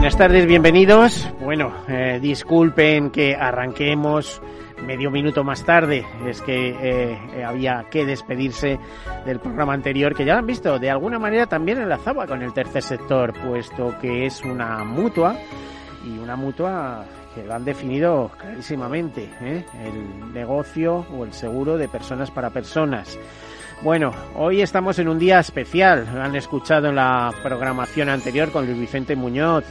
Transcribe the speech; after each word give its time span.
Buenas 0.00 0.16
tardes, 0.16 0.46
bienvenidos. 0.46 1.28
Bueno, 1.42 1.74
eh, 1.86 2.18
disculpen 2.22 3.10
que 3.10 3.34
arranquemos 3.34 4.40
medio 4.86 5.10
minuto 5.10 5.44
más 5.44 5.62
tarde. 5.62 6.06
Es 6.26 6.40
que 6.40 6.70
eh, 6.70 7.44
había 7.44 7.84
que 7.90 8.06
despedirse 8.06 8.78
del 9.26 9.40
programa 9.40 9.74
anterior, 9.74 10.14
que 10.14 10.24
ya 10.24 10.32
lo 10.32 10.38
han 10.38 10.46
visto, 10.46 10.78
de 10.78 10.88
alguna 10.88 11.18
manera 11.18 11.44
también 11.44 11.82
enlazaba 11.82 12.26
con 12.26 12.40
el 12.40 12.54
tercer 12.54 12.82
sector, 12.82 13.34
puesto 13.46 13.94
que 14.00 14.24
es 14.24 14.42
una 14.42 14.82
mutua 14.84 15.36
y 16.06 16.16
una 16.18 16.34
mutua 16.34 17.04
que 17.34 17.44
lo 17.44 17.52
han 17.52 17.66
definido 17.66 18.30
clarísimamente, 18.38 19.28
¿eh? 19.42 19.66
el 19.84 20.32
negocio 20.32 21.04
o 21.14 21.26
el 21.26 21.34
seguro 21.34 21.76
de 21.76 21.88
personas 21.88 22.30
para 22.30 22.48
personas. 22.48 23.18
Bueno, 23.82 24.12
hoy 24.36 24.60
estamos 24.60 24.98
en 24.98 25.08
un 25.08 25.18
día 25.18 25.40
especial, 25.40 26.06
han 26.20 26.36
escuchado 26.36 26.88
en 26.88 26.96
la 26.96 27.32
programación 27.42 28.10
anterior 28.10 28.52
con 28.52 28.66
Luis 28.66 28.78
Vicente 28.78 29.16
Muñoz, 29.16 29.64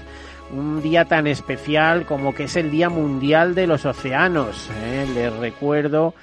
un 0.52 0.82
día 0.82 1.06
tan 1.06 1.28
especial 1.28 2.08
como 2.08 2.34
que 2.34 2.46
es 2.46 2.56
el 2.56 2.72
Día 2.72 2.90
Mundial 2.90 3.54
de 3.54 3.68
los 3.68 3.86
Océanos. 3.86 4.68
¿eh? 4.84 5.06
Les 5.14 5.32
recuerdo 5.34 6.16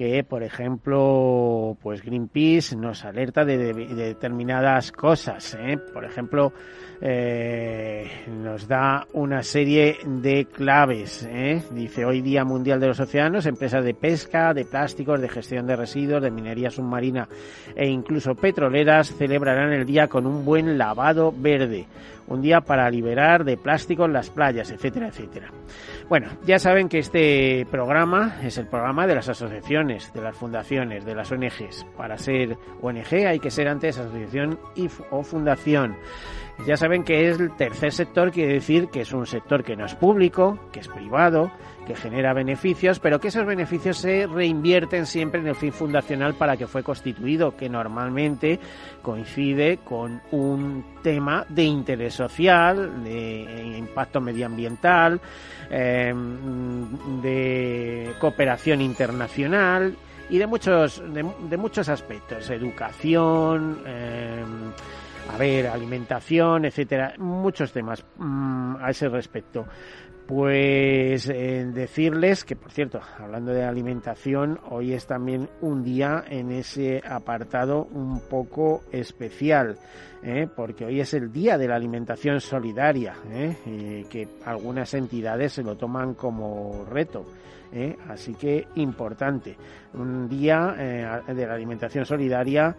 que, 0.00 0.24
por 0.24 0.42
ejemplo, 0.42 1.76
pues 1.82 2.02
Greenpeace 2.02 2.74
nos 2.74 3.04
alerta 3.04 3.44
de, 3.44 3.58
de, 3.58 3.74
de 3.74 3.94
determinadas 3.94 4.92
cosas. 4.92 5.54
¿eh? 5.60 5.76
Por 5.92 6.06
ejemplo, 6.06 6.54
eh, 7.02 8.10
nos 8.28 8.66
da 8.66 9.06
una 9.12 9.42
serie 9.42 9.98
de 10.06 10.46
claves. 10.46 11.28
¿eh? 11.30 11.62
Dice, 11.72 12.06
hoy 12.06 12.22
Día 12.22 12.46
Mundial 12.46 12.80
de 12.80 12.86
los 12.86 12.98
Océanos, 12.98 13.44
empresas 13.44 13.84
de 13.84 13.92
pesca, 13.92 14.54
de 14.54 14.64
plásticos, 14.64 15.20
de 15.20 15.28
gestión 15.28 15.66
de 15.66 15.76
residuos, 15.76 16.22
de 16.22 16.30
minería 16.30 16.70
submarina 16.70 17.28
e 17.76 17.86
incluso 17.86 18.34
petroleras 18.34 19.14
celebrarán 19.14 19.74
el 19.74 19.84
día 19.84 20.08
con 20.08 20.26
un 20.26 20.46
buen 20.46 20.78
lavado 20.78 21.30
verde. 21.30 21.86
Un 22.26 22.40
día 22.40 22.60
para 22.60 22.88
liberar 22.88 23.44
de 23.44 23.56
plástico 23.56 24.04
en 24.04 24.12
las 24.12 24.30
playas, 24.30 24.70
etcétera, 24.70 25.08
etcétera. 25.08 25.50
Bueno, 26.10 26.26
ya 26.44 26.58
saben 26.58 26.88
que 26.88 26.98
este 26.98 27.64
programa 27.70 28.40
es 28.42 28.58
el 28.58 28.66
programa 28.66 29.06
de 29.06 29.14
las 29.14 29.28
asociaciones, 29.28 30.12
de 30.12 30.20
las 30.20 30.36
fundaciones, 30.36 31.04
de 31.04 31.14
las 31.14 31.30
ONGs. 31.30 31.86
Para 31.96 32.18
ser 32.18 32.58
ONG 32.82 33.28
hay 33.28 33.38
que 33.38 33.52
ser 33.52 33.68
antes 33.68 33.96
asociación 33.96 34.58
y, 34.74 34.88
o 35.12 35.22
fundación. 35.22 35.96
Ya 36.66 36.76
saben 36.76 37.04
que 37.04 37.28
es 37.28 37.38
el 37.38 37.54
tercer 37.54 37.92
sector, 37.92 38.32
quiere 38.32 38.54
decir 38.54 38.88
que 38.88 39.02
es 39.02 39.12
un 39.12 39.24
sector 39.24 39.62
que 39.62 39.76
no 39.76 39.86
es 39.86 39.94
público, 39.94 40.58
que 40.72 40.80
es 40.80 40.88
privado, 40.88 41.52
que 41.86 41.94
genera 41.94 42.32
beneficios, 42.32 43.00
pero 43.00 43.20
que 43.20 43.28
esos 43.28 43.46
beneficios 43.46 43.98
se 43.98 44.26
reinvierten 44.26 45.06
siempre 45.06 45.40
en 45.40 45.48
el 45.48 45.56
fin 45.56 45.72
fundacional 45.72 46.34
para 46.34 46.56
que 46.56 46.66
fue 46.66 46.82
constituido, 46.82 47.56
que 47.56 47.68
normalmente 47.68 48.60
coincide 49.02 49.78
con 49.78 50.20
un 50.30 50.84
tema 51.02 51.44
de 51.48 51.64
interés 51.64 52.14
social, 52.14 53.02
de 53.02 53.76
impacto 53.78 54.20
medioambiental, 54.20 55.20
eh, 55.70 56.12
de 57.22 58.14
cooperación 58.18 58.80
internacional 58.80 59.96
y 60.28 60.38
de 60.38 60.46
muchos, 60.46 61.02
de, 61.12 61.56
muchos 61.56 61.88
aspectos, 61.88 62.50
educación, 62.50 63.82
eh, 63.86 64.44
a 65.32 65.36
ver, 65.36 65.66
alimentación, 65.66 66.64
etcétera, 66.64 67.14
muchos 67.18 67.72
temas 67.72 68.04
mmm, 68.16 68.76
a 68.80 68.90
ese 68.90 69.08
respecto. 69.08 69.66
Pues 70.30 71.28
eh, 71.28 71.68
decirles 71.74 72.44
que, 72.44 72.54
por 72.54 72.70
cierto, 72.70 73.00
hablando 73.18 73.52
de 73.52 73.64
alimentación, 73.64 74.60
hoy 74.70 74.92
es 74.92 75.04
también 75.04 75.48
un 75.60 75.82
día 75.82 76.22
en 76.28 76.52
ese 76.52 77.02
apartado 77.04 77.88
un 77.90 78.20
poco 78.30 78.82
especial, 78.92 79.76
¿eh? 80.22 80.46
porque 80.54 80.84
hoy 80.84 81.00
es 81.00 81.14
el 81.14 81.32
día 81.32 81.58
de 81.58 81.66
la 81.66 81.74
alimentación 81.74 82.40
solidaria, 82.40 83.16
¿eh? 83.28 84.06
que 84.08 84.28
algunas 84.44 84.94
entidades 84.94 85.54
se 85.54 85.64
lo 85.64 85.76
toman 85.76 86.14
como 86.14 86.84
reto. 86.84 87.24
Así 88.08 88.34
que 88.34 88.66
importante, 88.76 89.56
un 89.94 90.28
día 90.28 91.22
de 91.26 91.46
la 91.46 91.54
alimentación 91.54 92.04
solidaria 92.04 92.76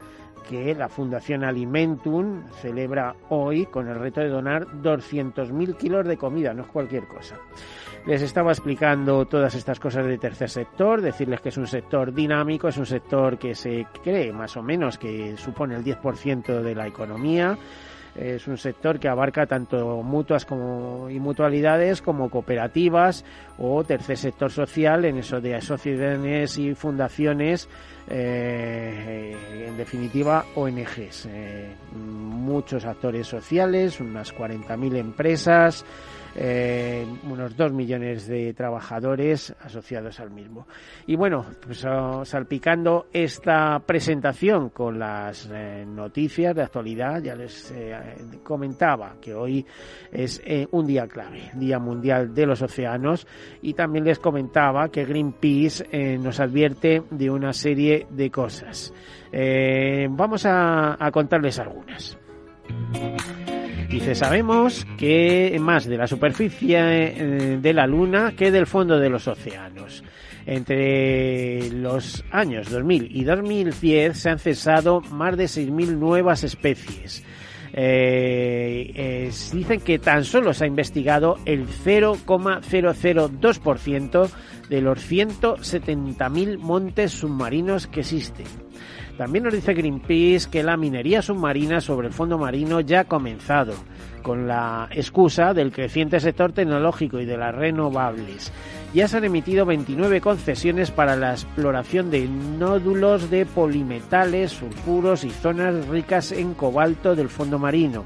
que 0.47 0.73
la 0.75 0.89
Fundación 0.89 1.43
Alimentum 1.43 2.43
celebra 2.61 3.15
hoy 3.29 3.65
con 3.65 3.87
el 3.87 3.95
reto 3.95 4.21
de 4.21 4.29
donar 4.29 4.67
200.000 4.67 5.77
kilos 5.77 6.07
de 6.07 6.17
comida, 6.17 6.53
no 6.53 6.63
es 6.63 6.69
cualquier 6.69 7.07
cosa. 7.07 7.37
Les 8.05 8.21
estaba 8.21 8.51
explicando 8.51 9.25
todas 9.25 9.53
estas 9.53 9.79
cosas 9.79 10.05
del 10.05 10.19
tercer 10.19 10.49
sector, 10.49 11.01
decirles 11.01 11.39
que 11.39 11.49
es 11.49 11.57
un 11.57 11.67
sector 11.67 12.11
dinámico, 12.13 12.67
es 12.67 12.77
un 12.77 12.85
sector 12.85 13.37
que 13.37 13.53
se 13.53 13.85
cree 14.03 14.33
más 14.33 14.57
o 14.57 14.63
menos 14.63 14.97
que 14.97 15.37
supone 15.37 15.75
el 15.75 15.83
10% 15.83 16.61
de 16.61 16.75
la 16.75 16.87
economía, 16.87 17.55
es 18.15 18.47
un 18.47 18.57
sector 18.57 18.99
que 18.99 19.07
abarca 19.07 19.45
tanto 19.45 20.01
mutuas 20.03 20.45
como 20.45 21.09
y 21.09 21.19
mutualidades 21.19 22.01
como 22.01 22.29
cooperativas 22.29 23.23
o 23.57 23.83
tercer 23.83 24.17
sector 24.17 24.51
social 24.51 25.05
en 25.05 25.17
eso 25.17 25.39
de 25.39 25.55
asociaciones 25.55 26.57
y 26.57 26.75
fundaciones 26.75 27.69
eh, 28.09 29.35
en 29.67 29.77
definitiva 29.77 30.45
ONGs 30.55 31.27
eh, 31.27 31.75
muchos 31.95 32.85
actores 32.85 33.27
sociales 33.27 33.99
unas 33.99 34.35
40.000 34.35 34.97
empresas 34.97 35.85
eh, 36.35 37.05
unos 37.23 37.55
dos 37.55 37.71
millones 37.71 38.27
de 38.27 38.53
trabajadores 38.53 39.53
asociados 39.61 40.19
al 40.19 40.31
mismo. 40.31 40.67
Y 41.07 41.15
bueno, 41.15 41.45
pues 41.65 41.85
oh, 41.85 42.23
salpicando 42.25 43.07
esta 43.11 43.79
presentación 43.79 44.69
con 44.69 44.99
las 44.99 45.49
eh, 45.51 45.85
noticias 45.85 46.55
de 46.55 46.63
actualidad, 46.63 47.21
ya 47.21 47.35
les 47.35 47.71
eh, 47.71 47.95
comentaba 48.43 49.15
que 49.19 49.33
hoy 49.33 49.65
es 50.11 50.41
eh, 50.45 50.67
un 50.71 50.87
día 50.87 51.07
clave, 51.07 51.51
Día 51.53 51.79
Mundial 51.79 52.33
de 52.33 52.45
los 52.45 52.61
Océanos, 52.61 53.27
y 53.61 53.73
también 53.73 54.05
les 54.05 54.19
comentaba 54.19 54.89
que 54.89 55.05
Greenpeace 55.05 56.17
nos 56.17 56.39
advierte 56.39 57.03
de 57.09 57.29
una 57.29 57.53
serie 57.53 58.07
de 58.09 58.29
cosas. 58.29 58.93
Vamos 60.09 60.45
a 60.45 61.09
contarles 61.11 61.59
algunas. 61.59 62.17
Dice, 63.91 64.15
sabemos 64.15 64.87
que 64.97 65.55
más 65.59 65.85
de 65.85 65.97
la 65.97 66.07
superficie 66.07 66.79
eh, 66.79 67.59
de 67.61 67.73
la 67.73 67.85
Luna 67.87 68.33
que 68.37 68.49
del 68.49 68.65
fondo 68.65 68.97
de 68.97 69.09
los 69.09 69.27
océanos. 69.27 70.01
Entre 70.45 71.69
los 71.71 72.23
años 72.31 72.69
2000 72.69 73.13
y 73.13 73.25
2010 73.25 74.17
se 74.17 74.29
han 74.29 74.39
cesado 74.39 75.01
más 75.01 75.35
de 75.35 75.43
6.000 75.43 75.97
nuevas 75.97 76.45
especies. 76.45 77.21
Eh, 77.73 79.29
dicen 79.51 79.81
que 79.81 79.99
tan 79.99 80.23
solo 80.23 80.53
se 80.53 80.63
ha 80.63 80.67
investigado 80.67 81.35
el 81.45 81.67
0,002% 81.67 84.29
de 84.71 84.79
los 84.79 84.99
170.000 84.99 86.57
montes 86.57 87.11
submarinos 87.11 87.87
que 87.87 87.99
existen. 87.99 88.45
También 89.17 89.43
nos 89.43 89.53
dice 89.53 89.73
Greenpeace 89.73 90.49
que 90.49 90.63
la 90.63 90.77
minería 90.77 91.21
submarina 91.21 91.81
sobre 91.81 92.07
el 92.07 92.13
fondo 92.13 92.37
marino 92.37 92.79
ya 92.79 93.01
ha 93.01 93.03
comenzado, 93.03 93.73
con 94.23 94.47
la 94.47 94.87
excusa 94.91 95.53
del 95.53 95.73
creciente 95.73 96.21
sector 96.21 96.53
tecnológico 96.53 97.19
y 97.19 97.25
de 97.25 97.37
las 97.37 97.53
renovables. 97.53 98.53
Ya 98.93 99.09
se 99.09 99.17
han 99.17 99.25
emitido 99.25 99.65
29 99.65 100.21
concesiones 100.21 100.89
para 100.89 101.17
la 101.17 101.31
exploración 101.31 102.09
de 102.09 102.29
nódulos 102.29 103.29
de 103.29 103.45
polimetales, 103.45 104.53
sulfuros 104.53 105.25
y 105.25 105.31
zonas 105.31 105.85
ricas 105.89 106.31
en 106.31 106.53
cobalto 106.53 107.13
del 107.13 107.27
fondo 107.27 107.59
marino. 107.59 108.05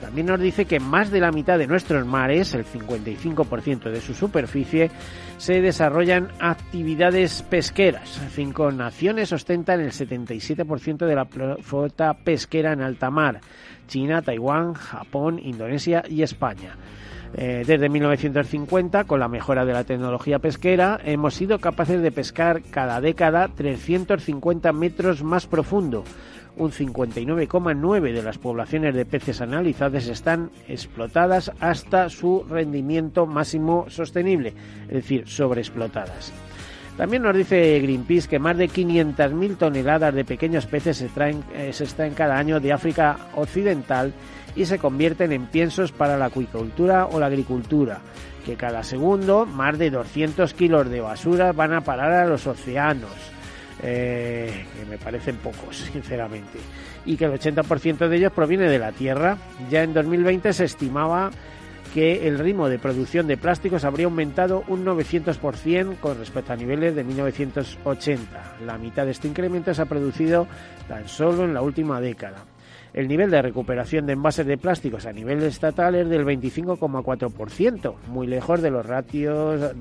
También 0.00 0.26
nos 0.28 0.40
dice 0.40 0.64
que 0.64 0.80
más 0.80 1.10
de 1.10 1.20
la 1.20 1.30
mitad 1.30 1.58
de 1.58 1.66
nuestros 1.66 2.06
mares, 2.06 2.54
el 2.54 2.64
55% 2.64 3.90
de 3.90 4.00
su 4.00 4.14
superficie, 4.14 4.90
se 5.36 5.60
desarrollan 5.60 6.28
actividades 6.38 7.42
pesqueras. 7.42 8.20
Cinco 8.32 8.72
naciones 8.72 9.32
ostentan 9.32 9.80
el 9.80 9.92
77% 9.92 11.06
de 11.06 11.14
la 11.14 11.26
flota 11.26 12.14
pesquera 12.14 12.72
en 12.72 12.82
alta 12.82 13.10
mar. 13.10 13.40
China, 13.88 14.22
Taiwán, 14.22 14.74
Japón, 14.74 15.38
Indonesia 15.42 16.02
y 16.08 16.22
España. 16.22 16.76
Eh, 17.34 17.62
desde 17.64 17.88
1950, 17.88 19.04
con 19.04 19.20
la 19.20 19.28
mejora 19.28 19.64
de 19.64 19.72
la 19.72 19.84
tecnología 19.84 20.40
pesquera, 20.40 20.98
hemos 21.04 21.34
sido 21.34 21.58
capaces 21.58 22.02
de 22.02 22.10
pescar 22.10 22.62
cada 22.70 23.00
década 23.00 23.48
350 23.48 24.72
metros 24.72 25.22
más 25.22 25.46
profundo, 25.46 26.02
un 26.60 26.72
59,9 26.72 28.12
de 28.12 28.22
las 28.22 28.36
poblaciones 28.36 28.94
de 28.94 29.06
peces 29.06 29.40
analizadas 29.40 30.06
están 30.08 30.50
explotadas 30.68 31.50
hasta 31.58 32.10
su 32.10 32.44
rendimiento 32.48 33.26
máximo 33.26 33.86
sostenible, 33.88 34.52
es 34.82 34.94
decir, 34.94 35.26
sobreexplotadas. 35.26 36.32
También 36.98 37.22
nos 37.22 37.34
dice 37.34 37.80
Greenpeace 37.80 38.28
que 38.28 38.38
más 38.38 38.58
de 38.58 38.68
500.000 38.68 39.56
toneladas 39.56 40.14
de 40.14 40.24
pequeños 40.26 40.66
peces 40.66 40.98
se, 40.98 41.08
traen, 41.08 41.42
eh, 41.54 41.72
se 41.72 41.84
extraen 41.84 42.12
cada 42.12 42.36
año 42.36 42.60
de 42.60 42.74
África 42.74 43.16
Occidental 43.36 44.12
y 44.54 44.66
se 44.66 44.78
convierten 44.78 45.32
en 45.32 45.46
piensos 45.46 45.92
para 45.92 46.18
la 46.18 46.26
acuicultura 46.26 47.06
o 47.06 47.18
la 47.18 47.26
agricultura, 47.26 48.00
que 48.44 48.56
cada 48.56 48.82
segundo 48.82 49.46
más 49.46 49.78
de 49.78 49.88
200 49.88 50.52
kilos 50.52 50.90
de 50.90 51.00
basura 51.00 51.52
van 51.52 51.72
a 51.72 51.80
parar 51.80 52.12
a 52.12 52.26
los 52.26 52.46
océanos 52.46 53.39
eh, 53.82 54.66
que 54.78 54.90
me 54.90 54.98
parecen 54.98 55.36
pocos, 55.36 55.76
sinceramente, 55.92 56.58
y 57.04 57.16
que 57.16 57.24
el 57.24 57.32
80% 57.32 58.08
de 58.08 58.16
ellos 58.16 58.32
proviene 58.32 58.68
de 58.68 58.78
la 58.78 58.92
Tierra. 58.92 59.38
Ya 59.70 59.82
en 59.82 59.94
2020 59.94 60.52
se 60.52 60.64
estimaba 60.64 61.30
que 61.94 62.28
el 62.28 62.38
ritmo 62.38 62.68
de 62.68 62.78
producción 62.78 63.26
de 63.26 63.36
plásticos 63.36 63.84
habría 63.84 64.06
aumentado 64.06 64.62
un 64.68 64.84
900% 64.84 65.98
con 65.98 66.18
respecto 66.18 66.52
a 66.52 66.56
niveles 66.56 66.94
de 66.94 67.02
1980. 67.04 68.56
La 68.64 68.78
mitad 68.78 69.04
de 69.04 69.10
este 69.10 69.28
incremento 69.28 69.74
se 69.74 69.82
ha 69.82 69.86
producido 69.86 70.46
tan 70.88 71.08
solo 71.08 71.44
en 71.44 71.54
la 71.54 71.62
última 71.62 72.00
década. 72.00 72.44
El 72.92 73.06
nivel 73.08 73.30
de 73.30 73.42
recuperación 73.42 74.06
de 74.06 74.14
envases 74.14 74.46
de 74.46 74.58
plásticos 74.58 75.06
a 75.06 75.12
nivel 75.12 75.42
estatal 75.42 75.94
es 75.94 76.08
del 76.08 76.24
25,4%, 76.24 77.94
muy 78.08 78.26
lejos 78.26 78.62
de 78.62 78.70
los 78.70 78.84
ratios 78.84 79.72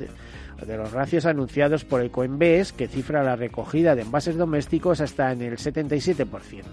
de 0.66 0.78
los 0.78 0.92
ratios 0.92 1.26
anunciados 1.26 1.86
por 1.86 2.02
el 2.02 2.12
Coinbase, 2.12 2.74
que 2.76 2.88
cifra 2.88 3.24
la 3.24 3.36
recogida 3.36 3.96
de 3.96 4.02
envases 4.04 4.38
domésticos 4.38 5.02
hasta 5.02 5.32
en 5.32 5.42
el 5.42 5.58
77%. 5.58 6.64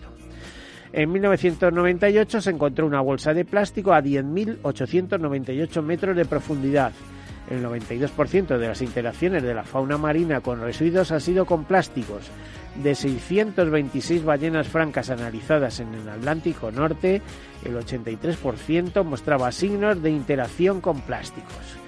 En 0.93 1.13
1998 1.13 2.41
se 2.41 2.51
encontró 2.51 2.87
una 2.87 3.01
bolsa 3.01 3.35
de 3.35 3.45
plástico 3.45 3.93
a 3.93 4.03
10.898 4.03 5.83
metros 5.83 6.17
de 6.17 6.25
profundidad. 6.25 6.93
El 7.51 7.65
92% 7.65 8.59
de 8.59 8.69
las 8.69 8.83
interacciones 8.83 9.43
de 9.43 9.55
la 9.55 9.63
fauna 9.63 9.99
marina 9.99 10.41
con 10.41 10.61
residuos 10.61 11.13
ha 11.13 11.21
sido 11.21 11.45
con 11.45 11.65
plásticos. 11.65 12.31
De 12.83 12.95
626 12.95 14.25
ballenas 14.25 14.69
francas 14.69 15.11
analizadas 15.11 15.81
en 15.81 15.95
el 15.95 16.09
Atlántico 16.09 16.73
Norte, 16.73 17.23
el 17.65 17.77
83% 17.77 19.05
mostraba 19.05 19.53
signos 19.53 20.03
de 20.03 20.11
interacción 20.11 20.81
con 20.81 21.01
plásticos. 21.03 21.86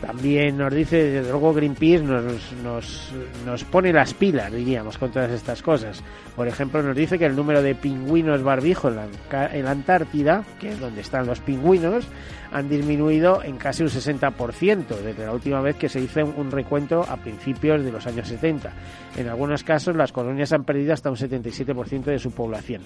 También 0.00 0.56
nos 0.56 0.72
dice, 0.72 0.96
desde 1.10 1.30
luego 1.30 1.52
Greenpeace 1.52 2.02
nos, 2.02 2.52
nos, 2.62 3.12
nos, 3.44 3.64
pone 3.64 3.92
las 3.92 4.14
pilas, 4.14 4.50
diríamos, 4.50 4.96
con 4.96 5.10
todas 5.10 5.30
estas 5.30 5.62
cosas. 5.62 6.02
Por 6.34 6.48
ejemplo, 6.48 6.82
nos 6.82 6.96
dice 6.96 7.18
que 7.18 7.26
el 7.26 7.36
número 7.36 7.62
de 7.62 7.74
pingüinos 7.74 8.42
barbijo 8.42 8.88
en 8.88 8.96
la, 8.96 9.06
en 9.52 9.64
la 9.64 9.72
Antártida, 9.72 10.42
que 10.58 10.70
es 10.70 10.80
donde 10.80 11.02
están 11.02 11.26
los 11.26 11.40
pingüinos, 11.40 12.06
han 12.50 12.68
disminuido 12.68 13.42
en 13.42 13.58
casi 13.58 13.82
un 13.82 13.90
60% 13.90 14.86
desde 14.86 15.26
la 15.26 15.32
última 15.32 15.60
vez 15.60 15.76
que 15.76 15.88
se 15.88 16.00
hizo 16.00 16.24
un 16.24 16.50
recuento 16.50 17.04
a 17.08 17.16
principios 17.18 17.84
de 17.84 17.92
los 17.92 18.06
años 18.06 18.26
70. 18.28 18.72
En 19.16 19.28
algunos 19.28 19.64
casos, 19.64 19.94
las 19.96 20.12
colonias 20.12 20.52
han 20.52 20.64
perdido 20.64 20.94
hasta 20.94 21.10
un 21.10 21.16
77% 21.16 22.04
de 22.04 22.18
su 22.18 22.30
población. 22.32 22.82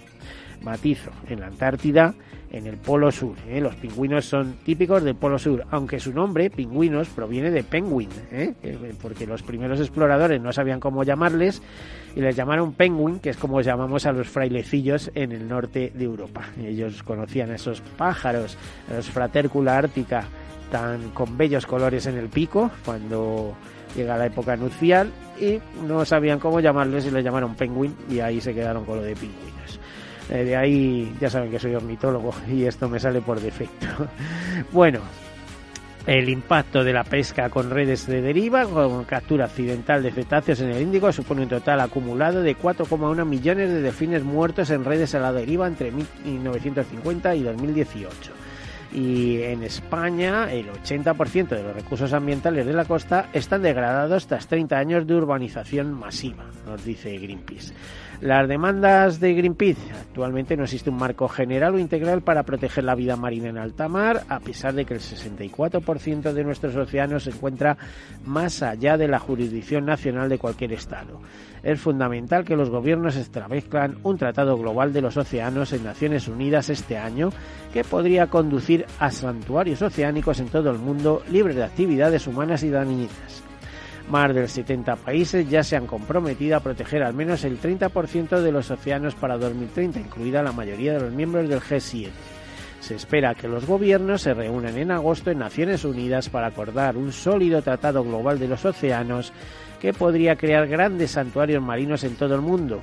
Matizo, 0.63 1.11
en 1.29 1.41
la 1.41 1.47
Antártida 1.47 2.15
en 2.55 2.69
el 2.69 2.77
Polo 2.77 3.11
Sur. 3.11 3.35
¿eh? 3.49 3.61
Los 3.61 3.75
pingüinos 3.75 4.27
son 4.27 4.55
típicos 4.65 5.03
del 5.03 5.17
Polo 5.17 5.39
Sur, 5.41 5.67
aunque 5.73 5.99
su 5.99 6.13
nombre, 6.13 6.51
pingüinos, 6.51 7.09
proviene 7.09 7.51
de 7.51 7.65
penguin, 7.65 8.09
¿eh? 8.31 8.55
porque 9.03 9.27
los 9.27 9.43
primeros 9.43 9.81
exploradores 9.81 10.41
no 10.41 10.53
sabían 10.53 10.79
cómo 10.79 11.03
llamarles 11.03 11.61
y 12.15 12.21
les 12.21 12.37
llamaron 12.37 12.73
penguin, 12.73 13.19
que 13.19 13.31
es 13.31 13.37
como 13.37 13.61
llamamos 13.61 14.07
a 14.07 14.13
los 14.13 14.29
frailecillos 14.29 15.11
en 15.17 15.33
el 15.33 15.49
norte 15.49 15.91
de 15.95 16.05
Europa. 16.05 16.45
Ellos 16.63 17.03
conocían 17.03 17.51
a 17.51 17.57
esos 17.57 17.81
pájaros, 17.81 18.57
a 18.89 18.95
los 18.95 19.11
fratercula 19.11 19.77
ártica, 19.77 20.25
tan 20.71 21.11
con 21.11 21.37
bellos 21.37 21.67
colores 21.67 22.07
en 22.07 22.17
el 22.17 22.29
pico, 22.29 22.71
cuando 22.85 23.57
llega 23.97 24.17
la 24.17 24.27
época 24.27 24.55
nupcial, 24.55 25.11
y 25.41 25.59
no 25.89 26.05
sabían 26.05 26.39
cómo 26.39 26.61
llamarles 26.61 27.07
y 27.07 27.11
les 27.11 27.25
llamaron 27.25 27.57
penguin, 27.57 27.97
y 28.09 28.21
ahí 28.21 28.41
se 28.41 28.55
quedaron 28.55 28.85
con 28.85 28.99
lo 28.99 29.03
de 29.03 29.17
pingüinos. 29.17 29.81
Eh, 30.31 30.45
de 30.45 30.57
ahí 30.57 31.15
ya 31.21 31.29
saben 31.29 31.51
que 31.51 31.59
soy 31.59 31.75
ornitólogo 31.75 32.35
y 32.51 32.65
esto 32.65 32.89
me 32.89 32.99
sale 32.99 33.21
por 33.21 33.41
defecto. 33.41 33.87
bueno, 34.73 35.01
el 36.07 36.29
impacto 36.29 36.85
de 36.85 36.93
la 36.93 37.05
pesca 37.05 37.51
con 37.51 37.71
redes 37.71 38.07
de 38.07 38.23
deriva, 38.23 38.65
con 38.67 39.05
captura 39.05 39.47
accidental 39.47 40.03
de 40.03 40.13
cetáceos 40.13 40.61
en 40.61 40.71
el 40.71 40.83
Índico, 40.83 41.13
supone 41.13 41.43
un 41.43 41.49
total 41.49 41.81
acumulado 41.81 42.43
de 42.43 42.57
4,1 42.57 43.25
millones 43.25 43.71
de 43.71 43.81
delfines 43.81 44.23
muertos 44.23 44.71
en 44.71 44.85
redes 44.85 45.15
a 45.15 45.21
la 45.21 45.33
deriva 45.33 45.67
entre 45.67 45.91
1950 45.91 47.35
y 47.35 47.43
2018 47.43 48.44
y 48.95 49.43
en 49.43 49.63
España 49.63 50.53
el 50.53 50.71
80% 50.71 51.49
de 51.49 51.63
los 51.63 51.75
recursos 51.75 52.13
ambientales 52.13 52.65
de 52.65 52.73
la 52.73 52.85
costa 52.85 53.29
están 53.33 53.63
degradados 53.63 54.27
tras 54.27 54.47
30 54.47 54.79
años 54.79 55.07
de 55.07 55.15
urbanización 55.15 55.93
masiva, 55.93 56.45
nos 56.67 56.85
dice 56.85 57.19
Greenpeace. 57.19 57.75
Las 58.21 58.49
demandas 58.49 59.19
de 59.19 59.35
Greenpeace. 59.35 59.93
Actualmente 59.93 60.57
no 60.57 60.65
existe 60.65 60.89
un 60.89 60.97
marco 60.97 61.29
general 61.29 61.75
o 61.75 61.79
integral 61.79 62.23
para 62.23 62.45
proteger 62.45 62.85
la 62.85 62.95
vida 62.95 63.17
marina 63.17 63.49
en 63.49 63.59
alta 63.59 63.89
mar, 63.89 64.23
a 64.29 64.41
pesar 64.41 64.73
de 64.73 64.85
que 64.85 64.95
el 64.95 65.01
64% 65.01 66.33
de 66.33 66.45
nuestros 66.45 66.77
océanos 66.77 67.25
se 67.25 67.31
encuentra 67.31 67.77
más 68.25 68.63
allá 68.63 68.97
de 68.97 69.09
la 69.09 69.19
jurisdicción 69.19 69.85
nacional 69.85 70.29
de 70.29 70.39
cualquier 70.39 70.73
Estado. 70.73 71.21
Es 71.65 71.81
fundamental 71.81 72.45
que 72.45 72.57
los 72.57 72.69
gobiernos 72.69 73.17
establezcan 73.17 73.97
un 74.03 74.19
tratado 74.19 74.59
global 74.59 74.93
de 74.93 75.01
los 75.01 75.17
océanos 75.17 75.73
en 75.73 75.83
Naciones 75.83 76.29
Unidas 76.29 76.69
este 76.69 76.99
año 76.99 77.31
que 77.73 77.85
podría 77.85 78.27
conducir 78.27 78.85
a 78.99 79.11
santuarios 79.11 79.81
oceánicos 79.81 80.41
en 80.41 80.49
todo 80.49 80.71
el 80.71 80.79
mundo 80.79 81.23
libres 81.31 81.57
de 81.57 81.65
actividades 81.65 82.27
humanas 82.27 82.63
y 82.65 82.69
dañinas. 82.69 83.43
Más 84.11 84.35
de 84.35 84.47
70 84.47 84.97
países 84.97 85.49
ya 85.49 85.63
se 85.63 85.77
han 85.77 85.87
comprometido 85.87 86.59
a 86.59 86.61
proteger 86.61 87.03
al 87.03 87.15
menos 87.15 87.45
el 87.45 87.59
30% 87.59 88.43
de 88.43 88.53
los 88.53 88.71
océanos 88.71 89.15
para 89.15 89.39
2030, 89.39 90.01
incluida 90.01 90.43
la 90.43 90.53
mayoría 90.53 90.93
de 90.93 91.01
los 91.01 91.13
miembros 91.13 91.49
del 91.49 91.63
G7. 91.63 92.11
Se 92.81 92.95
espera 92.95 93.35
que 93.35 93.49
los 93.49 93.65
gobiernos 93.65 94.21
se 94.21 94.35
reúnan 94.35 94.77
en 94.77 94.91
agosto 94.91 95.31
en 95.31 95.39
Naciones 95.39 95.87
Unidas 95.87 96.29
para 96.29 96.49
acordar 96.49 96.99
un 96.99 97.13
sólido 97.13 97.63
tratado 97.63 98.05
global 98.05 98.39
de 98.39 98.49
los 98.49 98.63
océanos 98.67 99.33
que 99.81 99.93
podría 99.93 100.37
crear 100.37 100.67
grandes 100.67 101.13
santuarios 101.13 101.63
marinos 101.63 102.05
en 102.05 102.17
todo 102.17 102.35
el 102.35 102.41
mundo. 102.41 102.81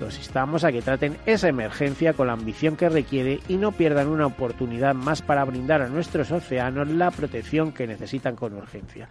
Los 0.00 0.16
instamos 0.16 0.64
a 0.64 0.72
que 0.72 0.80
traten 0.80 1.18
esa 1.26 1.48
emergencia 1.48 2.14
con 2.14 2.28
la 2.28 2.32
ambición 2.32 2.74
que 2.74 2.88
requiere 2.88 3.40
y 3.48 3.56
no 3.56 3.72
pierdan 3.72 4.08
una 4.08 4.26
oportunidad 4.26 4.94
más 4.94 5.20
para 5.20 5.44
brindar 5.44 5.82
a 5.82 5.88
nuestros 5.88 6.30
océanos 6.30 6.88
la 6.88 7.10
protección 7.10 7.72
que 7.72 7.86
necesitan 7.86 8.34
con 8.34 8.54
urgencia. 8.54 9.10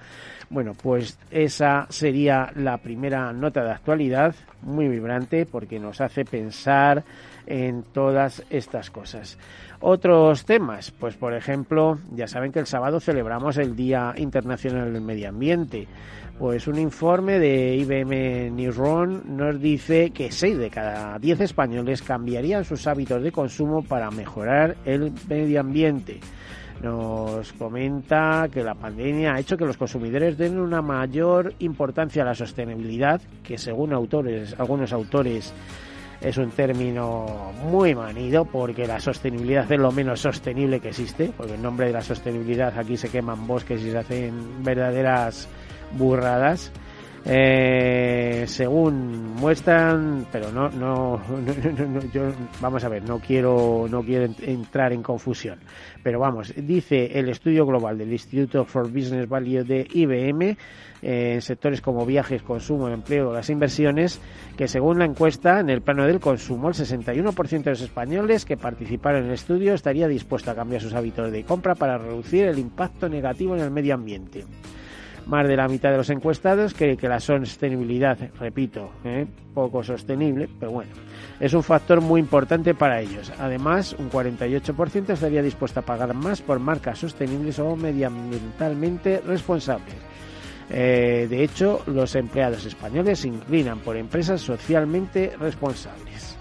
Bueno, 0.50 0.74
pues 0.74 1.20
esa 1.30 1.86
sería 1.90 2.52
la 2.56 2.78
primera 2.78 3.32
nota 3.34 3.64
de 3.64 3.70
actualidad, 3.70 4.34
muy 4.64 4.88
vibrante, 4.88 5.46
porque 5.46 5.80
nos 5.80 6.02
hace 6.02 6.26
pensar 6.26 7.04
en 7.46 7.84
todas 7.84 8.44
estas 8.50 8.90
cosas. 8.90 9.38
Otros 9.82 10.46
temas, 10.46 10.90
pues 10.90 11.16
por 11.16 11.36
ejemplo, 11.36 12.00
ya 12.16 12.28
saben 12.28 12.52
que 12.52 12.60
el 12.60 12.66
sábado 12.66 13.00
celebramos 13.00 13.58
el 13.58 13.76
Día 13.76 14.14
Internacional 14.18 14.92
del 14.92 15.04
Medio 15.04 15.30
Ambiente. 15.30 15.88
Pues 16.40 16.70
un 16.70 16.80
informe 16.80 17.38
de 17.38 17.76
IBM 17.76 18.56
Newsroom 18.56 19.24
nos 19.26 19.60
dice 19.60 20.12
que 20.12 20.32
6 20.32 20.58
de 20.58 20.70
cada 20.70 21.20
10 21.20 21.42
españoles 21.42 22.02
cambiarían 22.02 22.64
sus 22.64 22.88
hábitos 22.88 23.22
de 23.22 23.34
consumo 23.34 23.84
para 23.84 24.10
mejorar 24.10 24.78
el 24.86 25.12
medio 25.28 25.60
ambiente. 25.60 26.22
Nos 26.82 27.52
comenta 27.52 28.48
que 28.50 28.64
la 28.64 28.74
pandemia 28.74 29.34
ha 29.34 29.40
hecho 29.42 29.58
que 29.58 29.66
los 29.66 29.76
consumidores 29.76 30.38
den 30.38 30.58
una 30.58 30.82
mayor 30.82 31.56
importancia 31.60 32.22
a 32.22 32.28
la 32.28 32.36
sostenibilidad, 32.36 33.20
que 33.44 33.58
según 33.58 33.92
autores, 33.92 34.56
algunos 34.58 34.94
autores 34.94 35.54
es 36.22 36.38
un 36.38 36.52
término 36.52 37.52
muy 37.66 37.96
manido 37.96 38.46
porque 38.46 38.88
la 38.88 39.02
sostenibilidad 39.02 39.70
es 39.70 39.80
lo 39.80 39.92
menos 39.92 40.22
sostenible 40.22 40.80
que 40.80 40.90
existe, 40.90 41.34
porque 41.36 41.56
en 41.56 41.62
nombre 41.62 41.88
de 41.88 41.94
la 41.94 42.02
sostenibilidad 42.02 42.80
aquí 42.80 42.96
se 42.96 43.10
queman 43.10 43.46
bosques 43.46 43.82
y 43.82 43.92
se 43.92 43.98
hacen 43.98 44.64
verdaderas 44.64 45.50
burradas. 45.92 46.72
Eh, 47.26 48.46
según 48.48 49.36
muestran, 49.36 50.26
pero 50.32 50.52
no, 50.54 50.70
no, 50.70 51.22
yo, 52.14 52.32
vamos 52.62 52.84
a 52.84 52.90
ver, 52.90 53.04
no 53.04 53.20
quiero, 53.20 53.88
no 53.90 54.02
quiero 54.04 54.34
entrar 54.42 54.94
en 54.94 55.04
confusión, 55.04 55.60
pero 56.02 56.20
vamos, 56.20 56.54
dice 56.56 57.20
el 57.20 57.30
estudio 57.30 57.66
global 57.66 57.98
del 57.98 58.12
Instituto 58.12 58.64
for 58.66 58.90
Business 58.90 59.28
Value 59.28 59.64
de 59.64 59.86
IBM 59.94 60.58
eh, 61.02 61.34
en 61.36 61.42
sectores 61.42 61.82
como 61.82 62.06
viajes, 62.06 62.42
consumo, 62.42 62.90
empleo, 62.90 63.34
las 63.34 63.50
inversiones, 63.50 64.20
que 64.58 64.68
según 64.68 65.00
la 65.00 65.06
encuesta 65.06 65.60
en 65.60 65.70
el 65.70 65.82
plano 65.82 66.06
del 66.06 66.20
consumo, 66.20 66.70
el 66.70 66.74
61% 66.74 67.64
de 67.64 67.70
los 67.70 67.82
españoles 67.82 68.46
que 68.46 68.58
participaron 68.58 69.22
en 69.22 69.28
el 69.28 69.34
estudio 69.34 69.74
estaría 69.74 70.08
dispuesto 70.08 70.52
a 70.52 70.56
cambiar 70.56 70.82
sus 70.82 70.94
hábitos 70.94 71.32
de 71.32 71.44
compra 71.44 71.76
para 71.76 71.98
reducir 71.98 72.46
el 72.48 72.60
impacto 72.60 73.08
negativo 73.08 73.56
en 73.56 73.62
el 73.62 73.72
medio 73.72 73.94
ambiente. 73.94 74.46
Más 75.30 75.48
de 75.48 75.56
la 75.56 75.68
mitad 75.68 75.92
de 75.92 75.98
los 75.98 76.10
encuestados 76.10 76.74
cree 76.74 76.98
que 76.98 77.08
la 77.08 77.20
sostenibilidad, 77.20 78.18
repito, 78.40 78.90
¿eh? 79.04 79.28
poco 79.54 79.84
sostenible, 79.84 80.50
pero 80.60 80.72
bueno, 80.72 80.90
es 81.40 81.54
un 81.54 81.62
factor 81.62 82.02
muy 82.02 82.20
importante 82.20 82.74
para 82.74 83.00
ellos. 83.00 83.32
Además, 83.38 83.96
un 84.00 84.10
48% 84.10 85.12
estaría 85.12 85.44
dispuesto 85.44 85.82
a 85.82 85.84
pagar 85.84 86.16
más 86.16 86.42
por 86.42 86.58
marcas 86.58 86.98
sostenibles 86.98 87.60
o 87.60 87.76
medioambientalmente 87.76 89.22
responsables. 89.22 89.94
Eh, 90.72 91.28
de 91.30 91.44
hecho, 91.44 91.84
los 91.86 92.16
empleados 92.16 92.66
españoles 92.66 93.20
se 93.20 93.28
inclinan 93.28 93.82
por 93.82 93.98
empresas 93.98 94.42
socialmente 94.42 95.34
responsables. 95.40 96.40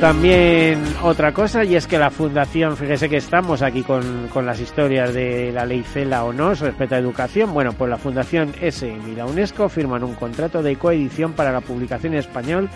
También 0.00 0.82
otra 1.02 1.32
cosa, 1.32 1.64
y 1.64 1.76
es 1.76 1.86
que 1.86 1.98
la 1.98 2.10
Fundación, 2.10 2.76
fíjese 2.76 3.08
que 3.08 3.16
estamos 3.16 3.62
aquí 3.62 3.82
con, 3.82 4.28
con 4.28 4.44
las 4.44 4.60
historias 4.60 5.14
de 5.14 5.50
la 5.50 5.64
ley 5.64 5.82
CELA 5.82 6.24
o 6.24 6.32
no 6.32 6.52
respecto 6.52 6.94
a 6.94 6.98
educación. 6.98 7.54
Bueno, 7.54 7.72
pues 7.72 7.88
la 7.88 7.96
Fundación 7.96 8.52
SM 8.60 9.10
y 9.10 9.14
la 9.14 9.24
UNESCO 9.24 9.68
firman 9.68 10.04
un 10.04 10.14
contrato 10.14 10.62
de 10.62 10.76
coedición 10.76 11.32
para 11.32 11.52
la 11.52 11.62
publicación 11.62 12.12
en 12.12 12.18
español 12.18 12.68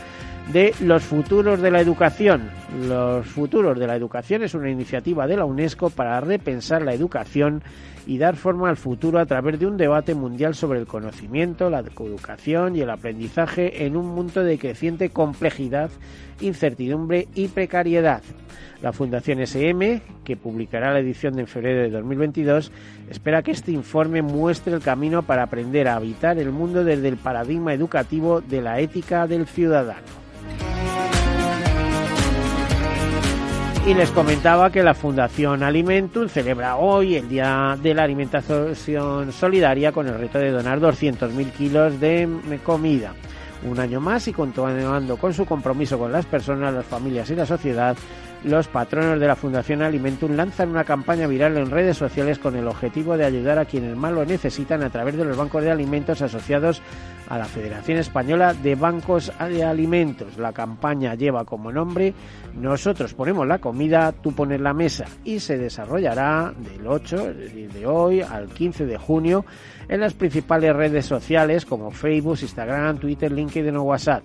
de 0.52 0.74
Los 0.80 1.02
Futuros 1.02 1.60
de 1.60 1.70
la 1.70 1.80
Educación. 1.80 2.50
Los 2.86 3.26
Futuros 3.26 3.78
de 3.78 3.86
la 3.86 3.96
Educación 3.96 4.42
es 4.42 4.54
una 4.54 4.70
iniciativa 4.70 5.26
de 5.26 5.36
la 5.36 5.44
UNESCO 5.44 5.90
para 5.90 6.18
repensar 6.20 6.82
la 6.82 6.94
educación 6.94 7.62
y 8.06 8.16
dar 8.16 8.36
forma 8.36 8.70
al 8.70 8.78
futuro 8.78 9.18
a 9.18 9.26
través 9.26 9.60
de 9.60 9.66
un 9.66 9.76
debate 9.76 10.14
mundial 10.14 10.54
sobre 10.54 10.78
el 10.78 10.86
conocimiento, 10.86 11.68
la 11.68 11.80
educación 11.80 12.76
y 12.76 12.80
el 12.80 12.88
aprendizaje 12.88 13.84
en 13.84 13.96
un 13.96 14.06
mundo 14.06 14.42
de 14.42 14.58
creciente 14.58 15.10
complejidad, 15.10 15.90
incertidumbre 16.40 17.28
y 17.34 17.48
precariedad. 17.48 18.22
La 18.80 18.94
Fundación 18.94 19.40
SM, 19.40 20.00
que 20.24 20.36
publicará 20.38 20.92
la 20.94 21.00
edición 21.00 21.34
de 21.34 21.46
febrero 21.46 21.82
de 21.82 21.90
2022, 21.90 22.72
espera 23.10 23.42
que 23.42 23.50
este 23.50 23.72
informe 23.72 24.22
muestre 24.22 24.72
el 24.72 24.80
camino 24.80 25.22
para 25.24 25.42
aprender 25.42 25.88
a 25.88 25.96
habitar 25.96 26.38
el 26.38 26.52
mundo 26.52 26.84
desde 26.84 27.08
el 27.08 27.18
paradigma 27.18 27.74
educativo 27.74 28.40
de 28.40 28.62
la 28.62 28.80
ética 28.80 29.26
del 29.26 29.46
ciudadano. 29.46 30.27
Y 33.86 33.94
les 33.94 34.10
comentaba 34.10 34.70
que 34.70 34.82
la 34.82 34.92
Fundación 34.92 35.62
Alimentum 35.62 36.28
celebra 36.28 36.76
hoy 36.76 37.16
el 37.16 37.26
Día 37.26 37.74
de 37.82 37.94
la 37.94 38.02
Alimentación 38.02 39.32
Solidaria 39.32 39.92
con 39.92 40.06
el 40.06 40.18
reto 40.18 40.38
de 40.38 40.50
donar 40.50 40.78
200.000 40.78 41.52
kilos 41.52 41.98
de 41.98 42.28
comida. 42.62 43.14
Un 43.64 43.80
año 43.80 43.98
más 43.98 44.28
y 44.28 44.32
continuando 44.34 45.16
con 45.16 45.32
su 45.32 45.46
compromiso 45.46 45.98
con 45.98 46.12
las 46.12 46.26
personas, 46.26 46.74
las 46.74 46.84
familias 46.84 47.30
y 47.30 47.34
la 47.34 47.46
sociedad, 47.46 47.96
los 48.44 48.68
patronos 48.68 49.18
de 49.18 49.26
la 49.26 49.36
Fundación 49.36 49.82
Alimentum 49.82 50.36
lanzan 50.36 50.70
una 50.70 50.84
campaña 50.84 51.26
viral 51.26 51.56
en 51.56 51.70
redes 51.70 51.96
sociales 51.96 52.38
con 52.38 52.56
el 52.56 52.68
objetivo 52.68 53.16
de 53.16 53.24
ayudar 53.24 53.58
a 53.58 53.64
quienes 53.64 53.96
más 53.96 54.12
lo 54.12 54.24
necesitan 54.24 54.82
a 54.82 54.90
través 54.90 55.16
de 55.16 55.24
los 55.24 55.36
bancos 55.36 55.62
de 55.62 55.70
alimentos 55.70 56.22
asociados 56.22 56.82
a 57.28 57.38
la 57.38 57.44
Federación 57.44 57.98
Española 57.98 58.54
de 58.54 58.74
Bancos 58.74 59.32
de 59.38 59.64
Alimentos. 59.64 60.38
La 60.38 60.52
campaña 60.52 61.14
lleva 61.14 61.44
como 61.44 61.72
nombre 61.72 62.14
Nosotros 62.54 63.14
ponemos 63.14 63.46
la 63.46 63.58
comida, 63.58 64.12
tú 64.12 64.32
pones 64.32 64.60
la 64.60 64.74
mesa 64.74 65.04
y 65.24 65.40
se 65.40 65.56
desarrollará 65.56 66.52
del 66.56 66.86
8, 66.86 67.34
de 67.72 67.86
hoy, 67.86 68.20
al 68.20 68.48
15 68.48 68.86
de 68.86 68.96
junio 68.98 69.44
en 69.88 70.00
las 70.00 70.14
principales 70.14 70.74
redes 70.74 71.06
sociales 71.06 71.64
como 71.64 71.90
Facebook, 71.90 72.38
Instagram, 72.40 72.98
Twitter, 72.98 73.32
LinkedIn 73.32 73.76
o 73.76 73.82
WhatsApp. 73.82 74.22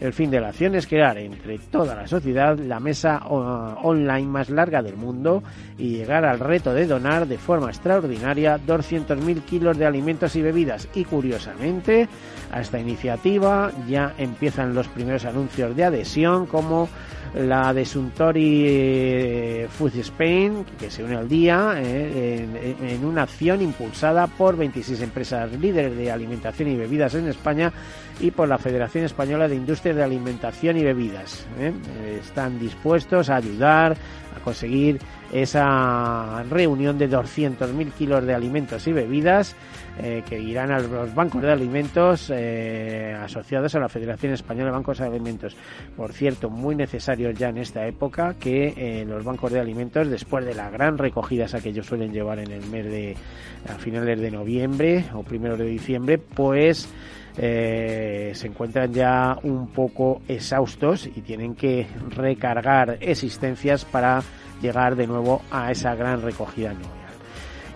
El 0.00 0.12
fin 0.12 0.30
de 0.30 0.40
la 0.40 0.48
acción 0.48 0.74
es 0.76 0.86
crear 0.86 1.18
entre 1.18 1.58
toda 1.58 1.96
la 1.96 2.06
sociedad 2.06 2.56
la 2.56 2.78
mesa 2.78 3.18
online 3.26 4.26
más 4.26 4.48
larga 4.48 4.80
del 4.80 4.96
mundo 4.96 5.42
y 5.76 5.96
llegar 5.96 6.24
al 6.24 6.38
reto 6.38 6.72
de 6.72 6.86
donar 6.86 7.26
de 7.26 7.38
forma 7.38 7.68
extraordinaria 7.68 8.60
200.000 8.64 9.42
kilos 9.42 9.76
de 9.76 9.86
alimentos 9.86 10.36
y 10.36 10.42
bebidas. 10.42 10.88
Y 10.94 11.04
curiosamente, 11.04 12.08
a 12.52 12.60
esta 12.60 12.78
iniciativa 12.78 13.72
ya 13.88 14.14
empiezan 14.18 14.74
los 14.74 14.86
primeros 14.88 15.24
anuncios 15.24 15.74
de 15.74 15.84
adhesión 15.84 16.46
como 16.46 16.88
la 17.34 17.72
de 17.72 17.84
Suntory 17.84 18.64
eh, 18.66 19.68
Food 19.70 19.96
Spain, 19.96 20.64
que 20.78 20.90
se 20.90 21.04
une 21.04 21.16
al 21.16 21.28
día 21.28 21.74
eh, 21.76 22.76
en, 22.80 23.04
una 23.04 23.22
acción 23.22 23.60
impulsada 23.60 24.26
por 24.26 24.56
26 24.56 25.02
empresas 25.02 25.52
líderes 25.52 25.96
de 25.96 26.10
alimentación 26.10 26.70
y 26.70 26.76
bebidas 26.76 27.14
en 27.14 27.28
España 27.28 27.72
y 28.20 28.30
por 28.30 28.48
la 28.48 28.58
Federación 28.58 29.04
Española 29.04 29.46
de 29.46 29.54
Industria 29.54 29.94
de 29.94 30.02
Alimentación 30.02 30.76
y 30.76 30.84
Bebidas. 30.84 31.46
¿eh? 31.58 31.72
Están 32.20 32.58
dispuestos 32.58 33.30
a 33.30 33.36
ayudar 33.36 33.96
a 34.36 34.40
conseguir 34.40 34.98
esa 35.32 36.42
reunión 36.44 36.98
de 36.98 37.10
200.000 37.10 37.92
kilos 37.92 38.24
de 38.24 38.34
alimentos 38.34 38.86
y 38.86 38.92
bebidas 38.92 39.56
eh, 40.00 40.22
que 40.28 40.38
irán 40.38 40.70
a 40.70 40.78
los 40.78 41.14
bancos 41.14 41.42
de 41.42 41.52
alimentos 41.52 42.30
eh, 42.32 43.16
asociados 43.20 43.74
a 43.74 43.80
la 43.80 43.88
Federación 43.88 44.32
Española 44.32 44.66
de 44.66 44.72
Bancos 44.72 44.98
de 44.98 45.06
Alimentos. 45.06 45.56
Por 45.96 46.12
cierto, 46.12 46.50
muy 46.50 46.74
necesarios 46.74 47.36
ya 47.36 47.48
en 47.48 47.58
esta 47.58 47.86
época 47.86 48.34
que 48.38 49.04
los 49.06 49.24
bancos 49.24 49.52
de 49.52 49.60
alimentos, 49.60 50.08
después 50.08 50.44
de 50.44 50.54
la 50.54 50.70
gran 50.70 50.98
recogida 50.98 51.46
que 51.60 51.70
ellos 51.70 51.86
suelen 51.86 52.12
llevar 52.12 52.38
en 52.38 52.50
el 52.50 52.66
mes 52.66 52.84
de 52.84 53.16
a 53.68 53.78
finales 53.78 54.20
de 54.20 54.30
noviembre 54.30 55.04
o 55.14 55.22
primeros 55.22 55.58
de 55.58 55.66
diciembre, 55.66 56.18
pues 56.18 56.88
eh, 57.38 58.32
se 58.34 58.48
encuentran 58.48 58.92
ya 58.92 59.38
un 59.44 59.68
poco 59.68 60.20
exhaustos 60.26 61.06
y 61.06 61.20
tienen 61.20 61.54
que 61.54 61.86
recargar 62.10 62.98
existencias 63.00 63.84
para 63.84 64.22
llegar 64.60 64.96
de 64.96 65.06
nuevo 65.06 65.42
a 65.50 65.70
esa 65.70 65.94
gran 65.94 66.20
recogida 66.20 66.70
anual. 66.70 66.90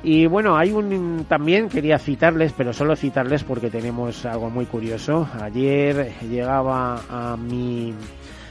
Y 0.04 0.26
bueno, 0.26 0.56
hay 0.56 0.72
un 0.72 1.26
también 1.28 1.68
quería 1.68 1.96
citarles, 1.98 2.52
pero 2.52 2.72
solo 2.72 2.96
citarles 2.96 3.44
porque 3.44 3.70
tenemos 3.70 4.26
algo 4.26 4.50
muy 4.50 4.66
curioso. 4.66 5.28
Ayer 5.40 6.12
llegaba 6.28 7.00
a 7.08 7.36
mi 7.36 7.94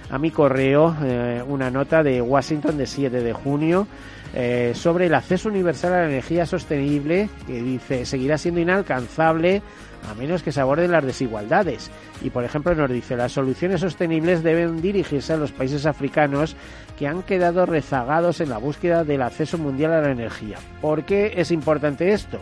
a 0.10 0.18
mi 0.18 0.32
correo 0.32 0.96
eh, 1.04 1.42
una 1.46 1.70
nota 1.70 2.04
de 2.04 2.22
Washington 2.22 2.78
de 2.78 2.86
7 2.86 3.22
de 3.22 3.34
junio 3.34 3.88
eh, 4.34 4.74
sobre 4.76 5.08
el 5.08 5.14
acceso 5.14 5.50
universal 5.50 5.94
a 5.94 6.02
la 6.02 6.10
energía 6.10 6.46
sostenible 6.46 7.30
que 7.48 7.62
dice 7.62 8.06
seguirá 8.06 8.38
siendo 8.38 8.60
inalcanzable 8.60 9.62
a 10.10 10.14
menos 10.14 10.44
que 10.44 10.52
se 10.52 10.62
aborden 10.62 10.92
las 10.92 11.06
desigualdades. 11.06 11.92
Y 12.22 12.30
por 12.30 12.44
ejemplo 12.44 12.76
nos 12.76 12.90
dice 12.90 13.16
las 13.16 13.32
soluciones 13.32 13.82
sostenibles 13.82 14.44
deben 14.44 14.82
dirigirse 14.82 15.34
a 15.34 15.38
los 15.38 15.52
países 15.52 15.86
africanos 15.86 16.56
que 16.98 17.08
han 17.08 17.24
quedado 17.24 17.66
rezagados 17.66 18.42
en 18.42 18.50
la 18.50 18.58
búsqueda 18.58 19.04
del 19.04 19.22
acceso 19.22 19.58
mundial 19.58 19.94
a 19.94 20.02
la 20.02 20.12
energía. 20.12 20.58
¿Por 20.82 21.04
qué 21.04 21.34
es 21.38 21.52
importante 21.52 22.12
esto? 22.12 22.40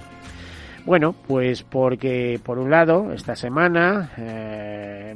Bueno, 0.85 1.13
pues 1.27 1.63
porque 1.63 2.39
por 2.43 2.57
un 2.57 2.71
lado, 2.71 3.11
esta 3.13 3.35
semana 3.35 4.11
eh, 4.17 5.15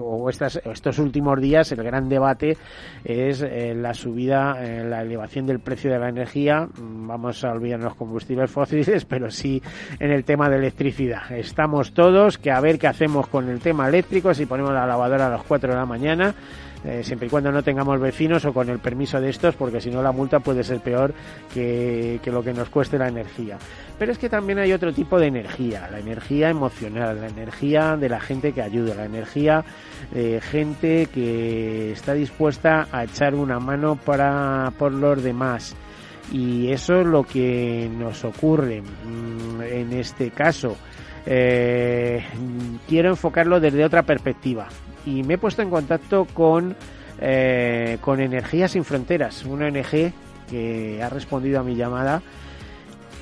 o 0.00 0.30
estas, 0.30 0.60
estos 0.64 0.98
últimos 0.98 1.40
días 1.40 1.72
el 1.72 1.82
gran 1.82 2.08
debate 2.08 2.56
es 3.04 3.42
eh, 3.42 3.74
la 3.74 3.94
subida, 3.94 4.56
eh, 4.60 4.84
la 4.84 5.02
elevación 5.02 5.46
del 5.46 5.60
precio 5.60 5.90
de 5.90 5.98
la 5.98 6.08
energía. 6.08 6.68
Vamos 6.76 7.44
a 7.44 7.52
olvidar 7.52 7.80
los 7.80 7.94
combustibles 7.94 8.50
fósiles, 8.50 9.04
pero 9.08 9.30
sí 9.30 9.62
en 9.98 10.10
el 10.10 10.24
tema 10.24 10.48
de 10.48 10.56
electricidad. 10.56 11.32
Estamos 11.32 11.92
todos 11.92 12.38
que 12.38 12.50
a 12.50 12.60
ver 12.60 12.78
qué 12.78 12.86
hacemos 12.86 13.26
con 13.28 13.48
el 13.48 13.60
tema 13.60 13.88
eléctrico, 13.88 14.34
si 14.34 14.46
ponemos 14.46 14.72
la 14.72 14.86
lavadora 14.86 15.26
a 15.26 15.30
las 15.30 15.42
4 15.42 15.70
de 15.70 15.76
la 15.76 15.86
mañana 15.86 16.34
eh, 16.84 17.02
siempre 17.02 17.28
y 17.28 17.30
cuando 17.30 17.50
no 17.50 17.62
tengamos 17.62 17.98
vecinos 17.98 18.44
o 18.44 18.52
con 18.52 18.68
el 18.68 18.78
permiso 18.78 19.18
de 19.18 19.30
estos, 19.30 19.54
porque 19.54 19.80
si 19.80 19.90
no 19.90 20.02
la 20.02 20.12
multa 20.12 20.40
puede 20.40 20.62
ser 20.62 20.80
peor 20.80 21.14
que, 21.52 22.20
lo 22.26 22.42
que 22.42 22.52
nos 22.52 22.68
cueste 22.68 22.98
la 22.98 23.08
energía. 23.08 23.56
Pero 23.98 24.12
es 24.12 24.18
que 24.18 24.28
también 24.28 24.58
hay 24.58 24.72
otro 24.72 24.92
tipo 24.92 25.18
de 25.18 25.28
energía, 25.28 25.88
la 25.90 25.98
energía 25.98 26.50
emocional, 26.50 27.20
la 27.20 27.28
energía 27.28 27.96
de 27.96 28.08
la 28.10 28.20
gente 28.20 28.52
que 28.52 28.60
ayuda, 28.60 28.94
la 28.94 29.06
energía 29.06 29.64
de 30.12 30.40
gente 30.42 31.06
que 31.06 31.92
está 31.92 32.12
dispuesta 32.12 32.86
a 32.92 33.04
echar 33.04 33.34
una 33.34 33.58
mano 33.58 33.96
para 33.96 34.70
por 34.78 34.92
los 34.92 35.22
demás. 35.22 35.74
Y 36.32 36.70
eso 36.70 37.00
es 37.00 37.06
lo 37.06 37.22
que 37.22 37.90
nos 37.98 38.24
ocurre 38.24 38.82
mm, 38.82 39.62
en 39.62 39.92
este 39.94 40.30
caso. 40.30 40.76
Eh, 41.26 42.22
quiero 42.86 43.10
enfocarlo 43.10 43.58
desde 43.58 43.84
otra 43.84 44.02
perspectiva 44.02 44.68
y 45.06 45.22
me 45.22 45.34
he 45.34 45.38
puesto 45.38 45.62
en 45.62 45.70
contacto 45.70 46.26
con, 46.32 46.76
eh, 47.20 47.98
con 48.00 48.20
Energías 48.20 48.72
Sin 48.72 48.84
Fronteras, 48.84 49.44
una 49.44 49.66
ONG 49.66 50.12
que 50.48 51.02
ha 51.02 51.08
respondido 51.08 51.60
a 51.60 51.62
mi 51.62 51.74
llamada 51.74 52.22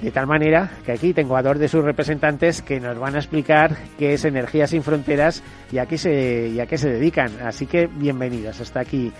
de 0.03 0.11
tal 0.11 0.27
manera 0.27 0.69
que 0.85 0.93
aquí 0.93 1.13
tengo 1.15 1.37
a 1.37 1.43
dos 1.43 1.59
de 1.59 1.69
sus 1.69 1.85
representantes 1.85 2.61
que 2.61 2.81
nos 2.81 2.99
van 2.99 3.15
a 3.15 3.19
explicar 3.19 3.77
qué 3.99 4.15
es 4.15 4.25
Energías 4.25 4.71
Sin 4.71 4.83
Fronteras 4.83 5.43
y 5.71 5.79
a 5.79 5.87
qué 5.87 5.97
se, 5.97 6.49
y 6.49 6.59
a 6.59 6.67
qué 6.67 6.77
se 6.77 6.91
dedican. 6.91 7.31
Así 7.41 7.67
que 7.67 7.87
bienvenidos 7.87 8.61
hasta 8.61 8.81
aquí. 8.81 9.13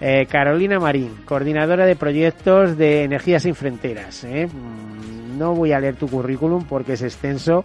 Eh, 0.00 0.24
Carolina 0.30 0.78
Marín, 0.78 1.14
coordinadora 1.26 1.84
de 1.84 1.94
proyectos 1.94 2.78
de 2.78 3.04
Energías 3.04 3.42
Sin 3.42 3.54
Fronteras. 3.54 4.24
¿eh? 4.24 4.46
Mm, 4.46 5.38
no 5.38 5.54
voy 5.54 5.72
a 5.72 5.80
leer 5.80 5.96
tu 5.96 6.08
currículum 6.08 6.64
porque 6.64 6.94
es 6.94 7.02
extenso, 7.02 7.62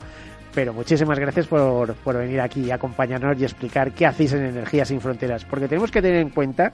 pero 0.56 0.74
muchísimas 0.74 1.20
gracias 1.20 1.48
por, 1.48 1.94
por 1.96 2.18
venir 2.18 2.40
aquí 2.40 2.62
y 2.62 2.72
acompañarnos 2.72 3.38
y 3.40 3.44
explicar 3.44 3.92
qué 3.92 4.06
hacéis 4.06 4.32
en 4.34 4.46
Energías 4.46 4.88
Sin 4.88 5.02
Fronteras, 5.02 5.44
porque 5.44 5.68
tenemos 5.68 5.92
que 5.92 6.02
tener 6.02 6.22
en 6.22 6.30
cuenta 6.30 6.72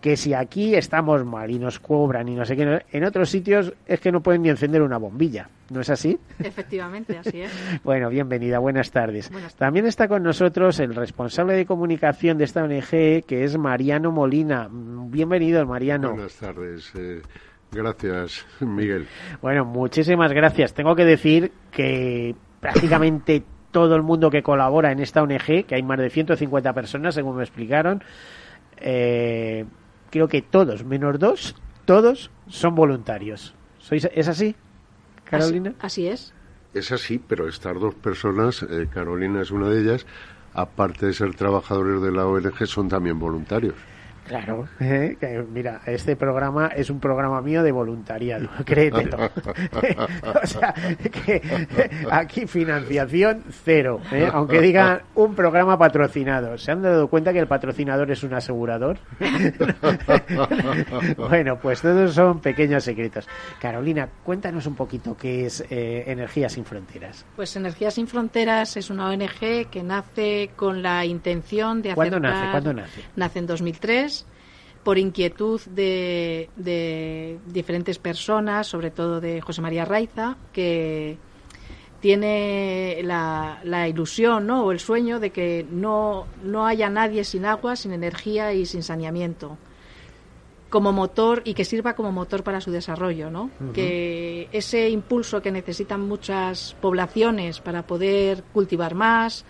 que 0.00 0.16
si 0.16 0.34
aquí 0.34 0.74
estamos 0.74 1.24
mal 1.24 1.48
y 1.50 1.58
nos 1.58 1.78
cobran 1.78 2.26
y 2.28 2.34
no 2.34 2.44
sé 2.44 2.56
qué, 2.56 2.84
en 2.90 3.04
otros 3.04 3.30
sitios 3.30 3.72
es 3.86 4.00
que 4.00 4.10
no 4.10 4.20
pueden 4.20 4.42
ni 4.42 4.48
encender 4.48 4.82
una 4.82 4.98
bombilla, 4.98 5.48
¿no 5.70 5.80
es 5.80 5.90
así? 5.90 6.18
Efectivamente, 6.40 7.18
así 7.18 7.42
es. 7.42 7.52
bueno, 7.84 8.08
bienvenida, 8.08 8.58
buenas 8.58 8.90
tardes. 8.90 9.30
También 9.56 9.86
está 9.86 10.08
con 10.08 10.24
nosotros 10.24 10.80
el 10.80 10.94
responsable 10.94 11.54
de 11.54 11.66
comunicación 11.66 12.36
de 12.36 12.44
esta 12.44 12.64
ONG, 12.64 13.24
que 13.26 13.44
es 13.44 13.56
Mariano 13.56 14.10
Molina. 14.10 14.68
Bienvenido, 14.70 15.64
Mariano. 15.66 16.10
Buenas 16.12 16.34
tardes. 16.34 16.90
Eh, 16.96 17.22
gracias, 17.70 18.44
Miguel. 18.60 19.06
Bueno, 19.40 19.64
muchísimas 19.64 20.32
gracias. 20.32 20.74
Tengo 20.74 20.96
que 20.96 21.04
decir 21.04 21.52
que 21.70 22.34
prácticamente 22.60 23.42
todo 23.70 23.96
el 23.96 24.02
mundo 24.02 24.30
que 24.30 24.42
colabora 24.42 24.92
en 24.92 25.00
esta 25.00 25.22
ONG, 25.22 25.64
que 25.66 25.74
hay 25.74 25.82
más 25.82 25.98
de 25.98 26.10
150 26.10 26.72
personas, 26.72 27.14
según 27.14 27.36
me 27.36 27.42
explicaron, 27.42 28.02
eh, 28.78 29.64
creo 30.10 30.28
que 30.28 30.42
todos, 30.42 30.84
menos 30.84 31.18
dos, 31.18 31.54
todos 31.84 32.30
son 32.48 32.74
voluntarios. 32.74 33.54
¿Sois, 33.78 34.08
¿Es 34.12 34.28
así, 34.28 34.54
Carolina? 35.24 35.74
Así, 35.80 36.06
es. 36.06 36.34
Es 36.74 36.92
así, 36.92 37.18
pero 37.18 37.48
estas 37.48 37.78
dos 37.80 37.94
personas, 37.94 38.62
eh, 38.62 38.88
Carolina 38.92 39.40
es 39.42 39.50
una 39.50 39.68
de 39.68 39.80
ellas, 39.80 40.06
aparte 40.52 41.06
de 41.06 41.12
ser 41.12 41.34
trabajadores 41.34 42.02
de 42.02 42.12
la 42.12 42.26
ONG, 42.26 42.66
son 42.66 42.88
también 42.88 43.18
voluntarios. 43.18 43.74
Claro, 44.26 44.68
¿eh? 44.78 45.16
mira, 45.50 45.80
este 45.86 46.14
programa 46.14 46.68
es 46.68 46.88
un 46.90 47.00
programa 47.00 47.40
mío 47.42 47.62
de 47.62 47.72
voluntariado, 47.72 48.48
créetelo. 48.64 49.16
o 50.42 50.46
sea, 50.46 50.72
que 50.72 51.42
aquí 52.10 52.46
financiación 52.46 53.44
cero, 53.64 54.00
¿eh? 54.12 54.28
aunque 54.32 54.60
digan 54.60 55.02
un 55.14 55.34
programa 55.34 55.78
patrocinado. 55.78 56.56
¿Se 56.58 56.70
han 56.70 56.82
dado 56.82 57.08
cuenta 57.08 57.32
que 57.32 57.40
el 57.40 57.46
patrocinador 57.46 58.10
es 58.10 58.22
un 58.22 58.34
asegurador? 58.34 58.98
bueno, 61.16 61.58
pues 61.58 61.82
todos 61.82 62.14
son 62.14 62.40
pequeños 62.40 62.84
secretos. 62.84 63.28
Carolina, 63.60 64.08
cuéntanos 64.24 64.66
un 64.66 64.74
poquito 64.74 65.16
qué 65.16 65.46
es 65.46 65.64
eh, 65.70 66.04
Energías 66.06 66.52
Sin 66.52 66.64
Fronteras. 66.64 67.24
Pues 67.36 67.54
Energías 67.56 67.94
Sin 67.94 68.06
Fronteras 68.06 68.76
es 68.76 68.90
una 68.90 69.08
ONG 69.08 69.68
que 69.70 69.82
nace 69.82 70.50
con 70.56 70.82
la 70.82 71.04
intención 71.04 71.82
de 71.82 71.94
¿Cuándo 71.94 72.20
nace? 72.20 72.50
¿Cuándo 72.50 72.72
nace? 72.72 73.02
Nace 73.16 73.38
en 73.40 73.46
2003 73.46 74.19
por 74.84 74.98
inquietud 74.98 75.60
de, 75.66 76.48
diferentes 77.46 77.98
personas, 77.98 78.66
sobre 78.66 78.90
todo 78.90 79.20
de 79.20 79.40
José 79.40 79.60
María 79.60 79.84
Raiza, 79.84 80.36
que 80.52 81.18
tiene 82.00 83.00
la, 83.04 83.88
ilusión 83.88 84.46
¿no? 84.46 84.64
o 84.64 84.72
el 84.72 84.80
sueño 84.80 85.20
de 85.20 85.30
que 85.30 85.66
no, 85.70 86.26
no 86.42 86.66
haya 86.66 86.88
nadie 86.88 87.24
sin 87.24 87.44
agua, 87.44 87.76
sin 87.76 87.92
energía 87.92 88.52
y 88.54 88.64
sin 88.64 88.82
saneamiento 88.82 89.58
como 90.70 90.92
motor 90.92 91.42
y 91.44 91.54
que 91.54 91.64
sirva 91.64 91.94
como 91.94 92.12
motor 92.12 92.44
para 92.44 92.60
su 92.60 92.70
desarrollo, 92.70 93.28
¿no? 93.28 93.50
Que 93.74 94.48
ese 94.52 94.88
impulso 94.88 95.42
que 95.42 95.50
necesitan 95.50 96.00
muchas 96.00 96.76
poblaciones 96.80 97.60
para 97.60 97.82
poder 97.82 98.44
cultivar 98.52 98.94
más, 98.94 99.44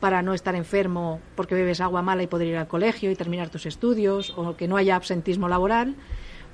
para 0.00 0.22
no 0.22 0.34
estar 0.34 0.54
enfermo 0.54 1.20
porque 1.34 1.54
bebes 1.54 1.80
agua 1.80 2.02
mala 2.02 2.22
y 2.22 2.26
poder 2.26 2.48
ir 2.48 2.56
al 2.56 2.68
colegio 2.68 3.10
y 3.10 3.16
terminar 3.16 3.48
tus 3.48 3.66
estudios 3.66 4.32
o 4.36 4.56
que 4.56 4.68
no 4.68 4.76
haya 4.76 4.96
absentismo 4.96 5.48
laboral, 5.48 5.96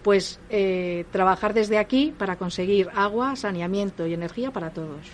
pues 0.02 0.40
eh, 0.50 1.04
trabajar 1.10 1.54
desde 1.54 1.78
aquí 1.78 2.14
para 2.16 2.36
conseguir 2.36 2.88
agua, 2.94 3.36
saneamiento 3.36 4.06
y 4.06 4.14
energía 4.14 4.50
para 4.50 4.70
todos. 4.70 5.10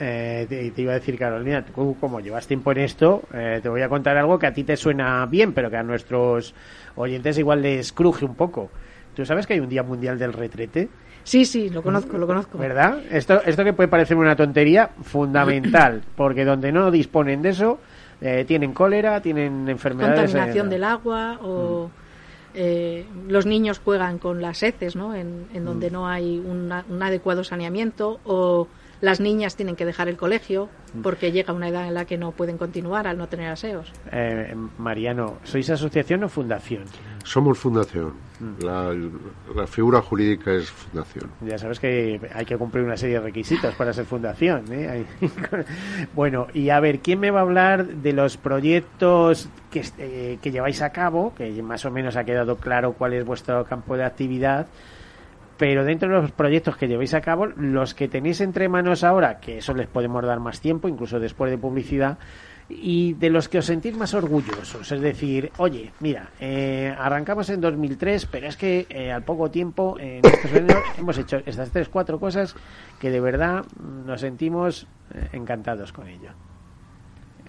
Eh, 0.00 0.46
te, 0.48 0.82
iba 0.82 0.92
a 0.92 0.96
decir, 0.96 1.18
Carolina, 1.18 1.64
tú 1.64 1.96
como 2.00 2.20
llevas 2.20 2.46
tiempo 2.46 2.72
en 2.72 2.78
esto, 2.78 3.22
eh, 3.32 3.60
te 3.62 3.68
voy 3.68 3.82
a 3.82 3.88
contar 3.88 4.16
algo 4.16 4.38
que 4.38 4.46
a 4.46 4.52
ti 4.52 4.64
te 4.64 4.76
suena 4.76 5.24
bien, 5.26 5.52
pero 5.52 5.70
que 5.70 5.76
a 5.76 5.82
nuestros 5.82 6.54
oyentes 6.96 7.38
igual 7.38 7.62
les 7.62 7.92
cruje 7.92 8.24
un 8.24 8.34
poco. 8.34 8.70
¿Tú 9.14 9.24
sabes 9.24 9.46
que 9.46 9.54
hay 9.54 9.60
un 9.60 9.68
Día 9.68 9.82
Mundial 9.82 10.18
del 10.18 10.32
Retrete? 10.32 10.88
Sí, 11.24 11.44
sí, 11.44 11.70
lo 11.70 11.82
conozco, 11.82 12.18
lo 12.18 12.26
conozco. 12.26 12.58
¿Verdad? 12.58 13.00
Esto, 13.10 13.42
esto 13.44 13.64
que 13.64 13.72
puede 13.72 13.88
parecerme 13.88 14.22
una 14.22 14.36
tontería, 14.36 14.90
fundamental, 15.02 16.02
porque 16.16 16.44
donde 16.44 16.72
no 16.72 16.90
disponen 16.90 17.42
de 17.42 17.50
eso, 17.50 17.78
eh, 18.20 18.44
tienen 18.46 18.72
cólera, 18.72 19.20
tienen 19.20 19.68
enfermedades. 19.68 20.30
Contaminación 20.30 20.70
del 20.70 20.84
agua 20.84 21.38
o. 21.42 21.88
Mm. 21.88 22.02
Eh, 22.54 23.06
los 23.28 23.46
niños 23.46 23.80
juegan 23.82 24.18
con 24.18 24.42
las 24.42 24.62
heces, 24.62 24.94
¿no? 24.94 25.14
En, 25.14 25.46
donde 25.64 25.88
mm. 25.88 25.92
no 25.92 26.06
hay 26.06 26.38
un 26.38 27.02
adecuado 27.02 27.44
saneamiento 27.44 28.20
o 28.24 28.68
las 29.02 29.18
niñas 29.20 29.56
tienen 29.56 29.74
que 29.74 29.84
dejar 29.84 30.08
el 30.08 30.16
colegio 30.16 30.68
porque 31.02 31.32
llega 31.32 31.52
una 31.52 31.68
edad 31.68 31.88
en 31.88 31.94
la 31.94 32.04
que 32.04 32.16
no 32.16 32.30
pueden 32.30 32.56
continuar 32.56 33.08
al 33.08 33.18
no 33.18 33.26
tener 33.26 33.50
aseos. 33.50 33.92
Eh, 34.12 34.54
Mariano, 34.78 35.38
¿sois 35.42 35.68
asociación 35.70 36.22
o 36.22 36.28
fundación? 36.28 36.84
Somos 37.24 37.58
fundación. 37.58 38.12
Mm. 38.38 38.64
La, 39.56 39.66
figura 39.66 40.00
jurídica 40.02 40.52
es 40.52 40.70
fundación. 40.70 41.30
Ya 41.40 41.58
sabes 41.58 41.80
que 41.80 42.20
hay 42.32 42.44
que 42.44 42.56
cumplir 42.56 42.84
una 42.84 42.96
serie 42.96 43.16
de 43.16 43.22
requisitos 43.22 43.74
para 43.74 43.92
ser 43.92 44.04
fundación. 44.04 44.64
¿eh? 44.70 45.04
bueno, 46.14 46.46
y 46.54 46.70
a 46.70 46.78
ver, 46.78 47.00
¿quién 47.00 47.18
me 47.18 47.32
va 47.32 47.40
a 47.40 47.42
hablar 47.42 47.86
de 47.86 48.12
los 48.12 48.36
proyectos 48.36 49.48
que, 49.72 49.84
eh, 49.98 50.38
que 50.40 50.52
lleváis 50.52 50.80
a 50.80 50.90
cabo? 50.90 51.34
Que 51.34 51.60
más 51.60 51.84
o 51.84 51.90
menos 51.90 52.14
ha 52.14 52.22
quedado 52.22 52.54
claro 52.56 52.92
cuál 52.92 53.14
es 53.14 53.24
vuestro 53.24 53.64
campo 53.64 53.96
de 53.96 54.04
actividad 54.04 54.68
pero 55.62 55.84
dentro 55.84 56.08
de 56.08 56.20
los 56.22 56.32
proyectos 56.32 56.76
que 56.76 56.88
llevéis 56.88 57.14
a 57.14 57.20
cabo, 57.20 57.46
los 57.46 57.94
que 57.94 58.08
tenéis 58.08 58.40
entre 58.40 58.68
manos 58.68 59.04
ahora, 59.04 59.38
que 59.38 59.58
eso 59.58 59.72
les 59.74 59.86
podemos 59.86 60.24
dar 60.24 60.40
más 60.40 60.60
tiempo, 60.60 60.88
incluso 60.88 61.20
después 61.20 61.52
de 61.52 61.56
publicidad, 61.56 62.18
y 62.68 63.12
de 63.12 63.30
los 63.30 63.48
que 63.48 63.58
os 63.58 63.66
sentís 63.66 63.96
más 63.96 64.12
orgullosos. 64.12 64.90
Es 64.90 65.00
decir, 65.00 65.52
oye, 65.58 65.92
mira, 66.00 66.30
eh, 66.40 66.92
arrancamos 66.98 67.48
en 67.50 67.60
2003, 67.60 68.26
pero 68.26 68.48
es 68.48 68.56
que 68.56 68.88
eh, 68.90 69.12
al 69.12 69.22
poco 69.22 69.52
tiempo 69.52 69.96
en 70.00 70.26
años 70.26 70.82
hemos 70.98 71.16
hecho 71.16 71.36
estas 71.46 71.70
tres, 71.70 71.88
cuatro 71.88 72.18
cosas 72.18 72.56
que 72.98 73.12
de 73.12 73.20
verdad 73.20 73.64
nos 74.04 74.20
sentimos 74.20 74.88
eh, 75.14 75.28
encantados 75.32 75.92
con 75.92 76.08
ello. 76.08 76.30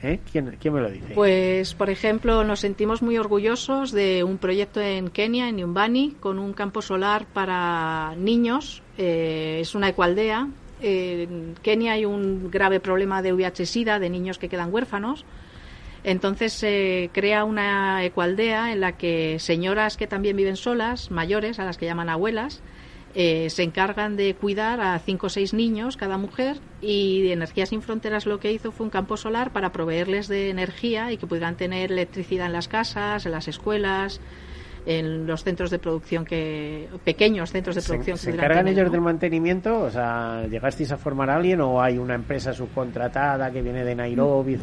¿Eh? 0.04 0.20
¿Quién, 0.30 0.46
me 0.46 0.82
lo 0.82 0.92
dice? 0.92 1.14
Pues, 1.14 1.74
por 1.76 1.90
ejemplo, 1.90 2.44
nos 2.44 2.60
sentimos 2.60 3.02
muy 3.02 3.18
orgullosos 3.18 3.94
de 3.94 4.26
un 4.26 4.38
proyecto 4.38 4.82
en 4.82 5.10
Kenia, 5.10 5.48
en 5.48 5.56
Nyumbani, 5.56 6.18
con 6.20 6.40
un 6.40 6.52
campo 6.52 6.82
solar 6.82 7.26
para 7.26 8.14
niños. 8.18 8.84
Eh, 8.98 9.60
es 9.62 9.76
una 9.76 9.88
ecualdea. 9.88 10.50
en 10.82 11.56
Kenia 11.62 11.94
hay 11.94 12.04
un 12.04 12.52
grave 12.52 12.82
problema 12.82 13.22
de 13.22 13.32
VIH-Sida, 13.32 14.00
de 14.00 14.10
niños 14.10 14.38
que 14.40 14.50
quedan 14.50 14.74
huérfanos. 14.74 15.24
Entonces 16.04 16.52
se 16.52 17.10
crea 17.14 17.46
una 17.46 18.04
ecualdea 18.04 18.74
en 18.74 18.82
la 18.82 18.98
que 18.98 19.40
señoras 19.40 19.96
que 19.96 20.06
también 20.06 20.36
viven 20.36 20.58
solas, 20.58 21.12
mayores, 21.12 21.60
a 21.60 21.64
las 21.64 21.78
que 21.78 21.86
llaman 21.86 22.10
abuelas, 22.10 22.62
eh, 23.16 23.50
se 23.52 23.62
encargan 23.62 24.16
de 24.16 24.34
cuidar 24.34 24.82
a 24.82 24.98
cinco 24.98 25.28
o 25.28 25.30
seis 25.30 25.54
niños 25.54 25.98
cada 25.98 26.18
mujer 26.18 26.58
y 26.82 27.30
Energías 27.32 27.70
Sin 27.70 27.84
Fronteras 27.84 28.26
lo 28.26 28.40
que 28.40 28.52
hizo 28.52 28.72
fue 28.72 28.86
un 28.86 28.90
campo 28.90 29.18
solar 29.18 29.52
para 29.52 29.72
proveerles 29.72 30.28
de 30.28 30.50
energía 30.50 31.12
y 31.12 31.18
que 31.18 31.28
pudieran 31.28 31.56
tener 31.56 31.92
electricidad 31.92 32.48
en 32.48 32.54
las 32.54 32.68
casas, 32.68 33.26
en 33.28 33.32
las 33.32 33.48
escuelas, 33.48 34.20
en 34.86 35.28
los 35.28 35.44
centros 35.44 35.70
de 35.70 35.80
producción 35.80 36.26
que 36.26 36.90
pequeños 37.04 37.52
centros 37.52 37.76
de 37.76 37.84
producción 37.84 38.18
¿Se, 38.18 38.32
encargan 38.32 38.68
ellos 38.68 38.92
del 38.92 39.02
mantenimiento? 39.02 39.82
O 39.82 39.92
sea, 39.92 40.46
¿llegasteis 40.50 40.92
a 40.92 40.98
formar 40.98 41.30
a 41.30 41.36
alguien 41.36 41.62
o 41.62 41.82
hay 41.82 41.98
una 41.98 42.16
empresa 42.16 42.52
subcontratada 42.52 43.52
que 43.52 43.62
viene 43.62 43.84
de 43.86 43.96
Nairobi? 43.96 44.58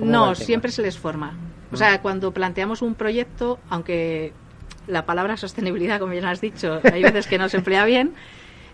no, 0.00 0.34
siempre 0.34 0.72
se 0.72 0.82
les 0.82 0.98
forma. 0.98 1.38
O 1.70 1.76
sea, 1.76 2.02
cuando 2.02 2.32
planteamos 2.32 2.82
un 2.82 2.94
proyecto, 2.94 3.58
aunque 3.70 4.32
la 4.86 5.04
palabra 5.06 5.36
sostenibilidad, 5.36 5.98
como 5.98 6.12
ya 6.12 6.30
has 6.30 6.40
dicho, 6.40 6.80
hay 6.84 7.02
veces 7.02 7.26
que 7.26 7.38
no 7.38 7.48
se 7.48 7.58
emplea 7.58 7.84
bien. 7.84 8.12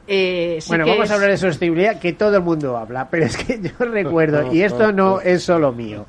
Eh, 0.07 0.61
bueno, 0.69 0.87
vamos 0.87 1.11
a 1.11 1.15
hablar 1.15 1.31
de 1.31 1.37
sostenibilidad 1.37 2.01
que 2.01 2.15
todo 2.15 2.37
el 2.37 2.43
mundo 2.43 2.79
habla, 2.79 3.09
pero 3.11 3.27
es 3.27 3.37
que 3.37 3.61
yo 3.61 3.85
recuerdo, 3.85 4.53
y 4.53 4.63
esto 4.63 4.91
no 4.91 5.21
es 5.21 5.43
solo 5.43 5.73
mío, 5.73 6.07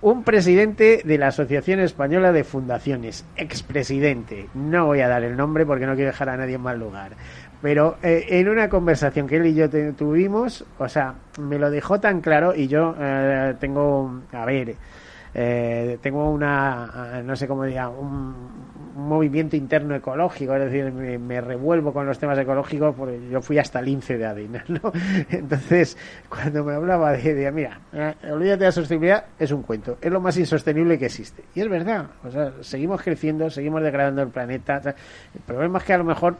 un 0.00 0.24
presidente 0.24 1.02
de 1.04 1.18
la 1.18 1.28
Asociación 1.28 1.80
Española 1.80 2.32
de 2.32 2.42
Fundaciones, 2.42 3.26
expresidente, 3.36 4.48
no 4.54 4.86
voy 4.86 5.00
a 5.00 5.08
dar 5.08 5.24
el 5.24 5.36
nombre 5.36 5.66
porque 5.66 5.86
no 5.86 5.94
quiero 5.94 6.10
dejar 6.10 6.30
a 6.30 6.38
nadie 6.38 6.54
en 6.54 6.62
mal 6.62 6.78
lugar, 6.78 7.12
pero 7.60 7.96
eh, 8.02 8.26
en 8.28 8.48
una 8.48 8.70
conversación 8.70 9.26
que 9.26 9.36
él 9.36 9.46
y 9.46 9.54
yo 9.54 9.68
tuvimos, 9.94 10.64
o 10.78 10.88
sea, 10.88 11.14
me 11.38 11.58
lo 11.58 11.70
dejó 11.70 12.00
tan 12.00 12.22
claro 12.22 12.54
y 12.54 12.68
yo 12.68 12.94
eh, 12.98 13.54
tengo, 13.60 14.22
a 14.32 14.44
ver, 14.46 14.74
eh, 15.34 15.98
tengo 16.00 16.30
una, 16.30 17.22
no 17.24 17.34
sé 17.34 17.48
cómo 17.48 17.64
diría, 17.64 17.88
un, 17.88 18.64
movimiento 18.94 19.56
interno 19.56 19.94
ecológico, 19.94 20.54
es 20.54 20.70
decir, 20.70 20.92
me, 20.92 21.40
revuelvo 21.40 21.92
con 21.92 22.06
los 22.06 22.18
temas 22.18 22.38
ecológicos 22.38 22.94
porque 22.94 23.28
yo 23.28 23.42
fui 23.42 23.58
hasta 23.58 23.80
el 23.80 23.88
INCE 23.88 24.16
de 24.16 24.26
ADINA, 24.26 24.64
¿no? 24.68 24.92
Entonces, 25.30 25.96
cuando 26.28 26.64
me 26.64 26.74
hablaba 26.74 27.12
de, 27.12 27.50
mira, 27.50 27.80
eh, 27.92 28.14
olvídate 28.30 28.60
de 28.60 28.64
la 28.66 28.72
sostenibilidad, 28.72 29.24
es 29.38 29.50
un 29.50 29.62
cuento, 29.62 29.98
es 30.00 30.12
lo 30.12 30.20
más 30.20 30.36
insostenible 30.36 30.98
que 30.98 31.06
existe. 31.06 31.42
Y 31.54 31.60
es 31.60 31.68
verdad, 31.68 32.06
o 32.22 32.30
sea, 32.30 32.52
seguimos 32.60 33.02
creciendo, 33.02 33.50
seguimos 33.50 33.82
degradando 33.82 34.22
el 34.22 34.28
planeta. 34.28 34.80
el 34.84 35.40
problema 35.44 35.78
es 35.78 35.84
que 35.84 35.92
a 35.92 35.98
lo 35.98 36.04
mejor 36.04 36.36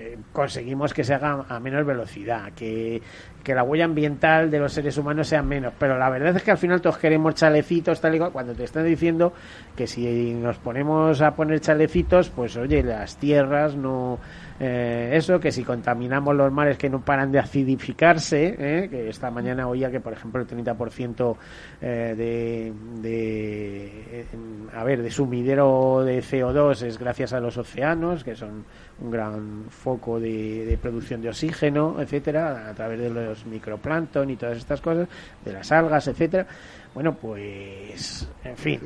eh, 0.00 0.16
conseguimos 0.32 0.94
que 0.94 1.02
se 1.02 1.12
haga 1.12 1.44
a 1.48 1.58
menor 1.58 1.84
velocidad, 1.84 2.52
que, 2.52 3.02
que 3.42 3.52
la 3.52 3.64
huella 3.64 3.84
ambiental 3.84 4.48
de 4.48 4.60
los 4.60 4.72
seres 4.72 4.96
humanos 4.96 5.26
sea 5.26 5.42
menos. 5.42 5.72
Pero 5.76 5.98
la 5.98 6.08
verdad 6.08 6.36
es 6.36 6.42
que 6.44 6.52
al 6.52 6.58
final 6.58 6.80
todos 6.80 6.98
queremos 6.98 7.34
chalecitos, 7.34 8.00
tal 8.00 8.14
y 8.14 8.18
cual, 8.18 8.30
cuando 8.30 8.54
te 8.54 8.62
están 8.62 8.84
diciendo 8.84 9.32
que 9.74 9.88
si 9.88 10.34
nos 10.34 10.58
ponemos 10.58 11.20
a 11.20 11.34
poner 11.34 11.58
chalecitos, 11.58 12.30
pues 12.30 12.56
oye, 12.56 12.84
las 12.84 13.16
tierras 13.16 13.74
no 13.74 14.20
eh, 14.60 15.10
eso, 15.12 15.38
que 15.38 15.52
si 15.52 15.62
contaminamos 15.62 16.34
los 16.34 16.52
mares 16.52 16.76
que 16.76 16.90
no 16.90 17.00
paran 17.00 17.30
de 17.30 17.38
acidificarse, 17.38 18.56
eh, 18.58 18.88
que 18.88 19.08
esta 19.08 19.30
mañana 19.30 19.68
oía 19.68 19.90
que, 19.90 20.00
por 20.00 20.12
ejemplo, 20.12 20.40
el 20.40 20.48
30% 20.48 21.36
eh, 21.80 22.14
de, 22.16 22.72
de, 23.00 24.26
a 24.74 24.82
ver, 24.82 25.02
de 25.02 25.10
sumidero 25.10 26.02
de 26.04 26.18
CO2 26.20 26.82
es 26.82 26.98
gracias 26.98 27.32
a 27.32 27.40
los 27.40 27.56
océanos, 27.56 28.24
que 28.24 28.34
son 28.34 28.64
un 29.00 29.10
gran 29.10 29.66
foco 29.68 30.18
de, 30.18 30.76
producción 30.82 31.22
de 31.22 31.28
oxígeno, 31.28 31.96
etcétera, 32.00 32.68
a 32.68 32.74
través 32.74 32.98
de 32.98 33.10
los 33.10 33.46
microplancton 33.46 34.30
y 34.30 34.36
todas 34.36 34.58
estas 34.58 34.80
cosas, 34.80 35.08
de 35.44 35.52
las 35.52 35.70
algas, 35.70 36.08
etcétera. 36.08 36.46
Bueno, 36.94 37.14
pues, 37.14 38.28
en 38.44 38.56
fin, 38.56 38.80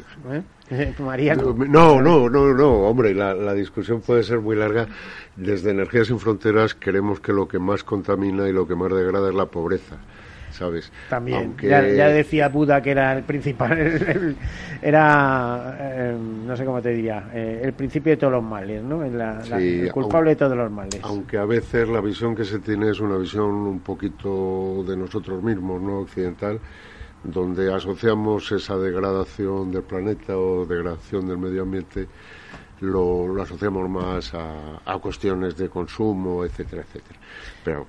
¿eh? 0.71 0.95
María. 0.99 1.35
No, 1.35 2.01
no, 2.01 2.29
no, 2.29 2.55
no, 2.55 2.71
hombre, 2.83 3.15
la, 3.15 3.35
la, 3.35 3.55
discusión 3.55 4.01
puede 4.01 4.23
ser 4.23 4.41
muy 4.41 4.57
larga. 4.57 4.87
Desde 5.37 5.71
Energías 5.71 6.09
Sin 6.09 6.19
Fronteras 6.19 6.75
queremos 6.75 7.21
que 7.21 7.33
lo 7.33 7.49
que 7.49 7.59
más 7.59 7.85
contamina 7.85 8.49
y 8.49 8.53
lo 8.53 8.67
que 8.67 8.75
más 8.75 8.93
degrada 8.93 9.29
es 9.29 9.35
la 9.35 9.47
pobreza. 9.47 9.99
¿sabes? 10.53 10.93
También, 11.09 11.57
ya, 11.61 11.81
decía 11.83 12.49
Buda 12.49 12.81
que 12.81 12.91
era 12.91 13.13
el 13.17 13.25
principal, 13.25 14.37
era, 14.83 15.77
eh, 15.81 16.17
no 16.47 16.57
sé 16.57 16.65
cómo 16.65 16.81
te 16.81 16.91
diría, 16.91 17.31
eh, 17.33 17.63
el 17.65 17.73
principio 17.73 18.13
de 18.13 18.17
todos 18.17 18.35
los 18.35 18.45
males, 18.45 18.83
¿no? 18.83 19.03
el 19.03 19.91
culpable 19.93 20.31
de 20.31 20.37
todos 20.37 20.57
los 20.57 20.71
males. 20.71 21.01
Aunque 21.03 21.39
a 21.39 21.45
veces 21.45 21.89
la 21.89 22.01
visión 22.01 22.35
que 22.35 22.45
se 22.45 22.59
tiene 22.61 22.91
es 22.91 23.01
una 23.01 23.17
visión 23.17 23.51
un 23.51 23.81
poquito 23.81 24.85
de 24.87 24.97
nosotros 24.97 25.43
mismos, 25.43 25.81
¿no? 25.81 26.01
Occidental, 26.01 26.61
donde 27.25 27.73
asociamos 27.73 28.51
esa 28.53 28.77
degradación 28.77 29.71
del 29.71 29.83
planeta 29.83 30.37
o 30.37 30.67
degradación 30.67 31.29
del 31.29 31.39
medio 31.39 31.63
ambiente, 31.63 32.09
lo, 32.81 33.41
asociamos 33.41 33.89
más 33.89 34.33
a, 34.35 34.99
cuestiones 35.01 35.57
de 35.57 35.69
consumo, 35.69 36.45
etcétera, 36.45 36.83
etcétera. 36.83 37.19
Pero 37.65 37.87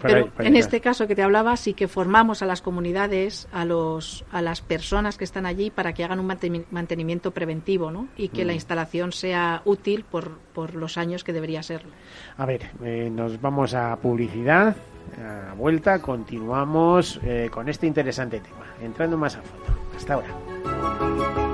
pero 0.00 0.30
en 0.38 0.56
este 0.56 0.80
caso 0.80 1.06
que 1.06 1.14
te 1.14 1.22
hablaba, 1.22 1.56
sí 1.56 1.74
que 1.74 1.88
formamos 1.88 2.42
a 2.42 2.46
las 2.46 2.62
comunidades, 2.62 3.48
a, 3.52 3.64
los, 3.64 4.24
a 4.30 4.42
las 4.42 4.60
personas 4.60 5.16
que 5.16 5.24
están 5.24 5.46
allí 5.46 5.70
para 5.70 5.92
que 5.92 6.04
hagan 6.04 6.20
un 6.20 6.26
mantenimiento 6.70 7.30
preventivo 7.30 7.90
¿no? 7.90 8.08
y 8.16 8.28
que 8.28 8.44
la 8.44 8.52
mm. 8.52 8.56
instalación 8.56 9.12
sea 9.12 9.62
útil 9.64 10.04
por, 10.04 10.38
por 10.54 10.74
los 10.74 10.98
años 10.98 11.24
que 11.24 11.32
debería 11.32 11.62
serlo. 11.62 11.90
A 12.36 12.46
ver, 12.46 12.70
eh, 12.82 13.10
nos 13.10 13.40
vamos 13.40 13.74
a 13.74 13.96
publicidad 13.96 14.76
a 15.22 15.54
vuelta 15.54 16.00
continuamos 16.00 17.20
eh, 17.22 17.48
con 17.50 17.68
este 17.68 17.86
interesante 17.86 18.40
tema, 18.40 18.66
entrando 18.82 19.16
más 19.16 19.36
a 19.36 19.42
fondo. 19.42 19.80
Hasta 19.96 20.14
ahora. 20.14 21.53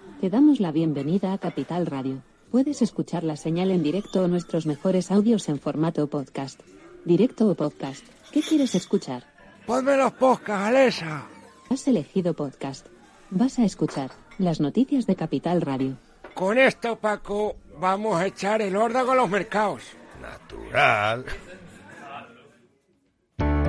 Te 0.21 0.29
damos 0.29 0.59
la 0.59 0.71
bienvenida 0.71 1.33
a 1.33 1.39
Capital 1.39 1.87
Radio. 1.87 2.21
Puedes 2.51 2.83
escuchar 2.83 3.23
la 3.23 3.35
señal 3.35 3.71
en 3.71 3.81
directo 3.81 4.21
o 4.21 4.27
nuestros 4.27 4.67
mejores 4.67 5.09
audios 5.09 5.49
en 5.49 5.59
formato 5.59 6.05
podcast. 6.05 6.59
Directo 7.05 7.49
o 7.49 7.55
podcast. 7.55 8.05
¿Qué 8.31 8.43
quieres 8.43 8.75
escuchar? 8.75 9.23
Ponme 9.65 9.97
los 9.97 10.11
podcasts, 10.11 10.67
Alesa. 10.67 11.27
Has 11.71 11.87
elegido 11.87 12.35
podcast. 12.35 12.85
Vas 13.31 13.57
a 13.57 13.65
escuchar 13.65 14.11
las 14.37 14.59
noticias 14.59 15.07
de 15.07 15.15
Capital 15.15 15.59
Radio. 15.59 15.97
Con 16.35 16.59
esto, 16.59 16.97
Paco, 16.97 17.55
vamos 17.79 18.15
a 18.21 18.27
echar 18.27 18.61
el 18.61 18.75
órdago 18.75 19.13
a 19.13 19.15
los 19.15 19.29
mercados. 19.31 19.81
Natural. 20.21 21.25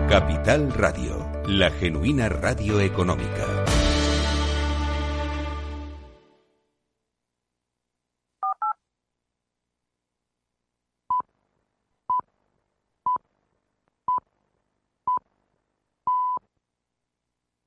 Capital 0.07 0.71
Radio, 0.75 1.33
la 1.47 1.71
genuina 1.71 2.29
radio 2.29 2.79
económica. 2.79 3.65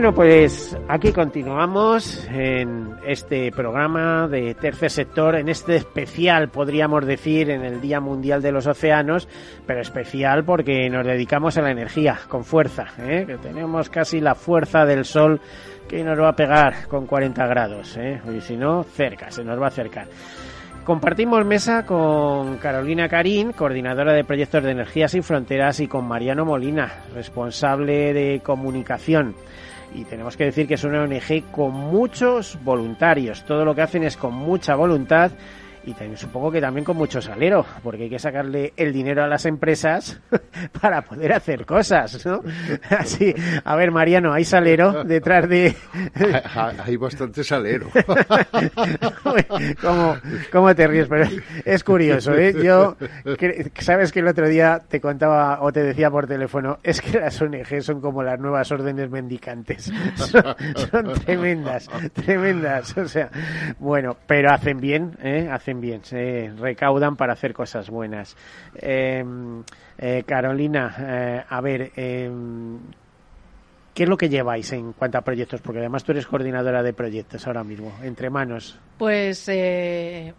Bueno, 0.00 0.14
pues 0.14 0.74
aquí 0.88 1.12
continuamos 1.12 2.26
en 2.32 2.96
este 3.06 3.52
programa 3.52 4.28
de 4.28 4.54
tercer 4.54 4.90
sector, 4.90 5.36
en 5.36 5.50
este 5.50 5.76
especial, 5.76 6.48
podríamos 6.48 7.04
decir, 7.04 7.50
en 7.50 7.66
el 7.66 7.82
Día 7.82 8.00
Mundial 8.00 8.40
de 8.40 8.50
los 8.50 8.66
Océanos, 8.66 9.28
pero 9.66 9.82
especial 9.82 10.42
porque 10.42 10.88
nos 10.88 11.04
dedicamos 11.04 11.58
a 11.58 11.60
la 11.60 11.70
energía 11.70 12.18
con 12.30 12.44
fuerza, 12.44 12.86
¿eh? 12.98 13.24
que 13.26 13.36
tenemos 13.36 13.90
casi 13.90 14.22
la 14.22 14.34
fuerza 14.34 14.86
del 14.86 15.04
sol 15.04 15.38
que 15.86 16.02
nos 16.02 16.18
va 16.18 16.30
a 16.30 16.34
pegar 16.34 16.88
con 16.88 17.04
40 17.04 17.46
grados, 17.46 17.98
¿eh? 17.98 18.22
y 18.34 18.40
si 18.40 18.56
no, 18.56 18.82
cerca, 18.84 19.30
se 19.30 19.44
nos 19.44 19.60
va 19.60 19.66
a 19.66 19.68
acercar. 19.68 20.06
Compartimos 20.82 21.44
mesa 21.44 21.84
con 21.84 22.56
Carolina 22.56 23.06
Carín, 23.06 23.52
coordinadora 23.52 24.14
de 24.14 24.24
proyectos 24.24 24.64
de 24.64 24.70
Energía 24.70 25.08
Sin 25.08 25.22
Fronteras, 25.22 25.78
y 25.80 25.88
con 25.88 26.08
Mariano 26.08 26.46
Molina, 26.46 27.04
responsable 27.14 28.14
de 28.14 28.40
comunicación 28.42 29.34
y 29.94 30.04
tenemos 30.04 30.36
que 30.36 30.44
decir 30.44 30.66
que 30.66 30.74
es 30.74 30.84
una 30.84 31.02
ONG 31.02 31.50
con 31.50 31.72
muchos 31.72 32.58
voluntarios. 32.62 33.44
Todo 33.44 33.64
lo 33.64 33.74
que 33.74 33.82
hacen 33.82 34.04
es 34.04 34.16
con 34.16 34.34
mucha 34.34 34.74
voluntad 34.74 35.32
y 35.84 35.92
también 35.92 36.16
supongo 36.16 36.50
que 36.50 36.60
también 36.60 36.84
con 36.84 36.96
mucho 36.96 37.22
salero, 37.22 37.64
porque 37.82 38.04
hay 38.04 38.10
que 38.10 38.18
sacarle 38.18 38.72
el 38.76 38.92
dinero 38.92 39.24
a 39.24 39.26
las 39.26 39.46
empresas 39.46 40.20
para 40.80 41.02
poder 41.02 41.32
hacer 41.32 41.64
cosas, 41.64 42.24
¿no? 42.26 42.42
Así, 42.90 43.34
a 43.64 43.76
ver, 43.76 43.90
Mariano, 43.90 44.32
¿hay 44.32 44.44
salero 44.44 45.04
detrás 45.04 45.48
de...? 45.48 45.74
hay 46.84 46.96
bastante 46.96 47.42
salero. 47.42 47.88
¿Cómo, 49.80 50.16
¿Cómo, 50.52 50.74
te 50.74 50.86
ríes? 50.86 51.08
Pero 51.08 51.28
es 51.64 51.84
curioso, 51.84 52.34
¿eh? 52.34 52.54
Yo, 52.62 52.96
sabes 53.78 54.12
que 54.12 54.20
el 54.20 54.28
otro 54.28 54.48
día 54.48 54.80
te 54.86 55.00
contaba 55.00 55.62
o 55.62 55.72
te 55.72 55.82
decía 55.82 56.10
por 56.10 56.26
teléfono, 56.26 56.78
es 56.82 57.00
que 57.00 57.18
las 57.18 57.40
ONG 57.40 57.82
son 57.82 58.00
como 58.00 58.22
las 58.22 58.38
nuevas 58.38 58.70
órdenes 58.70 59.10
mendicantes. 59.10 59.90
Son, 60.16 60.44
son 60.74 61.12
tremendas, 61.24 61.88
tremendas. 62.12 62.96
O 62.96 63.08
sea, 63.08 63.30
bueno, 63.78 64.16
pero 64.26 64.52
hacen 64.52 64.80
bien, 64.80 65.16
¿eh? 65.22 65.48
Hacen 65.50 65.69
bien, 65.78 66.02
se 66.02 66.50
recaudan 66.56 67.16
para 67.16 67.34
hacer 67.34 67.52
cosas 67.52 67.90
buenas. 67.90 68.34
Eh, 68.74 69.22
eh, 69.98 70.24
Carolina, 70.26 70.96
eh, 70.98 71.44
a 71.46 71.60
ver, 71.60 71.92
¿qué 71.92 72.80
es 73.94 74.08
lo 74.08 74.16
que 74.16 74.30
lleváis 74.30 74.72
en 74.72 74.94
cuanto 74.94 75.18
a 75.18 75.20
proyectos? 75.20 75.60
Porque 75.60 75.80
además 75.80 76.02
tú 76.02 76.12
eres 76.12 76.26
coordinadora 76.26 76.82
de 76.82 76.94
proyectos 76.94 77.46
ahora 77.46 77.62
mismo, 77.62 77.92
entre 78.02 78.30
manos. 78.30 78.80
Pues, 78.96 79.50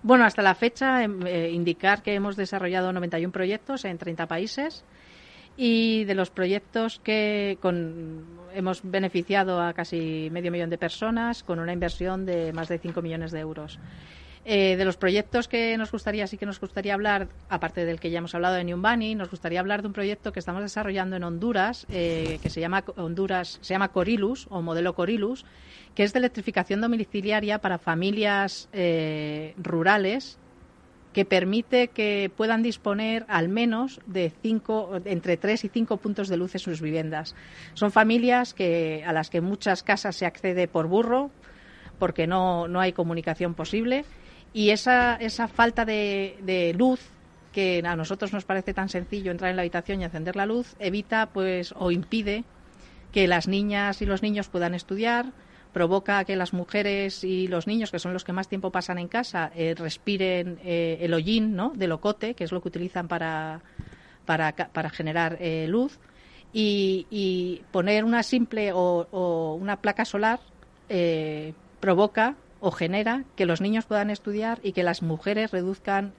bueno, 0.02 0.26
hasta 0.26 0.42
la 0.42 0.56
fecha, 0.56 1.04
indicar 1.04 2.02
que 2.02 2.16
hemos 2.16 2.36
desarrollado 2.36 2.92
91 2.92 3.32
proyectos 3.32 3.86
en 3.86 4.00
30 4.00 4.26
países 4.26 4.84
y 5.58 6.06
de 6.06 6.16
los 6.16 6.30
proyectos 6.30 7.00
que 7.04 7.58
con, 7.62 8.26
hemos 8.54 8.82
beneficiado 8.84 9.62
a 9.62 9.74
casi 9.74 10.30
medio 10.32 10.52
millón 10.52 10.70
de 10.70 10.78
personas 10.78 11.44
con 11.44 11.60
una 11.60 11.74
inversión 11.74 12.26
de 12.26 12.54
más 12.54 12.70
de 12.70 12.80
5 12.80 13.02
millones 13.02 13.32
de 13.32 13.40
euros. 13.40 13.80
Eh, 14.44 14.76
de 14.76 14.86
los 14.86 14.98
proyectos 14.98 15.48
que 15.48 15.78
nos 15.78 15.92
gustaría, 15.92 16.26
sí 16.26 16.36
que 16.36 16.48
nos 16.48 16.60
gustaría 16.60 16.96
hablar, 16.96 17.28
aparte 17.48 17.86
del 17.86 18.00
que 18.00 18.10
ya 18.10 18.18
hemos 18.18 18.34
hablado 18.34 18.56
de 18.56 18.64
Niumbani, 18.64 19.14
nos 19.14 19.30
gustaría 19.30 19.60
hablar 19.60 19.82
de 19.84 19.88
un 19.88 19.94
proyecto 19.94 20.32
que 20.32 20.40
estamos 20.40 20.64
desarrollando 20.64 21.16
en 21.16 21.24
Honduras, 21.24 21.86
eh, 21.90 22.40
que 22.42 22.50
se 22.50 22.60
llama 22.60 22.84
Honduras, 22.96 23.60
se 23.62 23.76
llama 23.76 23.90
Corilus 23.90 24.48
o 24.50 24.64
modelo 24.64 24.96
Corilus, 24.96 25.46
que 25.94 26.04
es 26.04 26.14
de 26.14 26.20
electrificación 26.20 26.82
domiciliaria 26.82 27.60
para 27.60 27.78
familias 27.78 28.68
eh, 28.74 29.54
rurales 29.58 30.40
que 31.14 31.26
permite 31.26 31.90
que 31.90 32.32
puedan 32.36 32.64
disponer 32.64 33.26
al 33.28 33.48
menos 33.48 34.00
de 34.08 34.32
cinco, 34.42 35.02
entre 35.06 35.38
tres 35.38 35.66
y 35.66 35.70
cinco 35.70 35.98
puntos 35.98 36.30
de 36.30 36.38
luz 36.38 36.56
en 36.56 36.60
sus 36.60 36.82
viviendas. 36.82 37.36
Son 37.76 37.92
familias 37.92 38.54
que, 38.54 39.04
a 39.06 39.14
las 39.14 39.30
que 39.30 39.42
muchas 39.42 39.84
casas 39.84 40.16
se 40.16 40.26
accede 40.26 40.68
por 40.68 40.88
burro, 40.88 41.30
porque 42.00 42.26
no, 42.26 42.68
no 42.68 42.80
hay 42.80 42.94
comunicación 42.94 43.54
posible 43.54 44.06
y 44.54 44.72
esa, 44.72 45.16
esa 45.16 45.48
falta 45.48 45.86
de, 45.86 46.74
luz 46.78 47.00
que 47.54 47.82
a 47.86 47.96
nosotros 47.96 48.34
nos 48.34 48.46
parece 48.46 48.74
tan 48.74 48.90
sencillo 48.90 49.32
entrar 49.32 49.50
en 49.50 49.58
la 49.58 49.62
habitación 49.62 50.02
y 50.02 50.06
encender 50.06 50.36
la 50.36 50.46
luz, 50.46 50.76
evita 50.80 51.28
pues 51.28 51.74
o 51.78 51.92
impide 51.92 52.44
que 53.12 53.28
las 53.28 53.48
niñas 53.48 54.02
y 54.02 54.06
los 54.06 54.22
niños 54.22 54.48
puedan 54.48 54.74
estudiar, 54.74 55.34
provoca 55.74 56.24
que 56.24 56.36
las 56.36 56.54
mujeres 56.54 57.24
y 57.24 57.48
los 57.48 57.68
niños, 57.68 57.92
que 57.92 58.00
son 58.00 58.14
los 58.14 58.24
que 58.24 58.34
más 58.34 58.48
tiempo 58.48 58.72
pasan 58.72 59.00
en 59.00 59.08
casa, 59.08 59.52
eh, 59.56 59.76
respiren 59.78 60.60
eh, 60.64 60.98
el 61.02 61.14
hollín 61.14 61.56
¿no? 61.56 61.72
del 61.76 61.92
ocote, 61.92 62.36
que 62.36 62.46
es 62.46 62.52
lo 62.52 62.62
que 62.62 62.70
utilizan 62.70 63.08
para, 63.08 63.62
para, 64.26 64.90
generar 64.90 65.38
eh, 65.42 65.66
luz, 65.68 66.00
y, 66.54 67.62
poner 67.72 68.04
una 68.04 68.24
simple 68.24 68.72
o, 68.74 69.08
o 69.12 69.56
una 69.56 69.78
placa 69.78 70.04
solar 70.04 70.40
provoca 71.80 72.36
o 72.62 72.72
genera 72.72 73.26
que 73.36 73.46
los 73.46 73.60
niños 73.60 73.86
puedan 73.86 74.10
estudiar 74.10 74.60
y 74.64 74.72
que 74.72 74.84
las 74.84 75.02
mujeres 75.02 75.52
reduzcan 75.52 76.14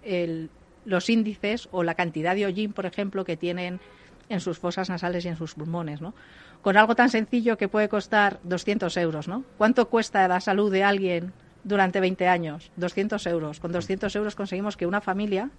los 0.84 1.08
índices 1.08 1.68
o 1.70 1.84
la 1.84 1.94
cantidad 1.94 2.34
de 2.34 2.44
hollín, 2.44 2.72
por 2.72 2.84
ejemplo, 2.84 3.24
que 3.24 3.36
tienen 3.36 3.80
en 4.28 4.40
sus 4.40 4.58
fosas 4.58 4.90
nasales 4.90 5.24
y 5.24 5.28
en 5.28 5.36
sus 5.36 5.54
pulmones, 5.54 6.00
¿no? 6.00 6.14
Con 6.62 6.76
algo 6.76 6.94
tan 6.94 7.10
sencillo 7.10 7.56
que 7.56 7.68
puede 7.68 7.88
costar 7.88 8.40
200 8.42 8.96
euros, 8.96 9.28
¿no? 9.28 9.44
¿Cuánto 9.56 9.88
cuesta 9.88 10.26
la 10.26 10.40
salud 10.40 10.70
de 10.72 10.84
alguien 10.84 11.32
durante 11.64 12.00
20 12.00 12.26
años? 12.28 12.72
200 12.76 13.24
euros. 13.26 13.60
Con 13.60 13.72
200 13.72 14.14
euros 14.16 14.34
conseguimos 14.34 14.76
que 14.76 14.86
una 14.86 15.00
familia 15.00 15.50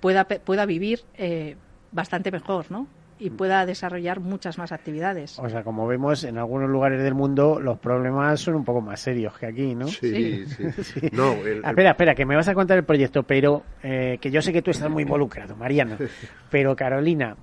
pueda, 0.00 0.24
pueda 0.24 0.66
vivir 0.66 1.04
eh, 1.14 1.56
bastante 1.92 2.30
mejor, 2.30 2.70
¿no? 2.70 2.86
Y 3.18 3.30
pueda 3.30 3.64
desarrollar 3.64 4.20
muchas 4.20 4.58
más 4.58 4.72
actividades. 4.72 5.38
O 5.38 5.48
sea, 5.48 5.62
como 5.62 5.86
vemos, 5.86 6.24
en 6.24 6.38
algunos 6.38 6.68
lugares 6.68 7.02
del 7.02 7.14
mundo 7.14 7.60
los 7.60 7.78
problemas 7.78 8.40
son 8.40 8.56
un 8.56 8.64
poco 8.64 8.80
más 8.80 9.00
serios 9.00 9.38
que 9.38 9.46
aquí, 9.46 9.74
¿no? 9.74 9.86
Sí, 9.88 10.44
sí. 10.46 11.08
No, 11.12 11.32
Espera, 11.32 11.90
espera, 11.90 12.14
que 12.14 12.26
me 12.26 12.36
vas 12.36 12.48
a 12.48 12.54
contar 12.54 12.76
el 12.78 12.84
proyecto, 12.84 13.22
pero 13.22 13.62
eh, 13.82 14.18
que 14.20 14.30
yo 14.30 14.42
sé 14.42 14.52
que 14.52 14.62
tú 14.62 14.70
estás 14.70 14.90
muy 14.90 15.04
involucrado, 15.04 15.56
Mariana. 15.56 15.96
Pero 16.50 16.76
Carolina, 16.76 17.36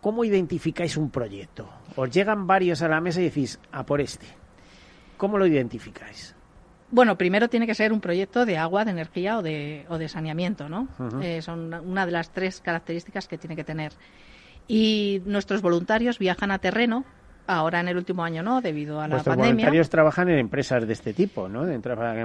¿cómo 0.00 0.24
identificáis 0.24 0.96
un 0.96 1.10
proyecto? 1.10 1.68
Os 1.96 2.10
llegan 2.10 2.46
varios 2.46 2.82
a 2.82 2.88
la 2.88 3.00
mesa 3.00 3.20
y 3.20 3.24
decís, 3.24 3.58
a 3.72 3.84
por 3.84 4.00
este. 4.00 4.26
¿Cómo 5.16 5.38
lo 5.38 5.46
identificáis? 5.46 6.34
Bueno, 6.90 7.18
primero 7.18 7.48
tiene 7.48 7.66
que 7.66 7.74
ser 7.74 7.92
un 7.92 8.00
proyecto 8.00 8.46
de 8.46 8.56
agua, 8.56 8.84
de 8.84 8.92
energía 8.92 9.38
o 9.38 9.42
de, 9.42 9.84
o 9.88 9.98
de 9.98 10.08
saneamiento, 10.08 10.68
¿no? 10.68 10.88
Eh, 11.22 11.42
son 11.42 11.74
una 11.74 12.06
de 12.06 12.12
las 12.12 12.30
tres 12.30 12.60
características 12.60 13.28
que 13.28 13.36
tiene 13.36 13.56
que 13.56 13.64
tener. 13.64 13.92
Y 14.68 15.22
nuestros 15.24 15.62
voluntarios 15.62 16.18
viajan 16.18 16.50
a 16.50 16.58
terreno. 16.58 17.04
Ahora 17.46 17.80
en 17.80 17.88
el 17.88 17.96
último 17.96 18.22
año 18.22 18.42
no, 18.42 18.60
debido 18.60 19.00
a 19.00 19.08
la 19.08 19.22
pandemia. 19.22 19.36
Los 19.36 19.46
voluntarios 19.46 19.88
trabajan 19.88 20.28
en 20.28 20.38
empresas 20.38 20.86
de 20.86 20.92
este 20.92 21.14
tipo, 21.14 21.48
¿no? 21.48 21.64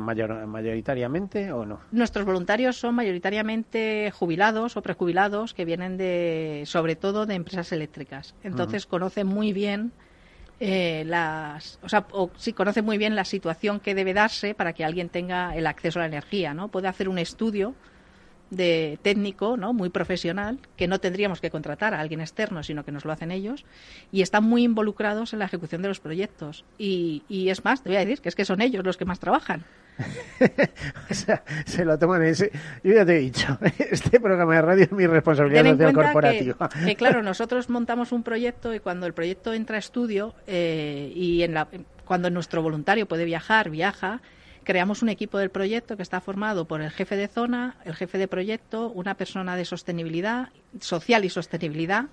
Mayor, 0.01 0.45
mayoritariamente 0.47 1.49
o 1.53 1.65
no? 1.65 1.79
Nuestros 1.93 2.25
voluntarios 2.25 2.75
son 2.75 2.95
mayoritariamente 2.95 4.11
jubilados 4.11 4.75
o 4.75 4.81
prejubilados 4.81 5.53
que 5.53 5.63
vienen 5.63 5.95
de, 5.95 6.63
sobre 6.65 6.97
todo, 6.97 7.25
de 7.25 7.35
empresas 7.35 7.71
eléctricas. 7.71 8.35
Entonces 8.43 8.85
conocen 8.85 9.27
muy 9.27 9.53
bien 9.53 9.93
eh, 10.59 11.03
las, 11.05 11.79
o 11.81 11.89
sea, 11.89 12.05
o, 12.11 12.29
sí 12.35 12.53
conoce 12.53 12.81
muy 12.81 12.97
bien 12.97 13.15
la 13.15 13.25
situación 13.25 13.79
que 13.79 13.95
debe 13.95 14.13
darse 14.13 14.53
para 14.53 14.73
que 14.73 14.85
alguien 14.85 15.09
tenga 15.09 15.55
el 15.55 15.67
acceso 15.67 15.99
a 15.99 16.03
la 16.03 16.07
energía, 16.07 16.53
¿no? 16.53 16.67
Puede 16.67 16.87
hacer 16.87 17.09
un 17.09 17.17
estudio 17.17 17.75
de 18.55 18.99
técnico, 19.01 19.57
¿no? 19.57 19.73
Muy 19.73 19.89
profesional, 19.89 20.59
que 20.75 20.87
no 20.87 20.99
tendríamos 20.99 21.41
que 21.41 21.49
contratar 21.49 21.93
a 21.93 21.99
alguien 21.99 22.21
externo, 22.21 22.63
sino 22.63 22.83
que 22.83 22.91
nos 22.91 23.05
lo 23.05 23.11
hacen 23.11 23.31
ellos, 23.31 23.65
y 24.11 24.21
están 24.21 24.43
muy 24.43 24.63
involucrados 24.63 25.33
en 25.33 25.39
la 25.39 25.45
ejecución 25.45 25.81
de 25.81 25.87
los 25.87 25.99
proyectos. 25.99 26.65
Y, 26.77 27.23
y 27.29 27.49
es 27.49 27.63
más, 27.65 27.83
te 27.83 27.89
voy 27.89 27.97
a 27.97 27.99
decir 27.99 28.21
que 28.21 28.29
es 28.29 28.35
que 28.35 28.45
son 28.45 28.61
ellos 28.61 28.83
los 28.85 28.97
que 28.97 29.05
más 29.05 29.19
trabajan. 29.19 29.65
o 31.09 31.13
sea, 31.13 31.43
se 31.65 31.85
lo 31.85 31.97
toman 31.97 32.23
ese. 32.23 32.51
Yo 32.83 32.93
ya 32.93 33.05
te 33.05 33.17
he 33.17 33.19
dicho, 33.19 33.57
este 33.77 34.19
programa 34.19 34.55
de 34.55 34.61
radio 34.61 34.83
es 34.85 34.91
mi 34.91 35.07
responsabilidad 35.07 35.65
social 35.65 35.93
corporativa. 35.93 36.69
Que, 36.69 36.95
claro, 36.95 37.21
nosotros 37.23 37.69
montamos 37.69 38.11
un 38.11 38.23
proyecto 38.23 38.73
y 38.73 38.79
cuando 38.79 39.05
el 39.05 39.13
proyecto 39.13 39.53
entra 39.53 39.75
a 39.75 39.79
estudio 39.79 40.33
eh, 40.47 41.11
y 41.15 41.43
en 41.43 41.53
la, 41.53 41.67
cuando 42.05 42.29
nuestro 42.29 42.61
voluntario 42.61 43.05
puede 43.05 43.25
viajar, 43.25 43.69
viaja, 43.69 44.21
creamos 44.63 45.01
un 45.01 45.09
equipo 45.09 45.37
del 45.37 45.49
proyecto 45.49 45.97
que 45.97 46.03
está 46.03 46.21
formado 46.21 46.65
por 46.65 46.81
el 46.81 46.91
jefe 46.91 47.15
de 47.15 47.27
zona, 47.27 47.75
el 47.85 47.95
jefe 47.95 48.17
de 48.17 48.27
proyecto, 48.27 48.89
una 48.89 49.15
persona 49.15 49.55
de 49.55 49.65
sostenibilidad, 49.65 50.49
social 50.79 51.25
y 51.25 51.29
sostenibilidad, 51.29 52.05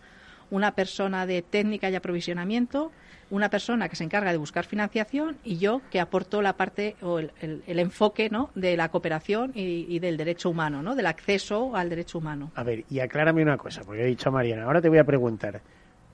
una 0.50 0.74
persona 0.74 1.26
de 1.26 1.42
técnica 1.42 1.90
y 1.90 1.94
aprovisionamiento 1.94 2.90
una 3.30 3.48
persona 3.48 3.88
que 3.88 3.96
se 3.96 4.04
encarga 4.04 4.32
de 4.32 4.38
buscar 4.38 4.64
financiación 4.64 5.36
y 5.44 5.58
yo 5.58 5.80
que 5.90 6.00
aporto 6.00 6.42
la 6.42 6.54
parte 6.54 6.96
o 7.00 7.18
el, 7.18 7.30
enfoque 7.66 8.28
¿no? 8.28 8.50
de 8.54 8.76
la 8.76 8.88
cooperación 8.90 9.52
y, 9.54 9.98
del 10.00 10.16
derecho 10.16 10.50
humano, 10.50 10.82
¿no? 10.82 10.94
del 10.94 11.06
acceso 11.06 11.76
al 11.76 11.88
derecho 11.88 12.18
humano. 12.18 12.50
A 12.54 12.62
ver, 12.62 12.84
y 12.90 13.00
aclárame 13.00 13.42
una 13.42 13.56
cosa, 13.56 13.82
porque 13.82 14.02
he 14.02 14.06
dicho 14.06 14.28
a 14.28 14.32
Mariana, 14.32 14.64
ahora 14.64 14.82
te 14.82 14.88
voy 14.88 14.98
a 14.98 15.04
preguntar, 15.04 15.60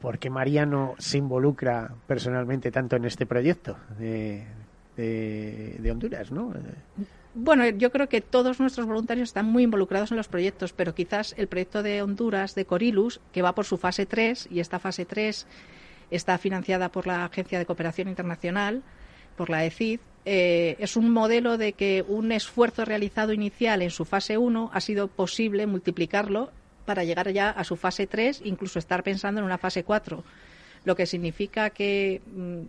¿por 0.00 0.18
qué 0.18 0.30
Mariano 0.30 0.94
se 0.98 1.18
involucra 1.18 1.90
personalmente 2.06 2.70
tanto 2.70 2.96
en 2.96 3.06
este 3.06 3.26
proyecto 3.26 3.76
de, 4.96 5.88
Honduras? 5.90 6.30
¿no? 6.30 6.52
Bueno, 7.34 7.68
yo 7.68 7.90
creo 7.90 8.08
que 8.08 8.20
todos 8.22 8.60
nuestros 8.60 8.86
voluntarios 8.86 9.28
están 9.28 9.46
muy 9.46 9.64
involucrados 9.64 10.10
en 10.10 10.16
los 10.16 10.28
proyectos, 10.28 10.72
pero 10.72 10.94
quizás 10.94 11.34
el 11.36 11.48
proyecto 11.48 11.82
de 11.82 12.02
Honduras, 12.02 12.54
de 12.54 12.64
Corilus, 12.64 13.20
que 13.32 13.42
va 13.42 13.54
por 13.54 13.66
su 13.66 13.76
fase 13.76 14.06
3, 14.06 14.48
y 14.50 14.60
esta 14.60 14.78
fase 14.78 15.04
3 15.04 15.46
está 16.10 16.38
financiada 16.38 16.90
por 16.90 17.06
la 17.06 17.24
Agencia 17.24 17.58
de 17.58 17.66
Cooperación 17.66 18.08
Internacional, 18.08 18.82
por 19.36 19.50
la 19.50 19.64
ECID. 19.66 20.00
Eh, 20.24 20.76
es 20.80 20.96
un 20.96 21.10
modelo 21.10 21.58
de 21.58 21.74
que 21.74 22.04
un 22.08 22.32
esfuerzo 22.32 22.84
realizado 22.84 23.32
inicial 23.32 23.82
en 23.82 23.90
su 23.90 24.04
fase 24.04 24.38
1 24.38 24.70
ha 24.72 24.80
sido 24.80 25.08
posible 25.08 25.66
multiplicarlo 25.66 26.50
para 26.86 27.04
llegar 27.04 27.30
ya 27.32 27.50
a 27.50 27.64
su 27.64 27.76
fase 27.76 28.06
3, 28.06 28.42
incluso 28.44 28.78
estar 28.78 29.02
pensando 29.02 29.40
en 29.40 29.44
una 29.44 29.58
fase 29.58 29.84
4, 29.84 30.24
lo 30.84 30.96
que 30.96 31.04
significa 31.04 31.70
que 31.70 32.22
mm, 32.34 32.60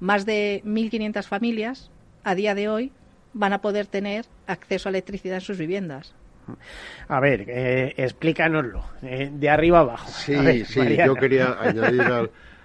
más 0.00 0.26
de 0.26 0.62
1.500 0.64 1.24
familias 1.24 1.90
a 2.22 2.34
día 2.34 2.54
de 2.54 2.68
hoy 2.68 2.92
van 3.32 3.52
a 3.52 3.60
poder 3.60 3.86
tener 3.86 4.26
acceso 4.46 4.88
a 4.88 4.90
electricidad 4.90 5.36
en 5.36 5.40
sus 5.40 5.58
viviendas. 5.58 6.14
A 7.08 7.20
ver, 7.20 7.44
eh, 7.48 7.94
explícanoslo, 7.96 8.84
eh, 9.02 9.30
de 9.32 9.50
arriba 9.50 9.80
abajo. 9.80 10.10
Sí, 10.10 10.64
sí, 10.64 10.96
yo 10.96 11.14
quería 11.14 11.56
añadir 11.60 12.02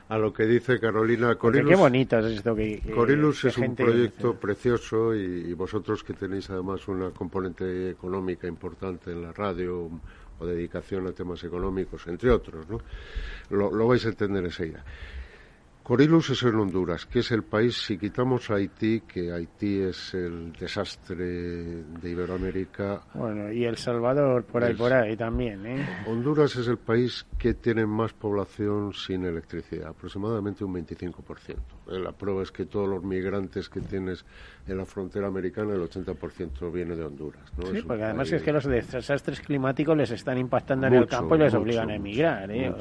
a 0.09 0.17
lo 0.17 0.33
que 0.33 0.45
dice 0.45 0.79
Carolina 0.79 1.35
Corilus. 1.35 1.69
Qué 1.69 1.75
bonito 1.75 2.19
es 2.19 2.37
esto 2.37 2.55
que. 2.55 2.81
Corilus 2.93 3.45
es 3.45 3.57
un 3.57 3.75
proyecto 3.75 4.33
precioso 4.35 5.15
y, 5.15 5.53
vosotros 5.53 6.03
que 6.03 6.13
tenéis 6.13 6.49
además 6.49 6.87
una 6.87 7.11
componente 7.11 7.91
económica 7.91 8.47
importante 8.47 9.11
en 9.11 9.21
la 9.21 9.31
radio 9.31 9.89
o 10.39 10.45
dedicación 10.45 11.05
a 11.07 11.11
temas 11.11 11.43
económicos, 11.43 12.07
entre 12.07 12.31
otros, 12.31 12.67
¿no? 12.69 12.79
Lo, 13.49 13.71
lo 13.71 13.87
vais 13.87 14.05
a 14.05 14.09
entender 14.09 14.43
enseguida. 14.43 14.83
Corilus 15.89 16.29
es 16.29 16.43
en 16.43 16.53
Honduras, 16.53 17.07
que 17.07 17.17
es 17.17 17.31
el 17.31 17.41
país, 17.41 17.75
si 17.75 17.97
quitamos 17.97 18.51
Haití, 18.51 19.01
que 19.07 19.31
Haití 19.31 19.79
es 19.79 20.13
el 20.13 20.53
desastre 20.53 21.25
de 21.25 22.09
Iberoamérica. 22.11 23.01
Bueno, 23.15 23.51
y 23.51 23.65
El 23.65 23.75
Salvador, 23.75 24.43
por 24.43 24.63
ahí, 24.63 24.75
por 24.75 24.93
ahí 24.93 25.17
también, 25.17 25.65
¿eh? 25.65 26.03
Honduras 26.05 26.55
es 26.57 26.67
el 26.67 26.77
país 26.77 27.25
que 27.39 27.55
tiene 27.55 27.87
más 27.87 28.13
población 28.13 28.93
sin 28.93 29.25
electricidad, 29.25 29.87
aproximadamente 29.87 30.63
un 30.63 30.75
25%. 30.75 31.55
Eh, 31.87 31.97
la 31.97 32.11
prueba 32.11 32.43
es 32.43 32.51
que 32.51 32.67
todos 32.67 32.87
los 32.87 33.03
migrantes 33.03 33.67
que 33.67 33.81
tienes 33.81 34.23
en 34.67 34.77
la 34.77 34.85
frontera 34.85 35.25
americana, 35.25 35.73
el 35.73 35.81
80% 35.81 36.71
viene 36.71 36.95
de 36.95 37.03
Honduras. 37.03 37.51
¿no? 37.57 37.65
Sí, 37.65 37.81
porque 37.81 38.03
además 38.03 38.31
es 38.31 38.43
que 38.43 38.53
los 38.53 38.65
desastres 38.65 39.41
climáticos 39.41 39.97
les 39.97 40.11
están 40.11 40.37
impactando 40.37 40.85
en 40.85 40.93
el 40.93 41.07
campo 41.07 41.35
y 41.35 41.39
les 41.39 41.53
obligan 41.55 41.89
a 41.89 41.95
emigrar, 41.95 42.51
¿eh? 42.51 42.75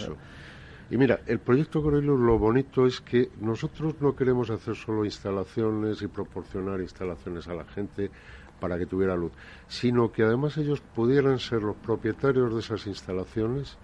Y 0.90 0.96
mira, 0.96 1.20
el 1.27 1.38
proyecto 1.38 1.83
Corelus 1.83 2.18
lo 2.18 2.38
bonito 2.38 2.87
es 2.87 3.01
que 3.01 3.31
nosotros 3.40 3.96
no 4.01 4.16
queremos 4.16 4.48
hacer 4.48 4.74
solo 4.74 5.05
instalaciones 5.05 6.01
y 6.01 6.07
proporcionar 6.07 6.81
instalaciones 6.81 7.46
a 7.46 7.55
la 7.55 7.64
gente 7.64 8.11
para 8.59 8.79
que 8.79 8.87
tuviera 8.87 9.14
luz, 9.14 9.33
sino 9.68 10.11
que 10.11 10.22
además 10.22 10.57
ellos 10.57 10.81
pudieran 10.81 11.38
ser 11.38 11.62
los 11.62 11.77
propietarios 11.77 12.53
de 12.55 12.61
esas 12.61 12.87
instalaciones 12.87 13.77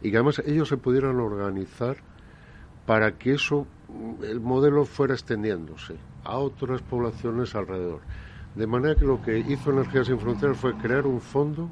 y 0.00 0.10
que 0.10 0.16
además 0.16 0.40
ellos 0.46 0.68
se 0.68 0.76
pudieran 0.76 1.18
organizar 1.18 1.96
para 2.86 3.18
que 3.18 3.34
eso, 3.34 3.66
el 4.22 4.40
modelo 4.40 4.84
fuera 4.84 5.14
extendiéndose 5.14 5.96
a 6.24 6.38
otras 6.38 6.80
poblaciones 6.82 7.54
alrededor. 7.54 8.00
De 8.54 8.66
manera 8.66 8.94
que 8.94 9.04
lo 9.04 9.22
que 9.22 9.38
hizo 9.38 9.70
Energías 9.70 10.06
Sin 10.06 10.18
fue 10.54 10.76
crear 10.76 11.06
un 11.06 11.20
fondo, 11.20 11.70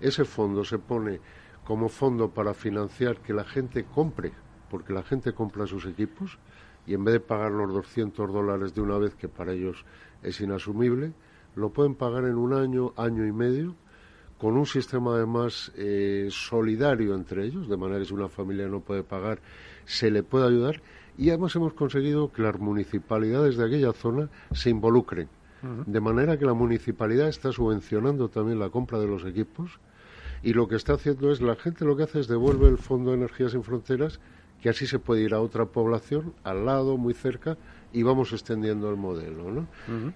ese 0.00 0.24
fondo 0.24 0.64
se 0.64 0.78
pone 0.78 1.20
como 1.68 1.90
fondo 1.90 2.30
para 2.30 2.54
financiar 2.54 3.18
que 3.18 3.34
la 3.34 3.44
gente 3.44 3.84
compre, 3.84 4.32
porque 4.70 4.94
la 4.94 5.02
gente 5.02 5.34
compra 5.34 5.66
sus 5.66 5.84
equipos 5.84 6.38
y 6.86 6.94
en 6.94 7.04
vez 7.04 7.12
de 7.12 7.20
pagar 7.20 7.52
los 7.52 7.70
200 7.74 8.32
dólares 8.32 8.74
de 8.74 8.80
una 8.80 8.96
vez, 8.96 9.14
que 9.14 9.28
para 9.28 9.52
ellos 9.52 9.84
es 10.22 10.40
inasumible, 10.40 11.12
lo 11.56 11.68
pueden 11.68 11.94
pagar 11.94 12.24
en 12.24 12.36
un 12.36 12.54
año, 12.54 12.94
año 12.96 13.26
y 13.26 13.32
medio, 13.32 13.74
con 14.38 14.56
un 14.56 14.64
sistema 14.64 15.16
además 15.16 15.70
eh, 15.76 16.28
solidario 16.30 17.14
entre 17.14 17.44
ellos, 17.44 17.68
de 17.68 17.76
manera 17.76 17.98
que 17.98 18.06
si 18.06 18.14
una 18.14 18.30
familia 18.30 18.66
no 18.66 18.80
puede 18.80 19.02
pagar, 19.02 19.38
se 19.84 20.10
le 20.10 20.22
puede 20.22 20.46
ayudar. 20.46 20.80
Y 21.18 21.28
además 21.28 21.54
hemos 21.54 21.74
conseguido 21.74 22.32
que 22.32 22.40
las 22.40 22.58
municipalidades 22.58 23.58
de 23.58 23.66
aquella 23.66 23.92
zona 23.92 24.30
se 24.52 24.70
involucren, 24.70 25.28
de 25.60 26.00
manera 26.00 26.38
que 26.38 26.46
la 26.46 26.54
municipalidad 26.54 27.28
está 27.28 27.52
subvencionando 27.52 28.30
también 28.30 28.58
la 28.58 28.70
compra 28.70 28.98
de 29.00 29.08
los 29.08 29.26
equipos 29.26 29.80
y 30.42 30.52
lo 30.52 30.68
que 30.68 30.76
está 30.76 30.94
haciendo 30.94 31.30
es, 31.30 31.40
la 31.40 31.56
gente 31.56 31.84
lo 31.84 31.96
que 31.96 32.04
hace 32.04 32.20
es 32.20 32.28
devuelve 32.28 32.68
el 32.68 32.78
Fondo 32.78 33.10
de 33.10 33.16
Energías 33.16 33.52
sin 33.52 33.62
Fronteras, 33.62 34.20
que 34.62 34.68
así 34.68 34.86
se 34.86 34.98
puede 34.98 35.22
ir 35.22 35.34
a 35.34 35.40
otra 35.40 35.66
población, 35.66 36.34
al 36.42 36.66
lado, 36.66 36.96
muy 36.96 37.14
cerca, 37.14 37.56
y 37.92 38.02
vamos 38.02 38.32
extendiendo 38.32 38.90
el 38.90 38.96
modelo, 38.96 39.50
¿no? 39.50 39.68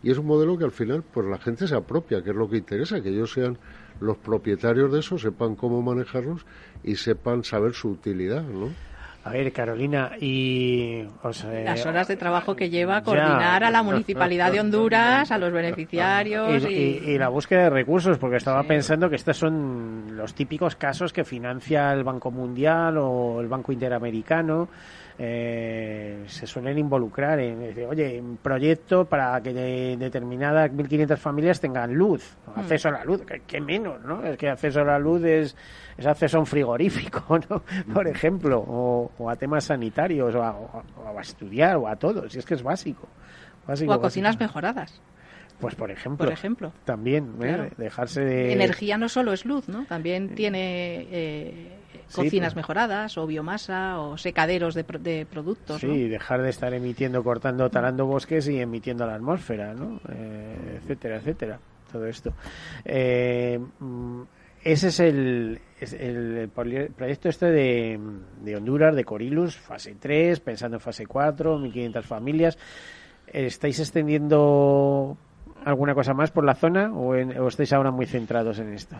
Y 0.02 0.10
es 0.10 0.18
un 0.18 0.26
modelo 0.26 0.58
que 0.58 0.64
al 0.64 0.72
final, 0.72 1.02
pues 1.02 1.26
la 1.26 1.38
gente 1.38 1.66
se 1.66 1.74
apropia, 1.74 2.22
que 2.22 2.30
es 2.30 2.36
lo 2.36 2.48
que 2.48 2.58
interesa, 2.58 3.00
que 3.00 3.10
ellos 3.10 3.32
sean 3.32 3.58
los 4.00 4.18
propietarios 4.18 4.92
de 4.92 5.00
eso, 5.00 5.16
sepan 5.16 5.54
cómo 5.54 5.80
manejarlos 5.80 6.44
y 6.82 6.96
sepan 6.96 7.44
saber 7.44 7.74
su 7.74 7.90
utilidad, 7.90 8.42
¿no? 8.42 8.70
A 9.24 9.30
ver, 9.30 9.52
Carolina, 9.52 10.12
y... 10.20 11.04
Las 11.64 11.86
horas 11.86 12.08
de 12.08 12.16
trabajo 12.16 12.56
que 12.56 12.70
lleva 12.70 13.02
coordinar 13.02 13.62
a 13.62 13.70
la 13.70 13.84
Municipalidad 13.84 14.50
de 14.50 14.58
Honduras, 14.58 15.30
a 15.30 15.38
los 15.38 15.52
beneficiarios 15.52 16.64
y... 16.64 17.16
la 17.18 17.28
búsqueda 17.28 17.64
de 17.64 17.70
recursos, 17.70 18.18
porque 18.18 18.36
estaba 18.36 18.64
pensando 18.64 19.08
que 19.08 19.16
estos 19.16 19.36
son 19.36 20.16
los 20.16 20.34
típicos 20.34 20.74
casos 20.74 21.12
que 21.12 21.22
financia 21.22 21.92
el 21.92 22.02
Banco 22.02 22.32
Mundial 22.32 22.98
o 22.98 23.40
el 23.40 23.46
Banco 23.46 23.70
Interamericano, 23.70 24.68
eh, 25.18 26.24
se 26.26 26.46
suelen 26.46 26.78
involucrar 26.78 27.38
en, 27.40 27.74
oye, 27.88 28.20
un 28.20 28.36
proyecto 28.38 29.04
para 29.04 29.40
que 29.40 29.52
de, 29.52 29.96
determinadas 29.96 30.70
1.500 30.70 31.16
familias 31.16 31.60
tengan 31.60 31.92
luz, 31.92 32.36
hmm. 32.46 32.60
acceso 32.60 32.88
a 32.88 32.92
la 32.92 33.04
luz, 33.04 33.22
que, 33.46 33.60
menos, 33.60 34.02
¿no? 34.04 34.24
Es 34.24 34.36
que 34.36 34.48
acceso 34.48 34.80
a 34.80 34.84
la 34.84 34.98
luz 34.98 35.22
es, 35.24 35.56
es 35.96 36.06
acceso 36.06 36.38
a 36.38 36.40
un 36.40 36.46
frigorífico, 36.46 37.38
¿no? 37.50 37.62
Por 37.92 38.08
ejemplo, 38.08 38.58
o, 38.58 39.30
a 39.30 39.36
temas 39.36 39.64
sanitarios, 39.64 40.34
o 40.34 40.42
a, 40.42 41.20
estudiar, 41.20 41.76
o 41.76 41.88
a 41.88 41.96
todo, 41.96 42.28
si 42.28 42.38
es 42.38 42.46
que 42.46 42.54
es 42.54 42.62
básico. 42.62 43.08
o 43.66 43.92
a 43.92 44.00
cocinas 44.00 44.38
mejoradas. 44.38 45.00
Pues 45.60 45.76
por 45.76 45.92
ejemplo. 45.92 46.26
Por 46.26 46.32
ejemplo. 46.32 46.72
También, 46.84 47.36
¿eh? 47.40 47.70
dejarse 47.76 48.22
de... 48.22 48.52
Energía 48.52 48.98
no 48.98 49.08
solo 49.08 49.32
es 49.32 49.44
luz, 49.44 49.68
¿no? 49.68 49.84
También 49.84 50.34
tiene 50.34 51.06
eh, 51.12 51.78
cocinas 52.12 52.56
mejoradas 52.56 53.16
o 53.18 53.26
biomasa 53.26 54.00
o 54.00 54.16
secaderos 54.16 54.74
de, 54.74 54.84
de 55.00 55.26
productos. 55.26 55.80
Sí, 55.80 56.08
dejar 56.08 56.42
de 56.42 56.50
estar 56.50 56.72
emitiendo, 56.74 57.22
cortando, 57.22 57.68
talando 57.70 58.06
bosques 58.06 58.48
y 58.48 58.60
emitiendo 58.60 59.04
a 59.04 59.08
la 59.08 59.14
atmósfera, 59.14 59.74
¿no? 59.74 60.00
Eh, 60.08 60.78
etcétera, 60.80 61.16
etcétera. 61.16 61.58
Todo 61.90 62.06
esto. 62.06 62.32
Eh, 62.84 63.58
mm, 63.80 64.22
ese 64.64 64.88
es 64.88 65.00
el, 65.00 65.60
el, 65.80 66.48
proyecto 66.48 67.28
este 67.28 67.46
de, 67.46 67.98
de, 68.42 68.56
Honduras, 68.56 68.94
de 68.94 69.04
Corilus, 69.04 69.56
fase 69.56 69.96
3, 69.98 70.38
pensando 70.40 70.76
en 70.76 70.80
fase 70.80 71.06
4, 71.06 71.58
1.500 71.58 72.02
familias. 72.02 72.58
¿Estáis 73.26 73.80
extendiendo 73.80 75.16
alguna 75.64 75.94
cosa 75.94 76.14
más 76.14 76.30
por 76.30 76.44
la 76.44 76.54
zona 76.54 76.92
o, 76.92 77.10
o 77.10 77.48
estáis 77.48 77.72
ahora 77.72 77.90
muy 77.90 78.06
centrados 78.06 78.58
en 78.58 78.72
esto? 78.72 78.96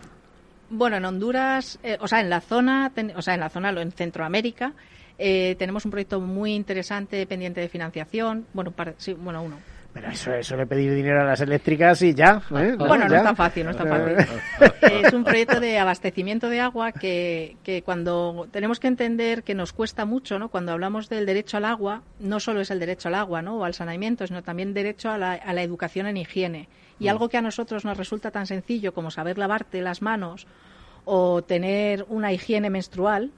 Bueno, 0.75 0.97
en 0.97 1.05
Honduras, 1.05 1.77
eh, 1.83 1.97
o 1.99 2.07
sea, 2.07 2.19
en 2.19 2.31
la 2.31 2.41
zona, 2.41 2.91
o 3.15 3.21
sea, 3.21 3.35
en 3.35 3.39
la 3.41 3.49
zona, 3.49 3.69
en 3.69 3.91
Centroamérica, 3.91 4.73
eh, 5.19 5.55
tenemos 5.59 5.85
un 5.85 5.91
proyecto 5.91 6.19
muy 6.19 6.55
interesante 6.55 7.27
pendiente 7.27 7.61
de 7.61 7.69
financiación. 7.69 8.47
Bueno, 8.53 8.73
sí, 8.97 9.13
bueno, 9.13 9.43
uno. 9.43 9.57
Pero 9.93 10.09
eso, 10.09 10.33
eso 10.33 10.57
le 10.57 10.65
pedir 10.65 10.95
dinero 10.95 11.21
a 11.21 11.25
las 11.25 11.41
eléctricas 11.41 12.01
y 12.01 12.15
ya. 12.15 12.41
¿eh? 12.57 12.75
Bueno, 12.79 13.07
no 13.07 13.15
es 13.15 13.23
tan 13.23 13.35
fácil, 13.35 13.65
no 13.65 13.69
es 13.69 13.77
tan 13.77 13.87
fácil. 13.87 14.15
es 15.05 15.13
un 15.13 15.23
proyecto 15.23 15.59
de 15.59 15.77
abastecimiento 15.77 16.49
de 16.49 16.59
agua 16.59 16.91
que, 16.91 17.55
que 17.63 17.83
cuando 17.83 18.47
tenemos 18.49 18.79
que 18.79 18.87
entender 18.87 19.43
que 19.43 19.53
nos 19.53 19.73
cuesta 19.73 20.05
mucho, 20.05 20.39
¿no? 20.39 20.49
Cuando 20.49 20.71
hablamos 20.71 21.07
del 21.07 21.27
derecho 21.27 21.57
al 21.57 21.65
agua, 21.65 22.01
no 22.19 22.39
solo 22.39 22.61
es 22.61 22.71
el 22.71 22.79
derecho 22.79 23.09
al 23.09 23.15
agua, 23.15 23.43
¿no? 23.43 23.57
O 23.57 23.63
al 23.63 23.75
saneamiento, 23.75 24.25
sino 24.25 24.41
también 24.41 24.73
derecho 24.73 25.11
a 25.11 25.19
la, 25.19 25.33
a 25.33 25.53
la 25.53 25.61
educación 25.61 26.07
en 26.07 26.17
higiene. 26.17 26.67
Y 26.99 27.07
algo 27.07 27.29
que 27.29 27.37
a 27.37 27.41
nosotros 27.41 27.85
nos 27.85 27.97
resulta 27.97 28.31
tan 28.31 28.47
sencillo 28.47 28.93
como 28.93 29.11
saber 29.11 29.37
lavarte 29.37 29.81
las 29.81 30.01
manos 30.01 30.47
o 31.05 31.41
tener 31.43 32.05
una 32.07 32.31
higiene 32.31 32.69
menstrual, 32.69 33.31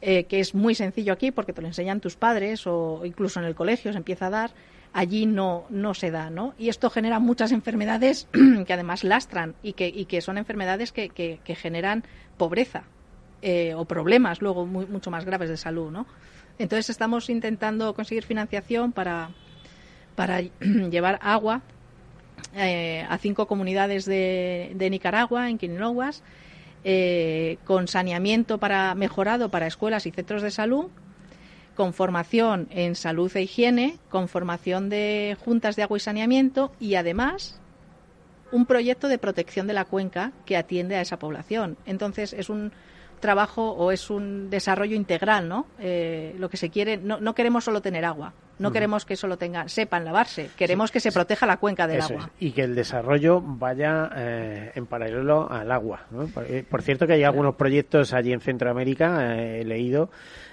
eh, 0.00 0.24
que 0.24 0.40
es 0.40 0.54
muy 0.54 0.74
sencillo 0.74 1.12
aquí 1.12 1.30
porque 1.30 1.52
te 1.52 1.60
lo 1.60 1.66
enseñan 1.68 2.00
tus 2.00 2.16
padres 2.16 2.66
o 2.66 3.02
incluso 3.04 3.40
en 3.40 3.46
el 3.46 3.54
colegio 3.54 3.92
se 3.92 3.98
empieza 3.98 4.26
a 4.28 4.30
dar, 4.30 4.50
allí 4.92 5.26
no, 5.26 5.66
no 5.70 5.94
se 5.94 6.10
da, 6.10 6.30
¿no? 6.30 6.54
Y 6.58 6.68
esto 6.68 6.88
genera 6.90 7.18
muchas 7.18 7.52
enfermedades 7.52 8.28
que 8.66 8.72
además 8.72 9.04
lastran 9.04 9.54
y 9.62 9.72
que, 9.74 9.88
y 9.88 10.04
que 10.06 10.20
son 10.20 10.38
enfermedades 10.38 10.92
que, 10.92 11.08
que, 11.08 11.40
que 11.44 11.54
generan 11.54 12.04
pobreza 12.38 12.84
eh, 13.42 13.74
o 13.74 13.84
problemas 13.84 14.40
luego 14.40 14.66
muy- 14.66 14.86
mucho 14.86 15.10
más 15.10 15.24
graves 15.24 15.48
de 15.48 15.56
salud, 15.56 15.90
¿no? 15.90 16.06
Entonces 16.58 16.90
estamos 16.90 17.28
intentando 17.30 17.94
conseguir 17.94 18.24
financiación 18.24 18.92
para, 18.92 19.30
para 20.14 20.40
llevar 20.90 21.18
agua 21.22 21.62
eh, 22.54 23.06
a 23.08 23.18
cinco 23.18 23.46
comunidades 23.46 24.04
de, 24.04 24.72
de 24.74 24.90
Nicaragua, 24.90 25.50
en 25.50 25.58
Quininoguas, 25.58 26.22
eh, 26.82 27.58
con 27.64 27.88
saneamiento 27.88 28.58
para 28.58 28.94
mejorado 28.94 29.50
para 29.50 29.66
escuelas 29.66 30.06
y 30.06 30.10
centros 30.10 30.42
de 30.42 30.50
salud, 30.50 30.86
con 31.76 31.92
formación 31.92 32.68
en 32.70 32.94
salud 32.94 33.30
e 33.36 33.42
higiene, 33.42 33.98
con 34.08 34.28
formación 34.28 34.88
de 34.88 35.36
juntas 35.44 35.76
de 35.76 35.82
agua 35.82 35.98
y 35.98 36.00
saneamiento 36.00 36.72
y 36.80 36.94
además 36.94 37.60
un 38.52 38.66
proyecto 38.66 39.08
de 39.08 39.18
protección 39.18 39.66
de 39.66 39.74
la 39.74 39.84
cuenca 39.84 40.32
que 40.44 40.56
atiende 40.56 40.96
a 40.96 41.00
esa 41.00 41.18
población. 41.18 41.76
Entonces 41.86 42.32
es 42.32 42.48
un 42.48 42.72
trabajo 43.20 43.72
o 43.72 43.92
es 43.92 44.10
un 44.10 44.50
desarrollo 44.50 44.96
integral, 44.96 45.48
¿no? 45.48 45.66
Eh, 45.78 46.34
lo 46.38 46.48
que 46.48 46.56
se 46.56 46.70
quiere, 46.70 46.96
no, 46.96 47.20
no 47.20 47.34
queremos 47.34 47.64
solo 47.64 47.82
tener 47.82 48.04
agua, 48.04 48.32
no 48.60 48.72
queremos 48.72 49.04
que 49.04 49.16
solo 49.16 49.36
tengan, 49.38 49.68
sepan 49.68 50.04
lavarse, 50.04 50.50
queremos 50.56 50.90
que 50.90 51.00
se 51.00 51.10
proteja 51.10 51.46
la 51.46 51.56
cuenca 51.56 51.86
del 51.86 51.98
Eso 51.98 52.12
agua. 52.12 52.30
es, 52.38 52.46
Y 52.46 52.52
que 52.52 52.62
el 52.62 52.74
desarrollo 52.74 53.40
vaya 53.40 54.10
eh, 54.14 54.72
en 54.74 54.86
paralelo 54.86 55.50
al 55.50 55.72
agua. 55.72 56.02
¿no? 56.10 56.26
Por, 56.26 56.44
eh, 56.44 56.64
por 56.68 56.82
cierto, 56.82 57.06
que 57.06 57.14
hay 57.14 57.24
algunos 57.24 57.54
proyectos 57.54 58.12
allí 58.12 58.32
en 58.32 58.40
Centroamérica, 58.40 59.34
eh, 59.34 59.62
he 59.62 59.64
leído, 59.64 60.10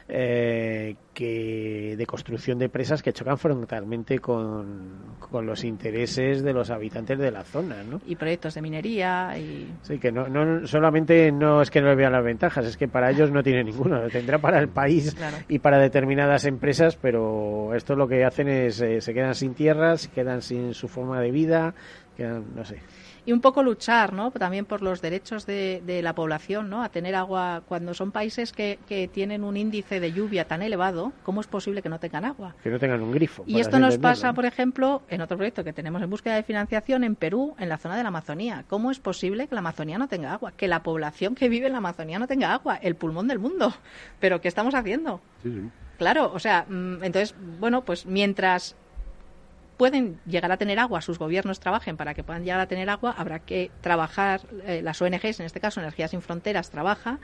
eh, 0.09 0.95
que 1.13 1.95
de 1.97 2.05
construcción 2.05 2.57
de 2.59 2.69
presas 2.69 3.03
que 3.03 3.11
chocan 3.11 3.37
frontalmente 3.37 4.19
con, 4.19 5.15
con 5.19 5.45
los 5.45 5.63
intereses 5.63 6.43
de 6.43 6.53
los 6.53 6.69
habitantes 6.69 7.17
de 7.19 7.31
la 7.31 7.43
zona. 7.43 7.83
¿no? 7.83 7.99
Y 8.05 8.15
proyectos 8.15 8.53
de 8.55 8.61
minería 8.61 9.37
y 9.37 9.67
Sí, 9.81 9.99
que 9.99 10.11
no, 10.11 10.27
no 10.27 10.65
solamente 10.67 11.31
no 11.31 11.61
es 11.61 11.69
que 11.71 11.81
no 11.81 11.89
le 11.89 11.95
vean 11.95 12.13
las 12.13 12.23
ventajas, 12.23 12.65
es 12.65 12.77
que 12.77 12.87
para 12.87 13.09
ellos 13.11 13.31
no 13.31 13.43
tiene 13.43 13.63
ninguno. 13.63 14.01
Lo 14.01 14.09
tendrá 14.09 14.37
para 14.39 14.59
el 14.59 14.69
país 14.69 15.13
Claro. 15.15 15.37
y 15.49 15.59
para 15.59 15.79
determinadas 15.79 16.45
empresas, 16.45 16.95
pero 16.95 17.73
esto 17.75 17.95
lo 17.95 18.07
que 18.07 18.23
hacen 18.23 18.47
es 18.47 18.79
eh, 18.81 19.01
se 19.01 19.13
quedan 19.13 19.35
sin 19.35 19.53
tierras, 19.53 20.01
se 20.01 20.09
quedan 20.11 20.41
sin 20.41 20.73
su 20.73 20.87
forma 20.87 21.19
de 21.19 21.31
vida, 21.31 21.73
quedan, 22.15 22.45
no 22.55 22.63
sé. 22.63 22.77
Y 23.27 23.33
un 23.33 23.41
poco 23.41 23.61
luchar 23.61 24.13
¿no? 24.13 24.31
también 24.31 24.65
por 24.65 24.81
los 24.81 25.01
derechos 25.01 25.45
de, 25.45 25.83
de 25.85 26.01
la 26.01 26.15
población 26.15 26.69
¿no? 26.69 26.81
a 26.81 26.89
tener 26.89 27.13
agua 27.13 27.61
cuando 27.67 27.93
son 27.93 28.11
países 28.11 28.53
que, 28.53 28.79
que 28.87 29.09
tienen 29.09 29.43
un 29.43 29.57
índice 29.57 29.99
de 29.99 30.13
lluvia 30.13 30.45
tan 30.45 30.61
elevado 30.61 31.11
¿cómo 31.23 31.41
es 31.41 31.47
posible 31.47 31.81
que 31.81 31.89
no 31.89 31.99
tengan 31.99 32.23
agua? 32.23 32.55
Que 32.63 32.69
no 32.69 32.79
tengan 32.79 33.01
un 33.01 33.11
grifo. 33.11 33.43
Y 33.45 33.59
esto 33.59 33.79
nos 33.79 33.97
pasa, 33.97 34.33
por 34.33 34.45
ejemplo, 34.45 35.01
en 35.09 35.19
otro 35.21 35.35
proyecto 35.35 35.63
que 35.65 35.73
tenemos 35.73 36.01
en 36.01 36.09
búsqueda 36.09 36.35
de 36.35 36.43
financiación 36.43 37.03
en 37.03 37.15
Perú, 37.15 37.53
en 37.59 37.67
la 37.67 37.77
zona 37.77 37.97
de 37.97 38.03
la 38.03 38.09
Amazonía. 38.09 38.63
¿Cómo 38.69 38.91
es 38.91 38.99
posible 38.99 39.47
que 39.47 39.55
la 39.55 39.59
Amazonía 39.59 39.97
no 39.97 40.07
tenga 40.07 40.33
agua? 40.33 40.53
Que 40.55 40.69
la 40.69 40.81
población 40.81 41.35
que 41.35 41.49
vive 41.49 41.67
en 41.67 41.73
la 41.73 41.79
Amazonía 41.79 42.19
no 42.19 42.27
tenga 42.27 42.53
agua, 42.53 42.77
el 42.77 42.95
pulmón 42.95 43.27
del 43.27 43.39
mundo. 43.39 43.73
¿Pero 44.21 44.39
qué 44.39 44.47
estamos 44.47 44.73
haciendo? 44.73 45.19
Sí, 45.43 45.51
sí. 45.51 45.69
Claro, 45.97 46.31
o 46.33 46.39
sea, 46.39 46.65
mm, 46.69 47.03
entonces, 47.03 47.35
bueno, 47.59 47.83
pues 47.83 48.05
mientras 48.05 48.75
pueden 49.77 50.19
llegar 50.25 50.51
a 50.51 50.57
tener 50.57 50.79
agua, 50.79 51.01
sus 51.01 51.19
gobiernos 51.19 51.59
trabajen 51.59 51.97
para 51.97 52.13
que 52.13 52.23
puedan 52.23 52.43
llegar 52.43 52.59
a 52.59 52.67
tener 52.67 52.89
agua, 52.89 53.13
habrá 53.17 53.39
que 53.39 53.69
trabajar, 53.81 54.41
eh, 54.65 54.81
las 54.83 55.01
ONGs, 55.01 55.39
en 55.39 55.45
este 55.45 55.59
caso 55.59 55.79
Energías 55.79 56.11
Sin 56.11 56.21
Fronteras, 56.21 56.69
trabaja 56.71 57.19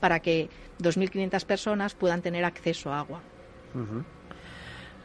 para 0.00 0.20
que 0.20 0.48
2.500 0.78 1.44
personas 1.44 1.94
puedan 1.94 2.22
tener 2.22 2.44
acceso 2.44 2.92
a 2.92 3.00
agua. 3.00 3.20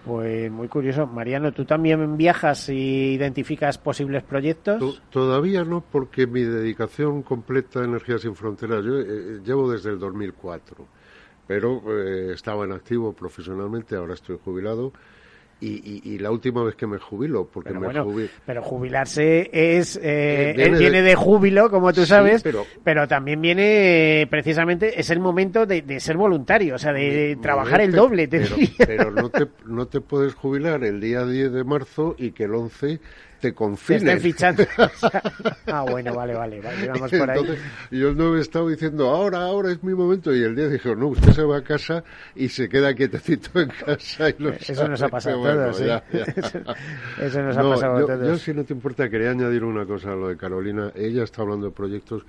Pues 0.05 0.51
muy 0.51 0.67
curioso. 0.67 1.07
Mariano, 1.07 1.53
¿tú 1.53 1.63
también 1.63 2.17
viajas 2.17 2.67
y 2.67 3.13
identificas 3.13 3.77
posibles 3.77 4.23
proyectos? 4.23 4.79
To- 4.79 4.95
Todavía 5.09 5.63
no, 5.63 5.81
porque 5.81 6.27
mi 6.27 6.41
dedicación 6.41 7.23
completa 7.23 7.79
a 7.79 7.85
Energías 7.85 8.21
Sin 8.21 8.35
Fronteras, 8.35 8.83
yo 8.83 8.99
eh, 8.99 9.39
llevo 9.45 9.71
desde 9.71 9.91
el 9.91 9.99
2004, 9.99 10.85
pero 11.47 11.81
eh, 11.87 12.33
estaba 12.33 12.65
en 12.65 12.73
activo 12.73 13.13
profesionalmente, 13.13 13.95
ahora 13.95 14.13
estoy 14.15 14.37
jubilado, 14.43 14.91
y, 15.65 16.01
y- 16.03 16.13
y 16.15 16.19
la 16.19 16.31
última 16.31 16.63
vez 16.63 16.75
que 16.75 16.85
me 16.87 16.97
jubilo, 16.97 17.47
porque 17.51 17.69
Pero 17.69 17.79
me 17.79 17.85
bueno. 17.87 18.29
Pero 18.45 18.61
jubilarse 18.63 19.49
es 19.53 19.95
eh, 19.97 20.01
Eh, 20.51 20.53
viene 20.55 20.75
eh, 20.75 20.79
viene 20.79 21.01
de- 21.01 21.09
de, 21.09 21.15
júbilo, 21.15 21.69
como 21.69 21.93
tú 21.93 22.01
Sí, 22.01 22.07
sabes, 22.07 22.43
pero- 22.43 22.65
pero... 22.83 23.07
también 23.07 23.41
viene 23.41 24.21
eh, 24.21 24.27
precisamente 24.27 24.99
es 24.99 25.09
el 25.09 25.19
momento 25.19 25.65
de, 25.65 25.81
de 25.81 25.99
ser 25.99 26.17
voluntario, 26.17 26.75
o 26.75 26.77
sea, 26.77 26.91
de 26.93 27.37
trabajar 27.41 27.81
el 27.81 27.91
doble. 27.91 28.27
te 28.27 28.39
Pero, 28.41 28.55
pero 28.85 29.11
no, 29.11 29.29
te, 29.29 29.47
no 29.65 29.87
te 29.87 30.01
puedes 30.01 30.33
jubilar 30.33 30.83
el 30.83 30.99
día 30.99 31.25
10 31.25 31.51
de 31.53 31.63
marzo 31.63 32.15
y 32.17 32.31
que 32.31 32.43
el 32.43 32.55
11 32.55 32.99
te 33.43 33.49
Te 33.49 33.53
confinen. 33.55 34.07
estén 34.07 34.21
fichando. 34.21 34.63
ah, 35.67 35.85
bueno, 35.89 36.13
vale, 36.15 36.33
vale, 36.33 36.61
vale, 36.61 36.87
vamos 36.87 37.11
por 37.11 37.29
ahí. 37.29 37.39
Entonces, 37.39 37.63
yo 37.91 38.13
no 38.13 38.37
he 38.37 38.39
estado 38.41 38.69
diciendo, 38.69 39.09
ahora, 39.09 39.39
ahora 39.43 39.71
es 39.71 39.83
mi 39.83 39.93
momento. 39.93 40.33
Y 40.33 40.41
el 40.43 40.55
día 40.55 40.69
dijo, 40.69 40.95
no, 40.95 41.07
usted 41.07 41.31
se 41.33 41.43
va 41.43 41.57
a 41.57 41.63
casa 41.63 42.03
y 42.35 42.47
se 42.49 42.69
queda 42.69 42.93
quietecito 42.93 43.59
en 43.59 43.69
casa. 43.69 44.29
Y 44.29 44.35
lo 44.39 44.49
Eso 44.53 44.87
nos 44.87 45.01
ha 45.01 45.09
pasado 45.09 45.35
a 45.35 45.39
Bueno, 45.39 45.61
todos, 45.71 45.81
¿eh? 45.81 45.85
ya, 45.87 46.03
ya. 46.11 46.23
Eso- 46.35 46.59
eso 47.21 47.41
nos 47.41 47.57
ha 47.57 47.61
pasado 47.63 47.95
a 47.97 47.99
yo, 47.99 48.05
todos. 48.07 48.27
Yo, 48.27 48.37
si 48.37 48.53
no 48.53 48.63
te 48.63 48.73
importa, 48.73 49.09
quería 49.09 49.31
añadir 49.31 49.63
una 49.63 49.85
cosa 49.85 50.13
a 50.13 50.15
lo 50.15 50.29
de 50.29 50.37
Carolina. 50.37 50.91
Ella 50.95 51.23
está 51.23 51.41
hablando 51.41 51.67
de 51.67 51.71
proyectos. 51.73 52.23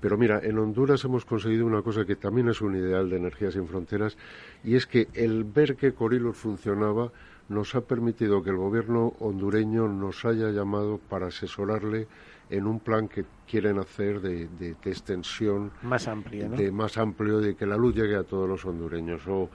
Pero 0.00 0.16
mira, 0.18 0.40
en 0.42 0.58
Honduras 0.58 1.04
hemos 1.04 1.24
conseguido 1.24 1.64
una 1.64 1.82
cosa 1.82 2.04
que 2.04 2.16
también 2.16 2.48
es 2.48 2.60
un 2.60 2.74
ideal 2.76 3.08
de 3.08 3.18
Energías 3.18 3.54
Sin 3.54 3.68
Fronteras, 3.68 4.16
y 4.64 4.74
es 4.74 4.84
que 4.86 5.06
el 5.14 5.44
ver 5.44 5.76
que 5.76 5.92
Corilos 5.92 6.36
funcionaba 6.36 7.12
nos 7.48 7.74
ha 7.74 7.82
permitido 7.82 8.42
que 8.42 8.50
el 8.50 8.56
gobierno 8.56 9.14
hondureño 9.20 9.88
nos 9.88 10.24
haya 10.24 10.50
llamado 10.50 10.98
para 10.98 11.26
asesorarle 11.26 12.08
en 12.50 12.66
un 12.66 12.80
plan 12.80 13.08
que 13.08 13.24
quieren 13.48 13.78
hacer 13.78 14.20
de, 14.20 14.46
de- 14.48 14.74
de 14.82 14.90
extensión 14.90 15.70
Más 15.82 16.08
amplio, 16.08 16.48
¿no? 16.48 16.56
de 16.56 16.70
más 16.70 16.98
amplio 16.98 17.38
de 17.40 17.54
que 17.56 17.66
la 17.66 17.76
luz 17.76 17.94
llegue 17.94 18.16
a 18.16 18.24
todos 18.24 18.48
los 18.48 18.64
hondureños 18.64 19.22
o 19.28 19.48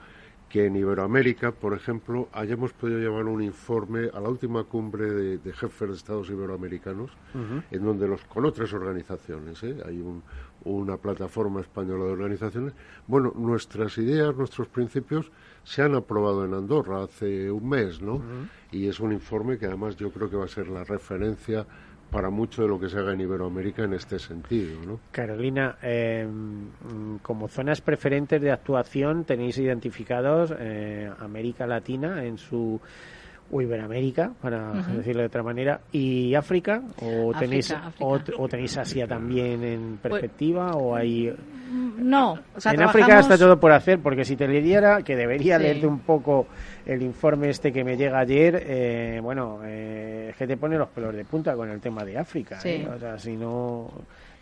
que 0.48 0.64
en 0.64 0.76
Iberoamérica, 0.76 1.52
por 1.52 1.74
ejemplo, 1.74 2.28
hayamos 2.32 2.72
podido 2.72 2.98
llevar 2.98 3.26
un 3.26 3.42
informe 3.42 4.08
a 4.14 4.18
la 4.20 4.30
última 4.30 4.64
cumbre 4.64 5.04
de, 5.10 5.36
de 5.38 5.52
jefes 5.52 5.88
de 5.90 5.94
estados 5.94 6.30
iberoamericanos, 6.30 7.10
en 7.70 7.84
donde 7.84 8.08
los 8.08 8.24
con 8.24 8.46
otras 8.46 8.72
organizaciones, 8.72 9.62
¿eh? 9.62 9.76
hay 9.84 10.00
un- 10.00 10.22
una 10.64 10.96
plataforma 10.96 11.60
española 11.60 12.06
de 12.06 12.12
organizaciones. 12.12 12.72
Bueno, 13.06 13.32
nuestras 13.36 13.98
ideas, 13.98 14.34
nuestros 14.36 14.68
principios 14.68 15.30
se 15.64 15.82
han 15.82 15.94
aprobado 15.94 16.44
en 16.44 16.54
Andorra 16.54 17.02
hace 17.02 17.50
un 17.50 17.68
mes, 17.68 18.00
¿no? 18.00 18.22
Y 18.70 18.88
es 18.88 19.00
un 19.00 19.12
informe 19.12 19.58
que 19.58 19.66
además 19.66 19.96
yo 19.96 20.10
creo 20.10 20.30
que 20.30 20.36
va 20.36 20.44
a 20.44 20.48
ser 20.48 20.68
la 20.68 20.84
referencia 20.84 21.66
para 22.10 22.30
mucho 22.30 22.62
de 22.62 22.68
lo 22.68 22.80
que 22.80 22.88
se 22.88 22.98
haga 22.98 23.12
en 23.12 23.20
Iberoamérica 23.20 23.84
en 23.84 23.92
este 23.92 24.18
sentido, 24.18 24.80
¿no? 24.86 25.00
Carolina, 25.12 25.76
eh, 25.82 26.26
como 27.22 27.48
zonas 27.48 27.80
preferentes 27.80 28.40
de 28.40 28.50
actuación 28.50 29.24
tenéis 29.24 29.58
identificados 29.58 30.54
eh, 30.58 31.10
América 31.18 31.66
Latina 31.66 32.24
en 32.24 32.38
su 32.38 32.80
o 33.50 33.62
Iberoamérica, 33.62 34.32
para 34.40 34.72
decirlo 34.72 35.22
de 35.22 35.26
otra 35.28 35.42
manera, 35.42 35.80
y 35.92 36.34
África 36.34 36.82
o 37.00 37.30
África, 37.30 37.38
tenéis 37.38 37.70
África. 37.70 38.04
O, 38.04 38.18
o 38.38 38.48
tenéis 38.48 38.76
Asia 38.76 39.06
también 39.06 39.64
en 39.64 39.98
perspectiva 39.98 40.72
o 40.72 40.94
hay 40.94 41.32
No, 41.98 42.38
o 42.54 42.60
sea, 42.60 42.72
en 42.72 42.82
África 42.82 43.18
está 43.20 43.38
todo 43.38 43.58
por 43.58 43.72
hacer, 43.72 44.00
porque 44.00 44.24
si 44.24 44.36
te 44.36 44.46
leyera, 44.48 45.02
que 45.02 45.16
debería 45.16 45.56
Sí. 45.58 45.62
leerte 45.64 45.86
un 45.86 46.00
poco 46.00 46.46
el 46.86 47.02
informe 47.02 47.50
este 47.50 47.72
que 47.72 47.84
me 47.84 47.96
llega 47.96 48.18
ayer, 48.18 48.62
eh, 48.66 49.20
bueno, 49.22 49.60
eh, 49.64 50.28
es 50.30 50.36
que 50.36 50.46
te 50.46 50.56
pone 50.56 50.76
los 50.78 50.88
pelos 50.88 51.14
de 51.14 51.24
punta 51.24 51.54
con 51.54 51.70
el 51.70 51.80
tema 51.80 52.04
de 52.04 52.18
África. 52.18 52.60
Sí. 52.60 52.68
¿eh? 52.70 52.88
O 52.94 52.98
sea, 52.98 53.18
si 53.18 53.36
no, 53.36 53.90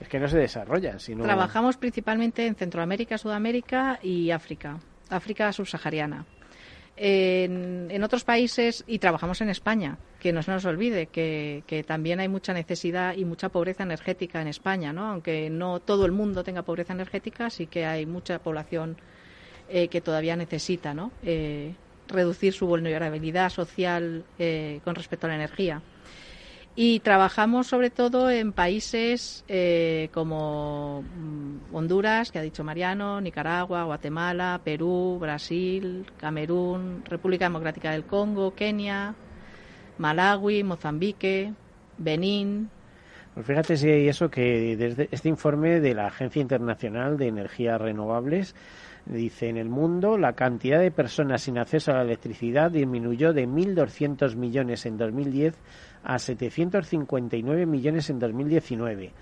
es 0.01 0.09
que 0.09 0.19
no 0.21 0.29
se 0.29 0.39
desarrolla. 0.39 0.99
Si 0.99 1.15
no... 1.15 1.25
Trabajamos 1.25 1.77
principalmente 1.77 2.47
en 2.47 2.55
Centroamérica, 2.55 3.19
Sudamérica 3.19 3.99
y 4.03 4.31
África, 4.31 4.79
África 5.11 5.53
subsahariana. 5.53 6.25
En, 6.99 8.03
otros 8.03 8.25
países, 8.25 8.85
y 8.87 8.99
trabajamos 8.99 9.41
en 9.43 9.51
España, 9.51 9.99
que 10.19 10.33
no 10.33 10.43
se 10.43 10.51
nos 10.51 10.65
olvide 10.65 11.09
que, 11.09 11.63
que 11.67 11.83
también 11.83 12.21
hay 12.21 12.29
mucha 12.29 12.55
necesidad 12.55 13.15
y 13.15 13.25
mucha 13.25 13.51
pobreza 13.51 13.83
energética 13.83 14.41
en 14.41 14.49
España, 14.49 14.93
¿no? 14.93 15.07
Aunque 15.11 15.51
no 15.51 15.81
todo 15.81 16.07
el 16.07 16.13
mundo 16.13 16.43
tenga 16.43 16.63
pobreza 16.63 16.95
energética, 16.95 17.51
sí 17.51 17.67
que 17.67 17.85
hay 17.85 18.07
mucha 18.07 18.39
población 18.39 18.97
eh, 19.69 19.89
que 19.89 20.01
todavía 20.01 20.37
necesita, 20.37 20.95
¿no? 20.95 21.11
Eh, 21.25 21.75
reducir 22.07 22.53
su 22.53 22.69
vulnerabilidad 22.69 23.51
social 23.51 24.25
eh, 24.39 24.81
con 24.85 24.95
respecto 24.95 25.27
a 25.27 25.31
la 25.31 25.35
energía. 25.35 25.83
Y 26.79 27.01
trabajamos 27.01 27.69
sobre 27.69 27.89
todo 27.89 28.31
en 28.31 28.53
países 28.53 29.47
eh, 29.49 30.11
como 30.13 31.03
mm, 31.03 31.75
Honduras, 31.75 32.31
que 32.31 32.39
ha 32.39 32.43
dicho 32.43 32.65
Mariano, 32.65 33.19
Nicaragua, 33.23 33.85
Guatemala, 33.85 34.61
Perú, 34.63 35.17
Brasil, 35.19 36.05
Camerún, 36.19 37.03
República 37.07 37.47
Democrática 37.47 37.93
del 37.93 38.05
Congo, 38.05 38.55
Kenia, 38.55 39.15
Malawi, 39.97 40.65
Mozambique, 40.65 41.55
Benín. 41.97 42.69
Pues 43.33 43.47
fíjate 43.47 43.79
si 43.79 43.89
hay 43.89 44.09
eso 44.09 44.31
que 44.31 44.77
desde 44.77 45.09
este 45.11 45.31
informe 45.31 45.81
de 45.81 45.95
la 45.95 46.09
Agencia 46.09 46.43
Internacional 46.43 47.17
de 47.17 47.29
Energías 47.29 47.81
Renovables 47.81 48.55
dice 49.07 49.49
en 49.49 49.57
el 49.57 49.69
mundo 49.69 50.19
la 50.19 50.33
cantidad 50.33 50.81
de 50.81 50.91
personas 50.91 51.43
sin 51.43 51.59
acceso 51.59 51.93
a 51.93 51.97
la 51.97 52.03
electricidad 52.03 52.71
disminuyó 52.71 53.33
de 53.33 53.47
1.200 53.47 54.35
millones 54.37 54.85
en 54.85 54.99
2010 54.99 55.55
a 56.07 56.19
759 56.19 57.67
millones 57.67 58.09
en 58.11 58.21
2019. 58.21 59.13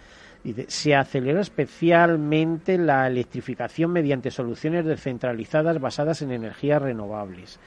Dice, 0.45 0.66
se 0.68 0.95
aceleró 0.95 1.41
especialmente 1.41 2.76
la 2.76 3.07
electrificación 3.07 3.91
mediante 3.91 4.30
soluciones 4.30 4.85
descentralizadas 4.85 5.80
basadas 5.80 6.20
en 6.20 6.30
energías 6.30 6.82
renovables. 6.82 7.59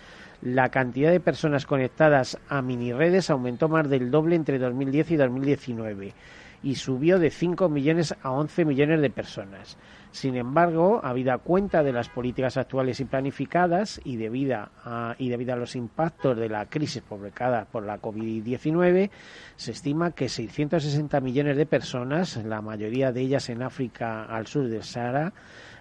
La 0.43 0.69
cantidad 0.69 1.11
de 1.11 1.19
personas 1.19 1.65
conectadas 1.65 2.37
a 2.47 2.61
mini 2.61 2.93
redes 2.93 3.31
aumentó 3.31 3.67
más 3.67 3.89
del 3.89 4.11
doble 4.11 4.35
entre 4.35 4.59
2010 4.59 5.11
y 5.11 5.15
2019 5.15 6.13
y 6.61 6.75
subió 6.75 7.17
de 7.17 7.31
5 7.31 7.69
millones 7.69 8.13
a 8.21 8.29
11 8.29 8.65
millones 8.65 9.01
de 9.01 9.09
personas. 9.09 9.77
Sin 10.17 10.35
embargo, 10.35 10.99
habida 11.03 11.37
cuenta 11.37 11.83
de 11.83 11.93
las 11.93 12.09
políticas 12.09 12.57
actuales 12.57 12.99
y 12.99 13.05
planificadas 13.05 14.01
y 14.03 14.15
debido 14.15 14.67
a, 14.83 15.15
y 15.19 15.29
debido 15.29 15.53
a 15.53 15.57
los 15.57 15.75
impactos 15.75 16.35
de 16.35 16.49
la 16.49 16.65
crisis 16.65 17.03
provocada 17.03 17.65
por 17.65 17.85
la 17.85 18.01
COVID-19, 18.01 19.11
se 19.55 19.71
estima 19.71 20.09
que 20.13 20.27
660 20.27 21.19
millones 21.21 21.55
de 21.55 21.67
personas, 21.67 22.35
la 22.43 22.63
mayoría 22.63 23.11
de 23.11 23.21
ellas 23.21 23.47
en 23.49 23.61
África 23.61 24.23
al 24.23 24.47
sur 24.47 24.67
del 24.67 24.81
Sahara, 24.81 25.33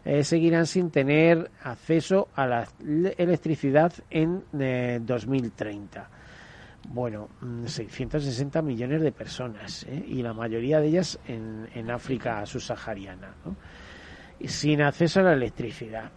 eh, 0.05 0.22
seguirán 0.22 0.66
sin 0.66 0.91
tener 0.91 1.51
acceso 1.62 2.28
a 2.34 2.47
la 2.47 2.68
electricidad 3.16 3.91
en 4.11 4.45
2030. 4.53 6.01
Eh, 6.01 6.05
bueno, 6.91 7.30
660 7.64 8.61
mm, 8.61 8.66
millones 8.66 9.01
de 9.01 9.12
personas 9.12 9.87
¿eh? 9.89 10.05
y 10.07 10.22
la 10.22 10.34
mayoría 10.34 10.78
de 10.78 10.89
ellas 10.89 11.18
en, 11.26 11.70
en 11.74 11.91
África 11.91 12.45
subsahariana. 12.45 13.34
Sin 14.45 14.82
acceso 14.82 15.20
a 15.20 15.24
la 15.24 15.32
electricidad. 15.32 16.11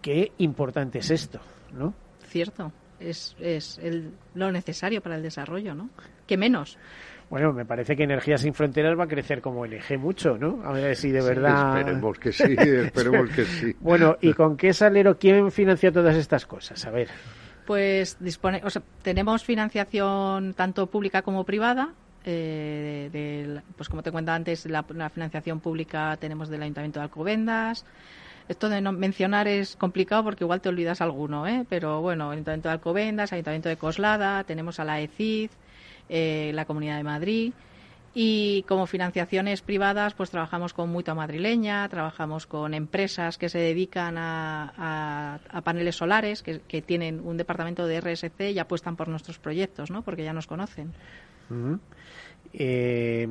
Qué 0.00 0.32
importante 0.38 0.98
es 0.98 1.10
esto, 1.10 1.40
¿no? 1.72 1.94
Cierto, 2.28 2.72
es, 3.00 3.36
es 3.40 3.78
el, 3.78 4.12
lo 4.34 4.50
necesario 4.52 5.00
para 5.00 5.16
el 5.16 5.22
desarrollo, 5.22 5.74
¿no? 5.74 5.90
¿Qué 6.26 6.36
menos? 6.36 6.78
Bueno, 7.28 7.52
me 7.52 7.64
parece 7.64 7.96
que 7.96 8.04
Energía 8.04 8.38
Sin 8.38 8.54
Fronteras 8.54 8.96
va 8.98 9.04
a 9.04 9.08
crecer 9.08 9.40
como 9.40 9.62
ONG 9.62 9.98
mucho, 9.98 10.38
¿no? 10.38 10.62
A 10.64 10.72
ver 10.72 10.94
si 10.94 11.10
de 11.10 11.22
verdad. 11.22 11.78
Esperemos 11.78 12.18
que 12.18 12.32
sí, 12.32 12.54
esperemos 12.56 13.30
que 13.30 13.44
sí. 13.44 13.76
bueno, 13.80 14.16
¿y 14.20 14.32
con 14.32 14.56
qué 14.56 14.72
salero 14.72 15.18
quién 15.18 15.50
financia 15.50 15.90
todas 15.90 16.16
estas 16.16 16.46
cosas? 16.46 16.84
A 16.86 16.90
ver. 16.90 17.08
Pues 17.66 18.16
dispone, 18.20 18.60
o 18.64 18.70
sea, 18.70 18.82
tenemos 19.02 19.44
financiación 19.44 20.54
tanto 20.54 20.86
pública 20.86 21.22
como 21.22 21.44
privada. 21.44 21.94
Eh, 22.28 23.60
pues 23.76 23.88
como 23.88 24.02
te 24.02 24.10
cuento 24.10 24.32
antes, 24.32 24.66
la, 24.66 24.82
financiación 24.82 25.60
pública 25.60 26.16
tenemos 26.20 26.48
del 26.48 26.62
Ayuntamiento 26.62 26.98
de 26.98 27.04
Alcobendas. 27.04 27.84
Esto 28.48 28.68
de 28.68 28.80
no 28.80 28.92
mencionar 28.92 29.46
es 29.46 29.76
complicado 29.76 30.24
porque 30.24 30.44
igual 30.44 30.60
te 30.60 30.68
olvidas 30.68 31.00
alguno, 31.00 31.46
¿eh? 31.46 31.64
pero 31.68 32.00
bueno, 32.00 32.30
Ayuntamiento 32.30 32.68
de 32.68 32.74
Alcobendas, 32.74 33.32
Ayuntamiento 33.32 33.68
de 33.68 33.76
Coslada, 33.76 34.44
tenemos 34.44 34.78
a 34.80 34.84
la 34.84 35.00
ECID, 35.00 35.50
eh, 36.08 36.50
la 36.52 36.64
Comunidad 36.64 36.96
de 36.96 37.04
Madrid. 37.04 37.52
Y 38.18 38.62
como 38.62 38.86
financiaciones 38.86 39.60
privadas, 39.60 40.14
pues 40.14 40.30
trabajamos 40.30 40.72
con 40.72 40.88
Mutua 40.88 41.14
Madrileña, 41.14 41.86
trabajamos 41.90 42.46
con 42.46 42.72
empresas 42.72 43.36
que 43.36 43.50
se 43.50 43.58
dedican 43.58 44.16
a, 44.16 45.38
paneles 45.62 45.96
solares, 45.96 46.42
que, 46.42 46.82
tienen 46.82 47.20
un 47.20 47.36
departamento 47.36 47.86
de 47.86 48.00
RSC 48.00 48.52
y 48.52 48.58
apuestan 48.58 48.96
por 48.96 49.08
nuestros 49.08 49.38
proyectos, 49.38 49.90
¿no? 49.90 50.00
Porque 50.00 50.24
ya 50.24 50.32
nos 50.32 50.46
conocen. 50.46 50.94
Eh, 52.58 53.26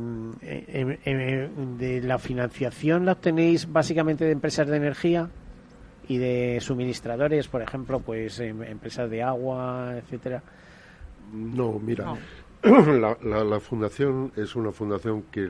de 1.78 2.01
la 2.01 2.20
financiación 2.20 3.05
la 3.05 3.13
obtenéis 3.13 3.72
básicamente 3.72 4.26
de 4.26 4.32
empresas 4.32 4.68
de 4.68 4.78
energía 4.78 5.30
y 6.07 6.18
de 6.18 6.59
suministradores, 6.61 7.47
por 7.47 7.61
ejemplo, 7.61 7.99
pues 7.99 8.39
em, 8.39 8.61
empresas 8.63 9.09
de 9.09 9.24
agua, 9.24 9.95
etcétera. 9.97 10.43
No, 11.34 11.80
mira, 11.80 12.13
La, 13.24 13.59
fundación 13.59 14.32
es 14.36 14.55
una 14.55 14.72
fundación 14.72 15.24
que 15.32 15.41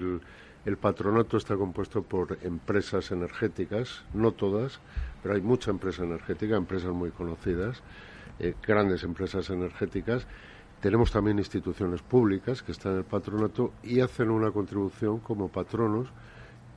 el, 0.65 0.77
patronato 0.77 1.37
está 1.37 1.55
compuesto 1.55 2.03
por 2.03 2.37
empresas 2.41 3.11
energéticas, 3.11 4.03
no 4.13 4.31
todas, 4.33 4.81
pero 5.23 5.35
hay 5.35 5.41
mucha 5.41 5.71
empresa 5.71 6.03
energética, 6.03 6.57
empresas 6.57 6.91
muy 6.91 7.11
conocidas, 7.11 7.81
eh, 8.39 8.53
grandes 8.65 9.03
empresas 9.03 9.49
energéticas 9.49 10.27
tenemos 10.85 11.11
también 11.11 11.39
instituciones 11.39 12.03
públicas 12.03 12.61
que 12.61 12.71
están 12.71 12.91
en 12.91 12.97
el 12.99 13.05
patronato 13.05 13.73
y 13.81 14.01
hacen 14.01 14.29
una 14.29 14.51
contribución 14.51 15.17
como 15.17 15.47
patronos 15.47 16.09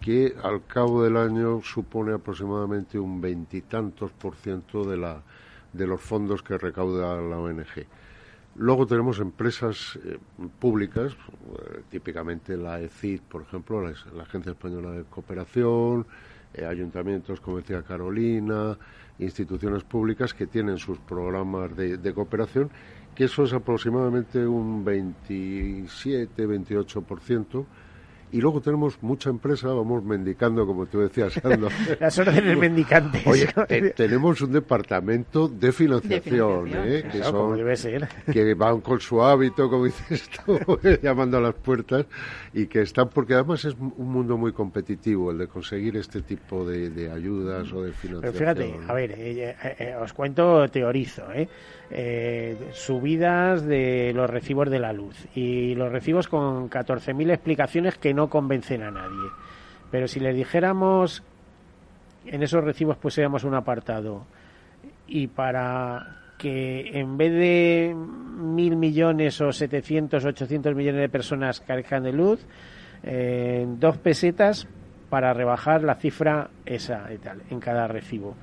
que 0.00 0.34
al 0.42 0.64
cabo 0.64 1.02
del 1.02 1.18
año 1.18 1.60
supone 1.62 2.14
aproximadamente 2.14 2.98
un 2.98 3.20
veintitantos 3.20 4.10
por 4.12 4.34
ciento 4.36 4.82
de, 4.84 4.96
la, 4.96 5.20
de 5.74 5.86
los 5.86 6.00
fondos 6.00 6.42
que 6.42 6.56
recauda 6.56 7.20
la 7.20 7.38
ONG. 7.38 7.84
Luego 8.56 8.86
tenemos 8.86 9.20
empresas 9.20 9.98
eh, 10.02 10.16
públicas, 10.58 11.12
eh, 11.12 11.82
típicamente 11.90 12.56
la 12.56 12.80
ECID, 12.80 13.20
por 13.28 13.42
ejemplo, 13.42 13.82
la, 13.82 14.22
Agencia 14.22 14.52
Española 14.52 14.92
de 14.92 15.04
Cooperación, 15.04 16.06
eh, 16.54 16.64
ayuntamientos, 16.64 17.42
como 17.42 17.58
decía 17.58 17.82
Carolina, 17.82 18.78
instituciones 19.18 19.84
públicas 19.84 20.32
que 20.32 20.46
tienen 20.46 20.78
sus 20.78 20.96
programas 20.98 21.76
de, 21.76 21.98
de 21.98 22.14
cooperación 22.14 22.70
que 23.14 23.24
eso 23.24 23.44
es 23.44 23.52
aproximadamente 23.52 24.46
un 24.46 24.84
27-28%. 24.84 27.66
Y 28.30 28.42
luego 28.42 28.60
tenemos 28.60 29.02
mucha 29.02 29.30
empresa, 29.30 29.68
vamos 29.68 30.04
mendicando, 30.04 30.66
como 30.66 30.84
tú 30.86 31.00
decías, 31.00 31.40
Las 32.00 32.18
órdenes 32.18 32.58
mendicantes. 32.58 33.26
Oye, 33.26 33.48
tenemos 33.96 34.40
un 34.42 34.52
departamento 34.52 35.48
de 35.48 35.72
financiación, 35.72 36.68
¿eh? 36.74 37.04
que, 37.10 37.22
son, 37.22 37.56
debe 37.56 37.76
ser. 37.76 38.06
que 38.30 38.54
van 38.54 38.82
con 38.82 39.00
su 39.00 39.22
hábito, 39.22 39.70
como 39.70 39.86
dices 39.86 40.28
tú, 40.44 40.58
llamando 41.02 41.38
a 41.38 41.40
las 41.40 41.54
puertas, 41.54 42.04
y 42.52 42.66
que 42.66 42.82
están, 42.82 43.08
porque 43.08 43.34
además 43.34 43.64
es 43.64 43.74
un 43.74 44.12
mundo 44.12 44.36
muy 44.36 44.52
competitivo 44.52 45.30
el 45.30 45.38
de 45.38 45.48
conseguir 45.48 45.96
este 45.96 46.20
tipo 46.20 46.66
de, 46.66 47.10
ayudas 47.10 47.72
o 47.72 47.82
de 47.82 47.92
financiación. 47.92 48.20
Pero 48.20 48.32
fíjate, 48.32 48.74
a 48.86 48.92
ver, 48.92 49.14
eh, 49.16 49.56
eh, 49.78 49.94
os 49.98 50.12
cuento, 50.12 50.68
teorizo, 50.68 51.32
¿eh? 51.32 51.48
Eh, 51.90 52.70
subidas 52.72 53.64
de 53.64 54.12
los 54.14 54.28
recibos 54.28 54.70
de 54.70 54.78
la 54.78 54.92
luz 54.92 55.26
y 55.34 55.74
los 55.74 55.90
recibos 55.90 56.28
con 56.28 56.68
14.000 56.68 57.30
explicaciones 57.30 57.96
que 57.96 58.12
no 58.12 58.28
convencen 58.28 58.82
a 58.82 58.90
nadie. 58.90 59.28
Pero 59.90 60.06
si 60.06 60.20
les 60.20 60.36
dijéramos 60.36 61.22
en 62.26 62.42
esos 62.42 62.62
recibos 62.62 62.96
pusiéramos 62.98 63.44
un 63.44 63.54
apartado 63.54 64.26
y 65.06 65.28
para 65.28 66.18
que 66.36 66.98
en 66.98 67.16
vez 67.16 67.32
de 67.32 67.94
mil 67.94 68.76
millones 68.76 69.40
o 69.40 69.52
700, 69.52 70.24
800 70.24 70.74
millones 70.74 71.00
de 71.00 71.08
personas 71.08 71.60
carezcan 71.60 72.04
de 72.04 72.12
luz, 72.12 72.46
eh, 73.02 73.66
dos 73.66 73.98
pesetas 73.98 74.68
para 75.10 75.32
rebajar 75.32 75.82
la 75.82 75.96
cifra 75.96 76.50
esa 76.64 77.12
y 77.12 77.18
tal 77.18 77.42
en 77.50 77.58
cada 77.60 77.88
recibo. 77.88 78.36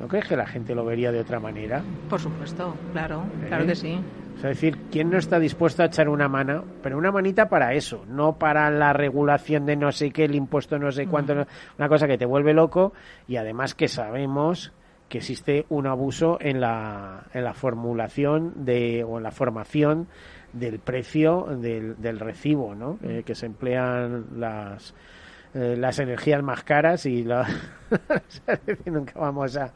¿No 0.00 0.08
crees 0.08 0.26
que 0.26 0.36
la 0.36 0.46
gente 0.46 0.74
lo 0.74 0.84
vería 0.84 1.12
de 1.12 1.20
otra 1.20 1.38
manera? 1.38 1.82
Por 2.08 2.20
supuesto, 2.20 2.74
claro, 2.92 3.24
claro 3.48 3.66
que 3.66 3.74
sí. 3.74 3.98
Es 4.36 4.42
decir, 4.42 4.76
¿quién 4.90 5.10
no 5.10 5.18
está 5.18 5.38
dispuesto 5.38 5.82
a 5.82 5.86
echar 5.86 6.08
una 6.08 6.28
mano? 6.28 6.64
Pero 6.82 6.98
una 6.98 7.12
manita 7.12 7.48
para 7.48 7.74
eso, 7.74 8.04
no 8.08 8.38
para 8.38 8.70
la 8.70 8.92
regulación 8.92 9.66
de 9.66 9.76
no 9.76 9.92
sé 9.92 10.10
qué, 10.10 10.24
el 10.24 10.34
impuesto 10.34 10.78
no 10.78 10.90
sé 10.90 11.06
cuánto, 11.06 11.46
una 11.78 11.88
cosa 11.88 12.08
que 12.08 12.18
te 12.18 12.26
vuelve 12.26 12.52
loco 12.52 12.92
y 13.28 13.36
además 13.36 13.74
que 13.74 13.88
sabemos 13.88 14.72
que 15.08 15.18
existe 15.18 15.66
un 15.68 15.86
abuso 15.86 16.38
en 16.40 16.60
la, 16.60 17.24
en 17.34 17.44
la 17.44 17.52
formulación 17.52 18.64
de, 18.64 19.04
o 19.04 19.18
en 19.18 19.22
la 19.22 19.30
formación 19.30 20.08
del 20.54 20.78
precio 20.78 21.46
del, 21.60 22.00
del 22.00 22.18
recibo, 22.18 22.74
¿no? 22.74 22.98
Eh, 23.02 23.22
que 23.24 23.34
se 23.34 23.46
emplean 23.46 24.24
las 24.36 24.94
eh, 25.54 25.76
las 25.78 25.98
energías 25.98 26.42
más 26.42 26.62
caras 26.64 27.04
y 27.04 27.24
la... 27.24 27.46
nunca 28.86 29.12
vamos 29.20 29.54
a, 29.56 29.70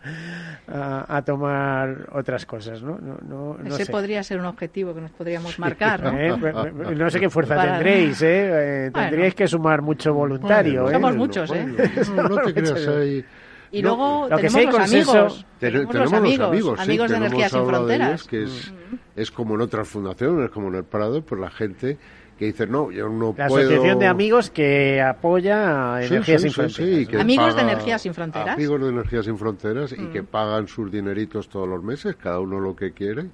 a, 0.66 1.22
tomar 1.22 2.09
otras 2.12 2.47
cosas, 2.47 2.83
¿no? 2.83 2.99
no, 2.99 3.59
Ese 3.66 3.85
podría 3.85 4.22
ser 4.22 4.39
un 4.39 4.47
objetivo 4.47 4.95
que 4.95 5.03
nos 5.03 5.11
podríamos 5.11 5.59
marcar, 5.59 6.03
¿no? 6.03 6.18
Eh, 6.18 6.35
pues, 6.41 6.55
pues, 6.55 6.97
no 6.97 7.11
sé 7.11 7.20
qué 7.20 7.29
fuerza 7.29 7.62
tendréis, 7.62 8.22
¿eh? 8.22 8.87
eh 8.87 8.91
tendríais 8.91 9.35
que 9.35 9.47
sumar 9.47 9.83
mucho 9.83 10.14
voluntario, 10.14 10.91
Somos 10.91 11.14
muchos, 11.14 11.51
¿eh? 11.53 11.66
No, 12.14 12.39
te 12.39 12.55
creas, 12.55 12.89
hay, 12.89 13.24
Y 13.70 13.83
luego 13.83 14.29
lo 14.31 14.37
tenemos 14.37 14.64
los 14.64 14.74
consenso- 14.74 15.11
amigos. 15.11 15.47
Ten- 15.59 15.72
Tenemos, 15.72 15.93
tenemos 15.93 16.12
los 16.12 16.18
amigos, 16.18 16.81
amigos, 16.81 17.11
de 17.11 17.16
hemos 17.16 17.31
Sin 17.51 17.61
de 17.61 17.66
Fronteras. 17.66 18.09
ellos, 18.09 18.29
que 18.29 18.43
es, 18.45 18.72
es 19.14 19.31
como 19.31 19.57
en 19.57 19.61
otras 19.61 19.87
fundaciones, 19.87 20.51
como 20.51 20.68
en 20.68 20.77
el 20.77 20.85
Prado, 20.85 21.20
pues 21.22 21.39
la 21.39 21.51
gente 21.51 21.99
que 22.39 22.47
dice, 22.47 22.66
no, 22.66 22.91
yo 22.91 23.09
no 23.09 23.34
La 23.37 23.47
puedo... 23.49 23.66
asociación 23.66 23.99
de 23.99 24.07
amigos 24.07 24.51
que 24.51 25.01
apoya 25.01 25.97
a 25.97 26.03
Sí, 26.03 26.09
Energías 26.14 26.43
sí, 26.43 26.49
Sin 26.51 26.51
sí, 26.51 26.55
Fronteras. 26.55 26.97
sí, 26.99 27.05
¿no? 27.05 27.11
que 27.11 27.20
Amigos 27.20 27.57
de 27.57 27.62
Energías 27.62 28.03
Sin 28.03 28.14
Fronteras. 28.14 28.55
Amigos 28.57 28.80
de 28.82 28.89
Energías 28.89 29.24
Sin 29.24 29.39
Fronteras 29.39 29.93
y 29.93 30.01
Mm. 30.01 30.12
que 30.12 30.22
pagan 30.22 30.68
sus 30.68 30.91
dineritos 30.93 31.49
todos 31.49 31.68
los 31.68 31.82
meses, 31.82 32.16
cada 32.16 32.41
uno 32.41 32.61
lo 32.61 32.76
que 32.76 32.93
quiere, 32.93 33.26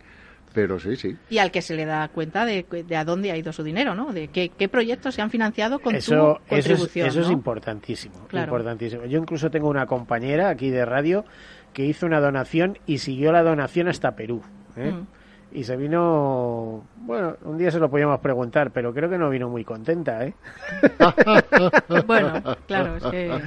pero 0.55 0.79
sí, 0.79 0.97
sí. 0.97 1.17
Y 1.31 1.39
al 1.39 1.51
que 1.51 1.63
se 1.63 1.75
le 1.75 1.85
da 1.87 2.07
cuenta 2.09 2.45
de, 2.45 2.65
de 2.87 2.97
a 2.97 3.05
dónde 3.05 3.31
ha 3.33 3.37
ido 3.37 3.53
su 3.53 3.63
dinero, 3.65 3.95
¿no? 3.95 4.13
De 4.13 4.29
qué, 4.29 4.51
qué 4.51 4.69
proyectos 4.69 5.15
se 5.15 5.23
han 5.23 5.31
financiado 5.31 5.79
con 5.81 5.95
eso, 5.97 6.11
tu 6.11 6.15
eso 6.15 6.31
es, 6.45 6.49
contribución, 6.67 7.09
eso 7.09 7.21
es 7.23 7.31
importantísimo, 7.31 8.15
Claro. 8.29 8.45
importantísimo. 8.47 9.05
Yo 9.07 9.19
incluso 9.19 9.51
tengo 9.51 9.69
una 9.69 9.87
compañera 9.87 10.49
aquí 10.51 10.71
de 10.71 10.85
radio 10.85 11.25
que 11.73 11.87
hizo 11.87 12.05
una 12.07 12.21
donación 12.21 12.79
y 12.87 12.99
siguió 12.99 13.33
la 13.33 13.43
donación 13.43 13.89
hasta 13.89 14.15
Perú. 14.15 14.43
¿eh? 14.77 14.93
Mm. 14.93 15.07
Y 15.55 15.65
se 15.65 15.77
vino, 15.77 16.83
bueno, 16.97 17.37
un 17.43 17.59
día 17.59 17.71
se 17.71 17.79
lo 17.79 17.91
podíamos 17.91 18.21
preguntar, 18.21 18.71
pero 18.71 18.93
creo 18.95 19.11
que 19.11 19.19
no 19.19 19.29
vino 19.29 19.51
muy 19.51 19.65
contenta, 19.65 20.25
¿eh? 20.25 20.35
Bueno, 22.07 22.43
claro, 22.67 22.97
es 22.97 23.05
que... 23.05 23.41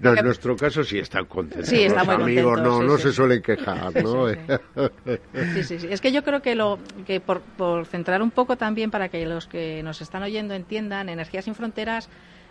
No, 0.00 0.14
en 0.14 0.24
nuestro 0.24 0.56
caso 0.56 0.82
sí 0.82 0.98
están 0.98 1.26
contentos. 1.26 1.68
Sí, 1.68 1.82
está 1.82 2.02
Los 2.04 2.18
muy 2.18 2.32
amigos 2.38 2.60
no, 2.60 2.80
sí, 2.80 2.86
no 2.86 2.96
sí. 2.96 3.02
se 3.04 3.12
suelen 3.12 3.42
quejar, 3.42 4.02
¿no? 4.02 4.28
Sí, 4.28 5.62
sí, 5.62 5.78
sí. 5.78 5.86
Es 5.88 6.00
que 6.00 6.10
yo 6.10 6.24
creo 6.24 6.42
que 6.42 6.56
lo 6.56 6.78
que 7.06 7.20
por, 7.20 7.40
por 7.40 7.86
centrar 7.86 8.20
un 8.20 8.32
poco 8.32 8.56
también 8.56 8.90
para 8.90 9.08
que 9.08 9.24
los 9.24 9.46
que 9.46 9.82
nos 9.82 10.00
están 10.00 10.24
oyendo 10.24 10.54
entiendan, 10.54 11.08
Energías 11.08 11.44
sin 11.44 11.54
Fronteras 11.54 12.08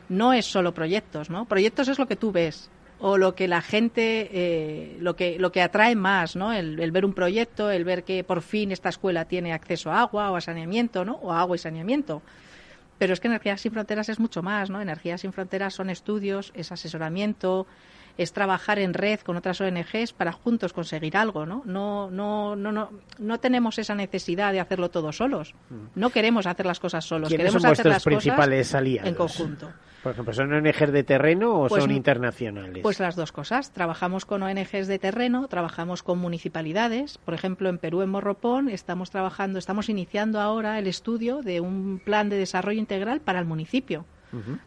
no 0.09 0.31
es 0.31 0.45
solo 0.45 0.73
proyectos, 0.73 1.29
¿no? 1.29 1.45
Proyectos 1.45 1.89
es 1.89 1.99
lo 1.99 2.05
que 2.05 2.15
tú 2.15 2.31
ves 2.31 2.71
o 2.99 3.17
lo 3.17 3.35
que 3.35 3.47
la 3.47 3.61
gente, 3.61 4.29
eh, 4.31 4.97
lo 4.99 5.15
que 5.15 5.37
lo 5.37 5.51
que 5.51 5.61
atrae 5.61 5.95
más, 5.95 6.35
¿no? 6.35 6.51
El, 6.53 6.91
ver 6.91 7.05
un 7.05 7.13
proyecto, 7.13 7.69
el 7.69 7.83
ver 7.83 8.03
que 8.03 8.23
por 8.23 8.41
fin 8.41 8.71
esta 8.71 8.89
escuela 8.89 9.25
tiene 9.25 9.53
acceso 9.53 9.91
a 9.91 10.01
agua 10.01 10.31
o 10.31 10.35
a 10.35 10.41
saneamiento, 10.41 11.05
¿no? 11.05 11.15
O 11.15 11.31
a 11.31 11.41
agua 11.41 11.55
y 11.55 11.59
saneamiento. 11.59 12.21
Pero 12.97 13.13
es 13.13 13.19
que 13.19 13.27
Energías 13.27 13.61
sin 13.61 13.71
Fronteras 13.71 14.09
es 14.09 14.19
mucho 14.19 14.41
más, 14.41 14.71
¿no? 14.71 14.81
Energías 14.81 15.21
sin 15.21 15.31
Fronteras 15.31 15.75
son 15.75 15.91
estudios, 15.91 16.51
es 16.55 16.71
asesoramiento, 16.71 17.67
es 18.17 18.33
trabajar 18.33 18.79
en 18.79 18.93
red 18.93 19.19
con 19.21 19.37
otras 19.37 19.61
ONGs 19.61 20.13
para 20.13 20.31
juntos 20.31 20.73
conseguir 20.73 21.17
algo, 21.17 21.45
¿no? 21.45 21.61
No, 21.65 22.09
no, 22.09 22.55
no, 22.55 22.71
no, 22.71 22.89
no 23.19 23.39
tenemos 23.39 23.77
esa 23.77 23.95
necesidad 23.95 24.51
de 24.51 24.59
hacerlo 24.59 24.89
todos 24.89 25.17
solos. 25.17 25.53
No 25.95 26.09
queremos 26.09 26.47
hacer 26.47 26.65
las 26.65 26.79
cosas 26.79 27.05
solos. 27.05 27.29
¿Quiénes 27.29 27.45
Queremos 27.45 27.61
son 27.61 27.71
hacer 27.71 27.85
las 27.85 28.03
principales 28.03 28.67
cosas 28.67 28.75
aliados? 28.75 29.09
en 29.09 29.15
conjunto. 29.15 29.71
Por 30.03 30.13
ejemplo, 30.13 30.33
¿son 30.33 30.53
ONGs 30.53 30.91
de 30.91 31.03
terreno 31.03 31.53
o 31.53 31.67
Pues 31.67 31.83
son 31.83 31.91
internacionales? 31.91 32.81
Pues 32.81 32.99
las 32.99 33.15
dos 33.15 33.31
cosas. 33.31 33.71
Trabajamos 33.71 34.25
con 34.25 34.43
ONGs 34.43 34.87
de 34.87 34.99
terreno, 34.99 35.47
trabajamos 35.47 36.03
con 36.03 36.19
municipalidades. 36.19 37.17
Por 37.17 37.33
ejemplo, 37.33 37.67
en 37.67 37.77
Perú, 37.77 38.03
en 38.03 38.09
Morropón, 38.09 38.69
estamos 38.69 39.09
trabajando, 39.09 39.59
estamos 39.59 39.89
iniciando 39.89 40.39
ahora 40.39 40.79
el 40.79 40.87
estudio 40.87 41.41
de 41.41 41.59
un 41.59 41.99
plan 42.03 42.29
de 42.29 42.37
desarrollo 42.37 42.79
integral 42.79 43.21
para 43.21 43.39
el 43.39 43.45
municipio 43.45 44.05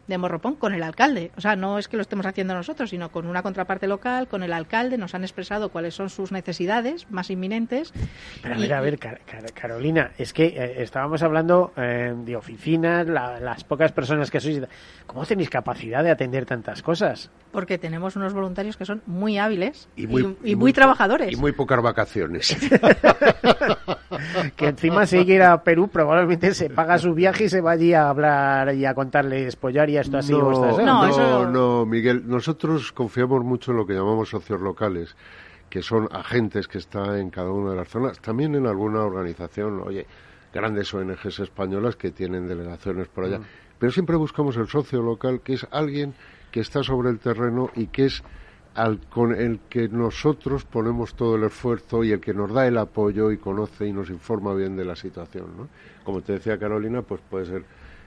de 0.07 0.17
Morropón 0.17 0.55
con 0.55 0.73
el 0.73 0.83
alcalde. 0.83 1.31
O 1.37 1.41
sea, 1.41 1.55
no 1.55 1.77
es 1.77 1.87
que 1.87 1.97
lo 1.97 2.01
estemos 2.01 2.25
haciendo 2.25 2.53
nosotros, 2.53 2.89
sino 2.89 3.11
con 3.11 3.27
una 3.27 3.43
contraparte 3.43 3.87
local, 3.87 4.27
con 4.27 4.43
el 4.43 4.53
alcalde. 4.53 4.97
Nos 4.97 5.13
han 5.15 5.23
expresado 5.23 5.69
cuáles 5.69 5.93
son 5.93 6.09
sus 6.09 6.31
necesidades 6.31 7.09
más 7.11 7.29
inminentes. 7.29 7.93
Pero 8.41 8.55
a 8.55 8.57
Y- 8.57 8.61
ver, 8.61 8.73
a 8.73 8.81
ver, 8.81 8.97
Car- 8.99 9.21
Car- 9.25 9.51
Carolina, 9.53 10.11
es 10.17 10.33
que 10.33 10.47
eh, 10.47 10.81
estábamos 10.83 11.21
hablando 11.23 11.73
eh, 11.77 12.13
de 12.15 12.35
oficinas, 12.35 13.07
la- 13.07 13.39
las 13.39 13.63
pocas 13.63 13.91
personas 13.91 14.31
que 14.31 14.39
sois. 14.39 14.61
¿Cómo 15.05 15.25
tenéis 15.25 15.49
capacidad 15.49 16.03
de 16.03 16.11
atender 16.11 16.45
tantas 16.45 16.81
cosas? 16.81 17.29
Porque 17.51 17.77
tenemos 17.77 18.15
unos 18.15 18.33
voluntarios 18.33 18.77
que 18.77 18.85
son 18.85 19.01
muy 19.05 19.37
hábiles 19.37 19.87
y 19.95 20.07
muy- 20.07 20.21
y 20.21 20.25
y 20.25 20.55
muy, 20.55 20.55
muy- 20.55 20.73
trabajadores. 20.73 21.31
Y 21.31 21.35
muy 21.35 21.51
pocas 21.51 21.81
vacaciones. 21.81 22.57
Que 24.55 24.67
encima 24.67 25.05
si 25.05 25.17
hay 25.17 25.25
que 25.25 25.33
ir 25.35 25.41
a 25.43 25.63
Perú, 25.63 25.87
probablemente 25.87 26.53
se 26.53 26.69
paga 26.69 26.97
su 26.97 27.13
viaje 27.13 27.45
y 27.45 27.49
se 27.49 27.61
va 27.61 27.71
allí 27.71 27.93
a 27.93 28.09
hablar 28.09 28.73
y 28.75 28.85
a 28.85 28.93
contarles 28.93 29.50
pollar 29.55 29.89
y 29.89 29.97
esto 29.97 30.17
así. 30.17 30.33
o 30.33 30.51
estas, 30.51 30.79
¿eh? 30.79 30.83
no, 30.85 31.07
eso- 31.07 31.49
no, 31.49 31.85
Miguel. 31.85 32.23
Nosotros 32.27 32.91
confiamos 32.91 33.43
mucho 33.43 33.71
en 33.71 33.77
lo 33.77 33.85
que 33.85 33.93
llamamos 33.93 34.29
socios 34.29 34.59
locales, 34.61 35.15
que 35.69 35.81
son 35.81 36.07
agentes 36.11 36.67
que 36.67 36.77
están 36.79 37.15
en 37.17 37.29
cada 37.29 37.51
una 37.51 37.71
de 37.71 37.77
las 37.77 37.87
zonas. 37.89 38.19
También 38.19 38.55
en 38.55 38.67
alguna 38.67 39.01
organización, 39.01 39.81
oye, 39.85 40.05
grandes 40.53 40.93
ONGs 40.93 41.39
españolas 41.39 41.95
que 41.95 42.11
tienen 42.11 42.47
delegaciones 42.47 43.07
por 43.07 43.25
allá. 43.25 43.39
Pero 43.79 43.91
siempre 43.91 44.15
buscamos 44.15 44.57
el 44.57 44.67
socio 44.67 45.01
local, 45.01 45.41
que 45.41 45.53
es 45.53 45.65
alguien 45.71 46.13
que 46.51 46.59
está 46.59 46.83
sobre 46.83 47.09
el 47.09 47.19
terreno 47.19 47.69
y 47.75 47.87
que 47.87 48.05
es 48.05 48.21
al 48.75 48.99
con 49.09 49.33
el 49.35 49.59
que 49.69 49.89
nosotros 49.89 50.63
ponemos 50.65 51.13
todo 51.15 51.35
el 51.35 51.43
esfuerzo 51.43 52.03
y 52.05 52.11
el 52.11 52.19
que 52.21 52.33
nos 52.33 52.53
da 52.53 52.67
el 52.67 52.77
apoyo 52.77 53.31
y 53.31 53.37
conoce 53.37 53.87
y 53.87 53.91
nos 53.93 54.09
informa 54.09 54.53
bien 54.53 54.77
de 54.77 54.85
la 54.85 54.95
situación. 54.95 55.47
¿no? 55.57 55.67
Como 56.05 56.21
te 56.21 56.33
decía 56.33 56.57
Carolina, 56.57 57.01
pues 57.01 57.19
puede 57.29 57.45
ser 57.47 57.65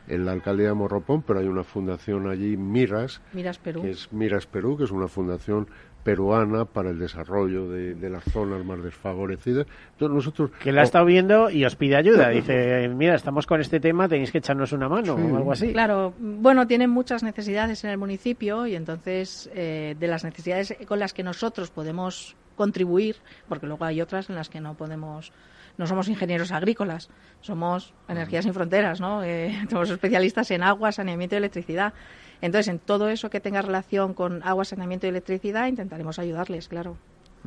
en 0.09 0.25
la 0.25 0.33
alcaldía 0.33 0.69
de 0.69 0.75
Morropón, 0.75 1.23
pero 1.23 1.41
hay 1.41 1.47
una 1.47 1.65
fundación 1.65 2.29
allí, 2.29 2.57
Miras, 2.57 3.21
Miras 3.33 3.59
Perú. 3.59 3.83
que 3.83 3.91
es 3.91 4.13
Miras 4.13 4.47
Perú, 4.47 4.77
que 4.77 4.85
es 4.85 4.91
una 4.91 5.09
fundación 5.09 5.69
peruana 6.05 6.67
para 6.67 6.91
el 6.91 6.99
desarrollo 6.99 7.69
de, 7.69 7.95
de 7.95 8.11
las 8.11 8.23
zonas 8.25 8.65
más 8.65 8.83
desfavorecidas. 8.83 9.67
Entonces 9.93 10.15
nosotros... 10.15 10.51
Que 10.63 10.71
la 10.71 10.83
ha 10.83 10.85
oh, 10.85 10.85
estado 10.85 11.07
viendo 11.07 11.51
y 11.51 11.65
os 11.65 11.75
pide 11.77 11.97
ayuda. 11.97 12.29
Dice, 12.31 12.89
mira, 12.89 13.15
estamos 13.15 13.47
con 13.47 13.61
este 13.61 13.81
tema, 13.81 14.07
tenéis 14.07 14.31
que 14.31 14.39
echarnos 14.39 14.73
una 14.73 14.89
mano 14.89 15.15
o 15.15 15.37
algo 15.37 15.53
así. 15.53 15.73
Claro, 15.73 16.13
bueno, 16.19 16.67
tienen 16.67 16.91
muchas 16.91 17.23
necesidades 17.23 17.83
en 17.85 17.91
el 17.91 17.99
municipio 17.99 18.67
y 18.67 18.77
entonces 18.77 19.51
eh, 19.55 19.97
de 19.99 20.07
las 20.07 20.25
necesidades 20.25 20.77
con 20.87 20.99
las 20.99 21.15
que 21.15 21.23
nosotros 21.23 21.71
podemos 21.71 22.37
contribuir, 22.55 23.17
porque 23.49 23.67
luego 23.67 23.85
hay 23.85 24.01
otras 24.01 24.29
en 24.31 24.37
las 24.37 24.49
que 24.49 24.61
no 24.61 24.75
podemos, 24.75 25.33
no 25.77 25.87
somos 25.87 26.09
ingenieros 26.09 26.53
agrícolas, 26.53 27.09
somos 27.41 27.95
energías 28.09 28.45
sin 28.45 28.55
fronteras, 28.55 29.01
¿no? 29.01 29.23
Eh, 29.23 29.53
somos 29.71 29.91
especialistas 29.91 30.51
en 30.51 30.63
agua, 30.63 30.93
saneamiento 30.93 31.35
y 31.35 31.39
electricidad. 31.39 31.93
Entonces, 32.41 32.69
en 32.69 32.79
todo 32.79 33.09
eso 33.09 33.31
que 33.31 33.41
tenga 33.41 33.63
relación 33.63 34.15
con 34.15 34.43
agua, 34.43 34.65
saneamiento 34.65 35.07
y 35.07 35.11
electricidad, 35.11 35.67
intentaremos 35.67 36.19
ayudarles, 36.19 36.69
claro. 36.69 36.97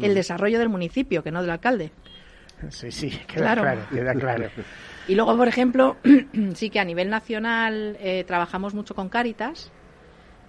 El 0.01 0.11
Mm. 0.11 0.15
desarrollo 0.15 0.59
del 0.59 0.69
municipio, 0.69 1.23
que 1.23 1.31
no 1.31 1.41
del 1.41 1.51
alcalde. 1.51 1.91
Sí, 2.69 2.91
sí, 2.91 3.09
queda 3.27 3.53
Claro. 3.55 3.61
claro, 3.61 3.81
queda 3.91 4.13
claro. 4.13 4.49
Y 5.07 5.15
luego, 5.15 5.37
por 5.37 5.47
ejemplo, 5.47 5.95
sí 6.55 6.69
que 6.69 6.79
a 6.79 6.83
nivel 6.85 7.09
nacional 7.09 7.97
eh, 7.99 8.23
trabajamos 8.25 8.73
mucho 8.73 8.93
con 8.95 9.09
Cáritas 9.09 9.71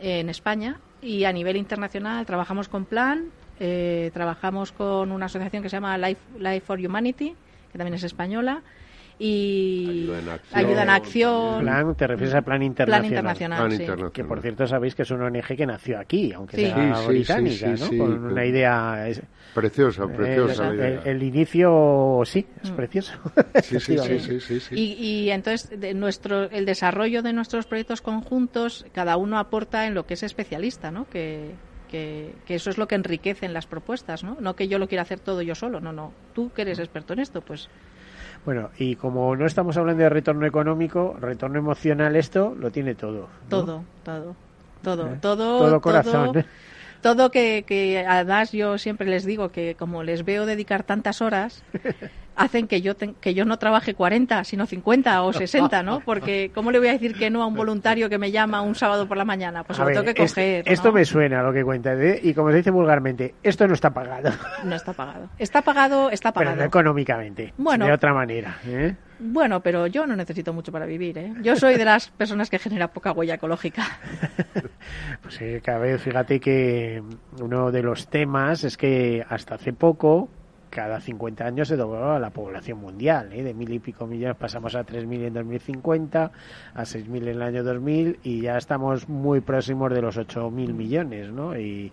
eh, 0.01 0.21
en 0.21 0.29
España 0.31 0.81
y 1.03 1.25
a 1.25 1.33
nivel 1.33 1.57
internacional 1.57 2.25
trabajamos 2.27 2.69
con 2.69 2.85
Plan, 2.87 3.31
eh, 3.61 4.11
trabajamos 4.15 4.73
con 4.73 5.13
una 5.13 5.27
asociación 5.27 5.63
que 5.63 5.69
se 5.69 5.77
llama 5.77 5.97
Life, 5.99 6.21
Life 6.39 6.61
for 6.61 6.79
Humanity, 6.79 7.37
que 7.79 7.85
también 7.85 7.95
es 7.95 8.03
española, 8.05 8.63
y 9.21 9.87
Ayuda 9.89 10.19
en 10.21 10.29
acción. 10.29 10.59
Ayuda 10.65 10.83
en 10.85 10.91
Acción. 10.91 11.61
Plan, 11.63 11.95
te 11.97 12.07
refieres 12.07 12.35
al 12.37 12.45
plan 12.45 12.63
internacional. 12.63 13.07
internacional, 13.11 13.59
Plan 13.59 13.71
sí. 13.73 13.77
internacional. 13.83 14.13
Que 14.13 14.25
por 14.25 14.41
cierto 14.41 14.67
sabéis 14.69 14.95
que 14.95 15.03
es 15.03 15.11
una 15.11 15.25
ONG 15.27 15.57
que 15.57 15.67
nació 15.67 15.99
aquí, 15.99 16.33
aunque 16.33 16.57
Sí. 16.57 16.67
sea 16.67 16.95
Sí, 16.95 17.07
británica, 17.09 17.77
sí, 17.77 17.77
sí, 17.77 17.83
¿no? 17.85 17.91
sí. 17.91 17.99
Con 17.99 18.25
una 18.27 18.45
idea. 18.45 19.09
es- 19.09 19.23
Preciosa, 19.55 20.07
preciosa 20.07 20.69
el, 20.69 20.79
la 20.79 20.87
idea. 20.89 21.03
el- 21.03 21.09
el 21.17 21.23
inicio, 21.25 22.23
sí, 22.27 22.47
es 22.63 22.71
precioso. 22.71 23.15
Sí, 23.63 23.81
sí, 23.81 23.99
sí, 23.99 24.19
sí, 24.21 24.41
sí, 24.41 24.61
sí. 24.61 24.75
Y, 24.77 24.93
y 25.25 25.31
entonces 25.31 25.81
de 25.81 25.95
nuestro, 25.95 26.45
el 26.51 26.65
desarrollo 26.65 27.21
de 27.23 27.33
nuestros 27.33 27.67
proyectos 27.67 28.01
conjuntos, 28.03 28.87
cada 28.93 29.17
uno 29.17 29.39
aporta 29.39 29.87
en 29.87 29.95
lo 29.95 30.07
que 30.07 30.15
es 30.15 30.23
especialista, 30.23 30.93
¿no? 30.93 31.09
Que, 31.11 31.55
que, 31.89 32.43
que 32.47 32.55
eso 32.57 32.71
es 32.71 32.79
lo 32.79 32.87
que 32.89 32.95
enriquece 32.97 33.47
en 33.47 33.55
las 33.55 33.67
propuestas, 33.67 34.23
¿no? 34.25 34.37
No 34.41 34.57
que 34.57 34.69
yo 34.69 34.79
lo 34.79 34.89
quiera 34.89 35.03
hacer 35.03 35.21
todo 35.21 35.43
yo 35.43 35.55
solo, 35.57 35.81
no, 35.81 35.93
no. 35.93 36.17
Tú 36.33 36.53
que 36.53 36.63
eres 36.63 36.79
experto 36.79 37.15
en 37.15 37.21
esto, 37.21 37.43
pues 37.43 37.73
Bueno, 38.45 38.71
y 38.79 38.97
como 38.97 39.37
no 39.37 39.47
estamos 39.47 39.77
hablando 39.77 40.03
de 40.05 40.09
retorno 40.11 40.47
económico, 40.47 41.17
retorno 41.19 41.59
emocional, 41.59 42.17
esto 42.17 42.55
lo 42.55 42.71
tiene 42.71 42.95
todo. 42.95 43.39
¿no? 43.43 43.49
todo, 43.49 43.89
todo, 44.03 44.37
todo, 44.83 45.15
Eh, 45.15 45.19
todo, 45.21 45.47
todo 45.59 45.81
corazón. 45.81 46.33
todo, 46.33 46.45
todo 47.01 47.31
que, 47.31 47.65
que 47.67 48.05
además 48.07 48.53
yo 48.53 48.79
siempre 48.79 49.09
les 49.09 49.25
digo 49.25 49.51
que 49.51 49.77
como 49.77 50.03
les 50.03 50.25
veo 50.25 50.47
dedicar 50.47 50.85
tantas 50.85 51.21
horas, 51.23 51.65
hacen 52.39 52.67
que 52.69 52.81
yo 52.81 52.97
ten- 52.97 53.15
que 53.21 53.35
yo 53.35 53.45
no 53.45 53.59
trabaje 53.59 53.95
40, 53.95 54.45
sino 54.45 54.65
50 54.67 55.23
o 55.23 55.33
60, 55.33 55.83
¿no? 55.83 56.01
Porque 56.01 56.51
¿cómo 56.55 56.71
le 56.71 56.79
voy 56.79 56.89
a 56.89 56.93
decir 56.93 57.15
que 57.15 57.29
no 57.31 57.43
a 57.43 57.47
un 57.47 57.55
voluntario 57.55 58.09
que 58.09 58.17
me 58.19 58.31
llama 58.31 58.63
un 58.63 58.75
sábado 58.75 59.07
por 59.07 59.17
la 59.17 59.25
mañana? 59.25 59.65
Pues 59.65 59.79
A 59.79 59.83
lo 59.83 59.87
ver, 59.89 59.97
tengo 60.01 60.15
que 60.15 60.23
es- 60.23 60.33
coger. 60.33 60.63
esto 60.67 60.89
¿no? 60.89 60.95
me 60.95 61.05
suena 61.05 61.41
a 61.41 61.43
lo 61.43 61.53
que 61.53 61.65
cuentas, 61.65 61.99
¿eh? 62.01 62.21
y 62.23 62.33
como 62.35 62.51
se 62.51 62.57
dice 62.59 62.71
vulgarmente, 62.71 63.35
esto 63.43 63.67
no 63.67 63.75
está 63.75 63.91
pagado, 63.93 64.31
No 64.65 64.75
está 64.75 64.93
pagado. 64.93 65.29
Está 65.39 65.63
pagado, 65.63 66.11
está 66.11 66.33
pero 66.33 66.45
pagado. 66.47 66.57
no 66.63 66.65
económicamente, 66.67 67.53
Bueno. 67.59 67.85
de 67.87 67.93
otra 67.93 68.15
manera. 68.15 68.57
¿eh? 68.67 68.95
Bueno, 69.21 69.61
pero 69.61 69.89
yo 69.89 70.07
no 70.07 70.15
necesito 70.15 70.53
mucho 70.53 70.71
para 70.71 70.87
vivir, 70.87 71.19
¿eh? 71.19 71.33
Yo 71.43 71.57
soy 71.57 71.77
de 71.77 71.85
las 71.85 72.09
personas 72.11 72.49
que 72.49 72.59
genera 72.61 72.89
poca 72.89 73.13
huella 73.13 73.35
ecológica. 73.35 73.85
Pues 75.23 75.41
eh, 75.43 75.61
cada 75.63 75.79
vez, 75.79 76.01
fíjate 76.01 76.41
que 76.41 77.03
uno 77.41 77.71
de 77.71 77.83
los 77.83 78.09
temas 78.09 78.65
es 78.65 78.77
que 78.77 79.25
hasta 79.29 79.57
hace 79.57 79.73
poco, 79.73 80.29
cada 80.71 81.01
50 81.01 81.45
años 81.45 81.69
se 81.69 81.77
doblaba 81.77 82.19
la 82.19 82.31
población 82.31 82.79
mundial, 82.79 83.33
¿eh? 83.33 83.43
de 83.43 83.55
mil 83.55 83.73
y 83.73 83.79
pico 83.79 84.07
millones 84.07 84.37
pasamos 84.37 84.75
a 84.75 84.85
3.000 84.85 85.27
en 85.27 85.35
2050, 85.35 86.33
a 86.75 86.83
6.000 86.83 87.17
en 87.17 87.29
el 87.29 87.43
año 87.43 87.65
2000 87.65 88.21
y 88.23 88.43
ya 88.43 88.57
estamos 88.57 89.09
muy 89.09 89.41
próximos 89.41 89.93
de 89.93 90.03
los 90.03 90.17
8.000 90.19 90.73
millones, 90.73 91.31
¿no? 91.33 91.59
Y, 91.59 91.93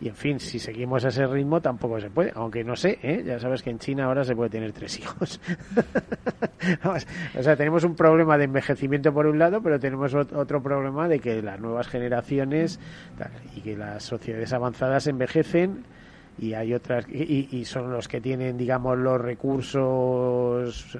y 0.00 0.08
en 0.08 0.14
fin, 0.14 0.40
si 0.40 0.58
seguimos 0.58 1.04
ese 1.04 1.26
ritmo 1.26 1.60
tampoco 1.60 2.00
se 2.00 2.08
puede, 2.08 2.32
aunque 2.34 2.64
no 2.64 2.74
sé, 2.74 2.98
¿eh? 3.02 3.22
ya 3.24 3.38
sabes 3.38 3.62
que 3.62 3.68
en 3.68 3.78
China 3.78 4.06
ahora 4.06 4.24
se 4.24 4.34
puede 4.34 4.48
tener 4.48 4.72
tres 4.72 4.98
hijos. 4.98 5.40
o 7.36 7.42
sea, 7.42 7.56
tenemos 7.56 7.84
un 7.84 7.94
problema 7.94 8.38
de 8.38 8.44
envejecimiento 8.44 9.12
por 9.12 9.26
un 9.26 9.38
lado, 9.38 9.62
pero 9.62 9.78
tenemos 9.78 10.14
otro 10.14 10.62
problema 10.62 11.06
de 11.06 11.20
que 11.20 11.42
las 11.42 11.60
nuevas 11.60 11.88
generaciones 11.88 12.80
y 13.54 13.60
que 13.60 13.76
las 13.76 14.02
sociedades 14.02 14.52
avanzadas 14.54 15.06
envejecen 15.06 15.84
y 16.40 16.54
hay 16.54 16.72
otras 16.72 17.06
y, 17.08 17.64
son 17.64 17.92
los 17.92 18.08
que 18.08 18.20
tienen 18.20 18.56
digamos 18.56 18.98
los 18.98 19.20
recursos 19.20 20.98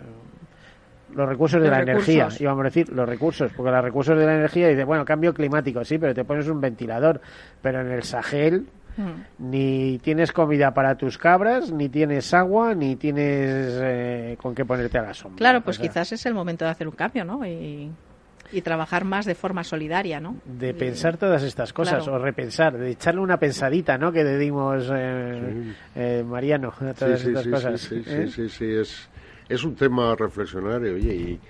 los 1.15 1.29
recursos 1.29 1.61
de 1.61 1.69
la 1.69 1.81
energía, 1.81 2.29
íbamos 2.39 2.61
a 2.61 2.65
decir, 2.65 2.89
los 2.91 3.09
recursos, 3.09 3.51
porque 3.57 3.73
los 3.73 3.83
recursos 3.83 4.17
de 4.17 4.27
la 4.27 4.37
energía 4.37 4.69
dice, 4.69 4.85
bueno, 4.85 5.05
cambio 5.05 5.35
climático, 5.35 5.85
sí, 5.85 5.99
pero 5.99 6.15
te 6.15 6.25
pones 6.25 6.47
un 6.49 6.61
ventilador, 6.61 7.21
pero 7.61 7.81
en 7.81 7.91
el 7.91 8.05
Sahel 8.05 8.65
mm. 8.97 9.51
ni 9.51 9.99
tienes 9.99 10.31
comida 10.31 10.73
para 10.73 10.95
tus 10.95 11.19
cabras, 11.19 11.73
ni 11.73 11.89
tienes 11.89 12.33
agua, 12.33 12.77
ni 12.77 12.95
tienes 12.95 13.81
eh, 13.83 14.37
con 14.41 14.55
qué 14.55 14.65
ponerte 14.65 14.99
a 14.99 15.03
la 15.03 15.13
sombra. 15.13 15.39
Claro, 15.39 15.63
pues 15.63 15.81
quizás 15.81 16.13
es 16.13 16.25
el 16.27 16.35
momento 16.35 16.65
de 16.65 16.71
hacer 16.71 16.87
un 16.87 16.95
cambio, 16.95 17.25
¿no? 17.25 17.45
Y, 17.45 17.91
trabajar 18.63 19.05
más 19.05 19.27
de 19.27 19.35
forma 19.35 19.65
solidaria, 19.65 20.21
¿no? 20.21 20.37
De 20.45 20.75
pensar 20.75 21.17
todas 21.17 21.43
estas 21.43 21.73
cosas, 21.73 22.07
o 22.09 22.19
repensar, 22.19 22.77
de 22.77 22.91
echarle 22.91 23.21
una 23.21 23.39
pensadita, 23.39 23.97
¿no? 23.97 24.13
Que 24.13 24.25
le 24.25 24.39
dimos 24.39 24.91
eh, 24.93 25.75
eh, 25.95 26.25
Mariano 26.27 26.73
a 26.81 26.95
todas 26.95 27.25
estas 27.25 27.47
cosas. 27.47 27.81
Sí, 27.81 28.03
sí, 28.29 28.49
sí, 28.49 28.65
es 28.65 29.09
es 29.51 29.65
un 29.65 29.75
tema 29.75 30.13
a 30.13 30.17
reflexionar, 30.17 30.81
oye, 30.81 31.41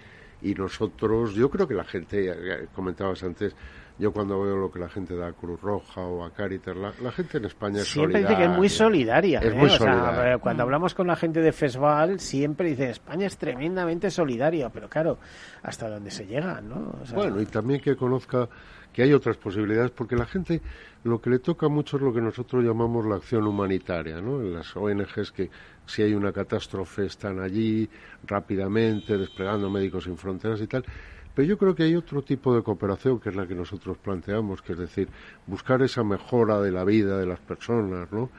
y, 0.43 0.55
nosotros, 0.55 1.35
yo 1.35 1.51
creo 1.51 1.69
que 1.69 1.75
la 1.75 1.85
gente, 1.85 2.35
comentabas 2.75 3.23
antes, 3.23 3.55
yo 4.01 4.13
cuando 4.13 4.41
veo 4.41 4.57
lo 4.57 4.71
que 4.71 4.79
la 4.79 4.89
gente 4.89 5.15
da 5.15 5.29
a 5.29 5.33
Cruz 5.33 5.61
Roja 5.61 6.01
o 6.01 6.25
a 6.25 6.33
Caritas, 6.33 6.75
la, 6.77 7.13
gente 7.13 7.37
en 7.37 7.45
España 7.45 7.83
es 7.83 7.89
siempre 7.89 8.21
dice 8.21 8.35
que 8.35 8.45
es 8.45 8.51
muy 8.51 8.69
solidaria. 8.69 9.41
Es 9.41 9.53
¿eh? 9.53 9.55
muy 9.55 9.69
solidaria. 9.69 10.39
cuando 10.39 10.63
hablamos 10.63 10.95
con 10.95 11.07
la 11.07 11.17
gente 11.17 11.41
de 11.41 11.53
FESVAL, 11.53 12.19
siempre 12.19 12.71
dice 12.71 12.91
España 12.91 13.27
es 13.27 13.37
tremendamente 13.37 14.11
solidaria, 14.11 14.71
pero 14.71 14.89
claro, 14.89 15.19
hasta 15.63 15.91
dónde 15.91 16.11
se 16.11 16.27
llega, 16.27 16.61
¿no? 16.63 16.95
bueno, 17.13 17.41
y 17.43 17.47
también 17.47 17.81
que 17.81 17.95
conozca 17.95 18.49
que 18.93 19.03
hay 19.03 19.13
otras 19.13 19.37
posibilidades, 19.37 19.91
porque 19.91 20.17
la 20.17 20.27
gente 20.27 20.61
lo 21.05 21.21
que 21.21 21.31
le 21.31 21.39
toca 21.39 21.69
mucho 21.69 21.97
es 21.97 22.03
lo 22.03 22.13
que 22.13 22.21
nosotros 22.21 22.65
llamamos 22.65 23.07
la 23.07 23.17
acción 23.17 23.47
humanitaria, 23.47 24.21
¿no? 24.21 24.41
En 24.41 24.55
las 24.55 24.75
ONGs 24.77 25.33
que 25.33 25.51
si 25.87 26.03
hay 26.03 26.15
una 26.15 26.33
catástrofe 26.33 27.07
están 27.07 27.41
allí 27.41 27.89
rápidamente 28.27 29.17
desplegando 29.17 29.71
médicos 29.71 30.05
sin 30.05 30.17
fronteras 30.17 30.61
y 30.61 30.67
tal. 30.67 30.85
Pero 31.35 31.49
yo 31.49 31.59
creo 31.59 31.75
que 31.75 31.85
hay 31.85 31.95
otro 31.95 32.23
tipo 32.23 32.55
de 32.55 32.63
cooperación 32.63 33.21
que 33.21 33.29
es 33.29 33.37
la 33.37 33.47
que 33.47 33.55
nosotros 33.55 33.99
planteamos, 33.99 34.63
que 34.63 34.73
es 34.73 34.79
decir, 34.79 35.09
buscar 35.47 35.83
esa 35.83 36.03
mejora 36.03 36.61
de 36.61 36.73
la 36.73 36.85
vida 36.85 37.19
de 37.19 37.27
las 37.27 37.41
personas, 37.41 38.11
¿no? 38.13 38.31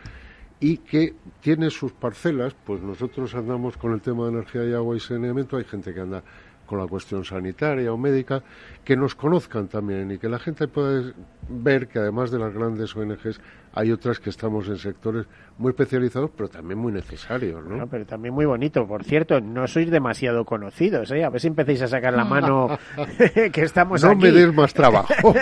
Y 0.59 0.77
que 0.77 1.15
tiene 1.39 1.69
sus 1.69 1.91
parcelas, 1.93 2.55
pues 2.65 2.81
nosotros 2.81 3.33
andamos 3.33 3.77
con 3.77 3.93
el 3.93 4.01
tema 4.01 4.25
de 4.25 4.31
energía 4.31 4.65
y 4.65 4.73
agua 4.73 4.95
y 4.95 4.99
saneamiento, 4.99 5.57
hay 5.57 5.63
gente 5.63 5.93
que 5.93 6.01
anda 6.01 6.23
con 6.71 6.79
la 6.79 6.87
cuestión 6.87 7.25
sanitaria 7.25 7.91
o 7.91 7.97
médica, 7.97 8.43
que 8.85 8.95
nos 8.95 9.13
conozcan 9.13 9.67
también 9.67 10.11
y 10.11 10.17
que 10.17 10.29
la 10.29 10.39
gente 10.39 10.69
pueda 10.69 11.13
ver 11.49 11.89
que 11.89 11.99
además 11.99 12.31
de 12.31 12.39
las 12.39 12.53
grandes 12.53 12.95
ONGs 12.95 13.41
hay 13.73 13.91
otras 13.91 14.19
que 14.19 14.29
estamos 14.29 14.67
en 14.67 14.77
sectores 14.77 15.25
muy 15.57 15.69
especializados, 15.69 16.31
pero 16.35 16.49
también 16.49 16.79
muy 16.79 16.91
necesarios, 16.91 17.63
¿no? 17.65 17.87
pero 17.87 18.05
también 18.05 18.33
muy 18.33 18.45
bonito. 18.45 18.87
Por 18.87 19.03
cierto, 19.03 19.39
no 19.39 19.67
sois 19.67 19.91
demasiado 19.91 20.43
conocidos, 20.43 21.11
¿eh? 21.11 21.23
A 21.23 21.29
ver 21.29 21.39
si 21.39 21.47
empecéis 21.47 21.81
a 21.83 21.87
sacar 21.87 22.13
la 22.13 22.25
mano 22.25 22.79
que 23.51 23.61
estamos 23.61 24.03
no 24.03 24.09
aquí. 24.09 24.25
No 24.25 24.25
me 24.25 24.31
des 24.31 24.53
más 24.53 24.73
trabajo. 24.73 25.13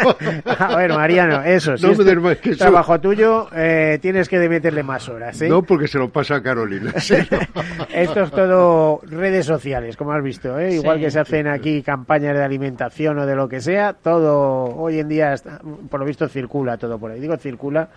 a 0.46 0.76
ver, 0.76 0.94
Mariano, 0.94 1.44
eso. 1.44 1.78
Si 1.78 1.86
no 1.86 1.96
me 1.96 2.04
des 2.04 2.18
más 2.18 2.38
que 2.38 2.56
trabajo 2.56 3.00
tuyo, 3.00 3.48
eh, 3.56 3.98
tienes 4.02 4.28
que 4.28 4.38
meterle 4.50 4.84
más 4.84 5.08
horas, 5.10 5.42
¿eh? 5.42 5.50
No, 5.50 5.64
porque 5.64 5.88
se 5.88 5.98
lo 5.98 6.10
pasa 6.10 6.36
a 6.36 6.44
Carolina. 6.44 6.92
Esto 6.98 8.24
es 8.24 8.32
todo 8.32 9.02
redes 9.04 9.46
sociales, 9.46 9.96
como 9.96 10.12
has 10.12 10.24
visto, 10.24 10.60
¿eh? 10.60 10.76
Igual 10.76 11.00
que 11.00 11.10
se 11.10 11.20
hacen 11.20 11.48
aquí 11.48 11.82
campañas 11.82 12.36
de 12.36 12.44
alimentación 12.44 13.20
o 13.20 13.26
de 13.26 13.36
lo 13.36 13.48
que 13.48 13.62
sea, 13.62 13.94
todo 13.94 14.76
hoy 14.76 15.00
en 15.00 15.08
día, 15.08 15.36
por 15.90 16.00
lo 16.00 16.06
visto, 16.06 16.28
circula 16.28 16.78
todo 16.78 17.00
por 17.00 17.12
ahí. 17.12 17.20
Digo 17.20 17.38
circula 17.38 17.90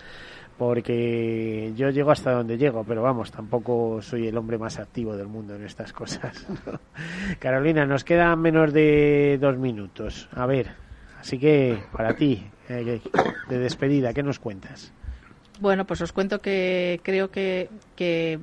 porque 0.57 1.73
yo 1.75 1.89
llego 1.89 2.11
hasta 2.11 2.31
donde 2.31 2.57
llego, 2.57 2.83
pero 2.83 3.01
vamos, 3.01 3.31
tampoco 3.31 4.01
soy 4.01 4.27
el 4.27 4.37
hombre 4.37 4.57
más 4.57 4.79
activo 4.79 5.15
del 5.17 5.27
mundo 5.27 5.55
en 5.55 5.63
estas 5.63 5.93
cosas. 5.93 6.45
Carolina, 7.39 7.85
nos 7.85 8.03
quedan 8.03 8.39
menos 8.39 8.71
de 8.73 9.37
dos 9.41 9.57
minutos. 9.57 10.29
A 10.33 10.45
ver, 10.45 10.67
así 11.19 11.39
que 11.39 11.79
para 11.91 12.15
ti, 12.15 12.43
eh, 12.69 13.01
de 13.49 13.59
despedida, 13.59 14.13
¿qué 14.13 14.23
nos 14.23 14.39
cuentas? 14.39 14.93
Bueno, 15.59 15.85
pues 15.85 16.01
os 16.01 16.11
cuento 16.11 16.41
que 16.41 16.99
creo 17.03 17.31
que, 17.31 17.69
que 17.95 18.39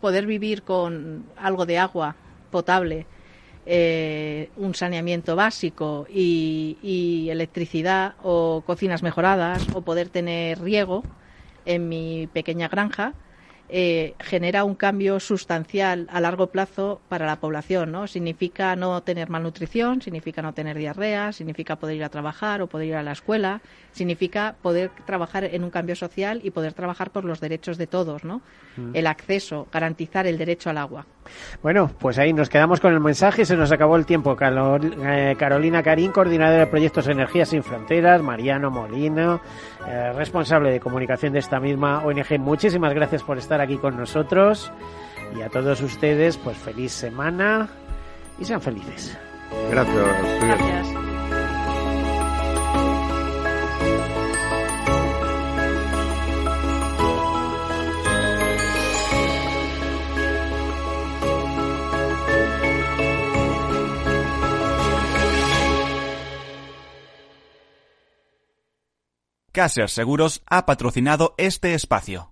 poder 0.00 0.26
vivir 0.26 0.62
con 0.62 1.24
algo 1.36 1.66
de 1.66 1.78
agua 1.78 2.16
potable, 2.50 3.06
eh, 3.66 4.50
un 4.56 4.74
saneamiento 4.74 5.36
básico 5.36 6.06
y, 6.08 7.28
electricidad 7.30 8.14
o 8.22 8.62
cocinas 8.66 9.02
mejoradas 9.02 9.66
o 9.74 9.80
poder 9.80 10.08
tener 10.08 10.60
riego 10.60 11.02
en 11.64 11.88
mi 11.88 12.26
pequeña 12.26 12.68
granja 12.68 13.14
eh, 13.74 14.14
genera 14.20 14.64
un 14.64 14.74
cambio 14.74 15.18
sustancial 15.18 16.06
a 16.10 16.20
largo 16.20 16.48
plazo 16.48 17.00
para 17.08 17.24
la 17.24 17.36
población, 17.36 17.90
¿no? 17.90 18.06
Significa 18.06 18.76
no 18.76 19.02
tener 19.02 19.30
malnutrición, 19.30 20.02
significa 20.02 20.42
no 20.42 20.52
tener 20.52 20.76
diarrea, 20.76 21.32
significa 21.32 21.76
poder 21.76 21.96
ir 21.96 22.04
a 22.04 22.10
trabajar 22.10 22.60
o 22.60 22.66
poder 22.66 22.88
ir 22.88 22.96
a 22.96 23.02
la 23.02 23.12
escuela, 23.12 23.62
significa 23.92 24.56
poder 24.60 24.90
trabajar 25.06 25.44
en 25.44 25.64
un 25.64 25.70
cambio 25.70 25.96
social 25.96 26.40
y 26.44 26.50
poder 26.50 26.74
trabajar 26.74 27.12
por 27.12 27.24
los 27.24 27.40
derechos 27.40 27.78
de 27.78 27.86
todos, 27.86 28.24
¿no? 28.24 28.42
Mm. 28.76 28.90
El 28.94 29.06
acceso, 29.06 29.66
garantizar 29.72 30.26
el 30.26 30.36
derecho 30.36 30.68
al 30.68 30.76
agua. 30.76 31.06
Bueno, 31.62 31.90
pues 31.98 32.18
ahí 32.18 32.32
nos 32.32 32.48
quedamos 32.48 32.80
con 32.80 32.92
el 32.92 33.00
mensaje. 33.00 33.44
Se 33.44 33.56
nos 33.56 33.70
acabó 33.72 33.96
el 33.96 34.06
tiempo. 34.06 34.36
Eh, 34.40 35.36
Carolina 35.38 35.82
Carín, 35.82 36.10
coordinadora 36.10 36.60
de 36.60 36.66
proyectos 36.66 37.06
Energía 37.08 37.46
Sin 37.46 37.62
Fronteras. 37.62 38.22
Mariano 38.22 38.70
Molino, 38.70 39.40
eh, 39.86 40.12
responsable 40.12 40.70
de 40.70 40.80
comunicación 40.80 41.32
de 41.32 41.38
esta 41.38 41.60
misma 41.60 42.04
ONG. 42.04 42.38
Muchísimas 42.38 42.92
gracias 42.94 43.22
por 43.22 43.38
estar 43.38 43.60
aquí 43.62 43.78
con 43.78 43.96
nosotros. 43.96 44.70
Y 45.36 45.42
a 45.42 45.48
todos 45.48 45.80
ustedes, 45.80 46.36
pues 46.36 46.56
feliz 46.58 46.92
semana 46.92 47.68
y 48.38 48.44
sean 48.44 48.60
felices. 48.60 49.16
Gracias. 49.70 50.06
Gracias. 50.40 51.02
Caser 69.52 69.90
Seguros 69.90 70.42
ha 70.46 70.64
patrocinado 70.64 71.34
este 71.36 71.74
espacio. 71.74 72.31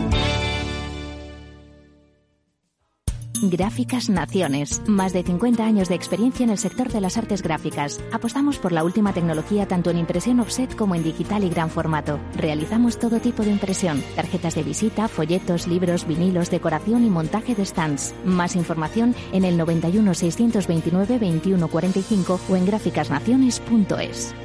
Gráficas 3.49 4.09
Naciones. 4.09 4.81
Más 4.87 5.13
de 5.13 5.23
50 5.23 5.65
años 5.65 5.89
de 5.89 5.95
experiencia 5.95 6.43
en 6.43 6.51
el 6.51 6.57
sector 6.57 6.91
de 6.91 7.01
las 7.01 7.17
artes 7.17 7.41
gráficas. 7.41 7.99
Apostamos 8.11 8.57
por 8.57 8.71
la 8.71 8.83
última 8.83 9.13
tecnología 9.13 9.67
tanto 9.67 9.89
en 9.89 9.97
impresión 9.97 10.39
offset 10.39 10.75
como 10.75 10.95
en 10.95 11.03
digital 11.03 11.43
y 11.43 11.49
gran 11.49 11.69
formato. 11.69 12.19
Realizamos 12.35 12.99
todo 12.99 13.19
tipo 13.19 13.43
de 13.43 13.51
impresión. 13.51 14.03
Tarjetas 14.15 14.55
de 14.55 14.63
visita, 14.63 15.07
folletos, 15.07 15.67
libros, 15.67 16.05
vinilos, 16.05 16.51
decoración 16.51 17.03
y 17.03 17.09
montaje 17.09 17.55
de 17.55 17.65
stands. 17.65 18.13
Más 18.23 18.55
información 18.55 19.15
en 19.33 19.45
el 19.45 19.57
91 19.57 20.13
629 20.13 21.19
2145 21.19 22.39
o 22.49 22.55
en 22.55 22.65
gráficasnaciones.es. 22.65 24.35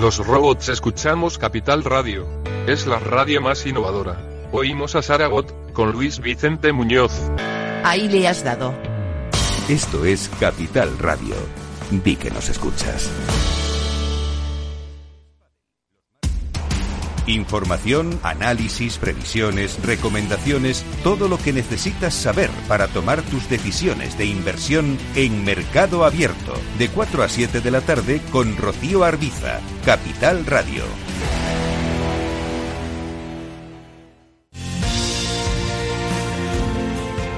Los 0.00 0.26
robots 0.26 0.68
escuchamos 0.68 1.38
Capital 1.38 1.84
Radio. 1.84 2.26
Es 2.66 2.88
la 2.88 2.98
radio 2.98 3.40
más 3.40 3.66
innovadora. 3.66 4.31
Oímos 4.54 4.94
a 4.96 5.02
Saragot, 5.02 5.72
con 5.72 5.92
Luis 5.92 6.20
Vicente 6.20 6.72
Muñoz. 6.72 7.10
Ahí 7.84 8.06
le 8.08 8.28
has 8.28 8.44
dado. 8.44 8.74
Esto 9.66 10.04
es 10.04 10.30
Capital 10.38 10.98
Radio. 10.98 11.34
Di 11.90 12.16
que 12.16 12.30
nos 12.30 12.50
escuchas. 12.50 13.10
Información, 17.26 18.20
análisis, 18.22 18.98
previsiones, 18.98 19.82
recomendaciones, 19.82 20.84
todo 21.02 21.28
lo 21.28 21.38
que 21.38 21.54
necesitas 21.54 22.12
saber 22.12 22.50
para 22.68 22.88
tomar 22.88 23.22
tus 23.22 23.48
decisiones 23.48 24.18
de 24.18 24.26
inversión 24.26 24.98
en 25.14 25.44
Mercado 25.44 26.04
Abierto, 26.04 26.52
de 26.78 26.88
4 26.88 27.22
a 27.22 27.28
7 27.28 27.60
de 27.62 27.70
la 27.70 27.80
tarde 27.80 28.20
con 28.30 28.56
Rocío 28.58 29.02
Arbiza, 29.02 29.60
Capital 29.86 30.44
Radio. 30.44 30.84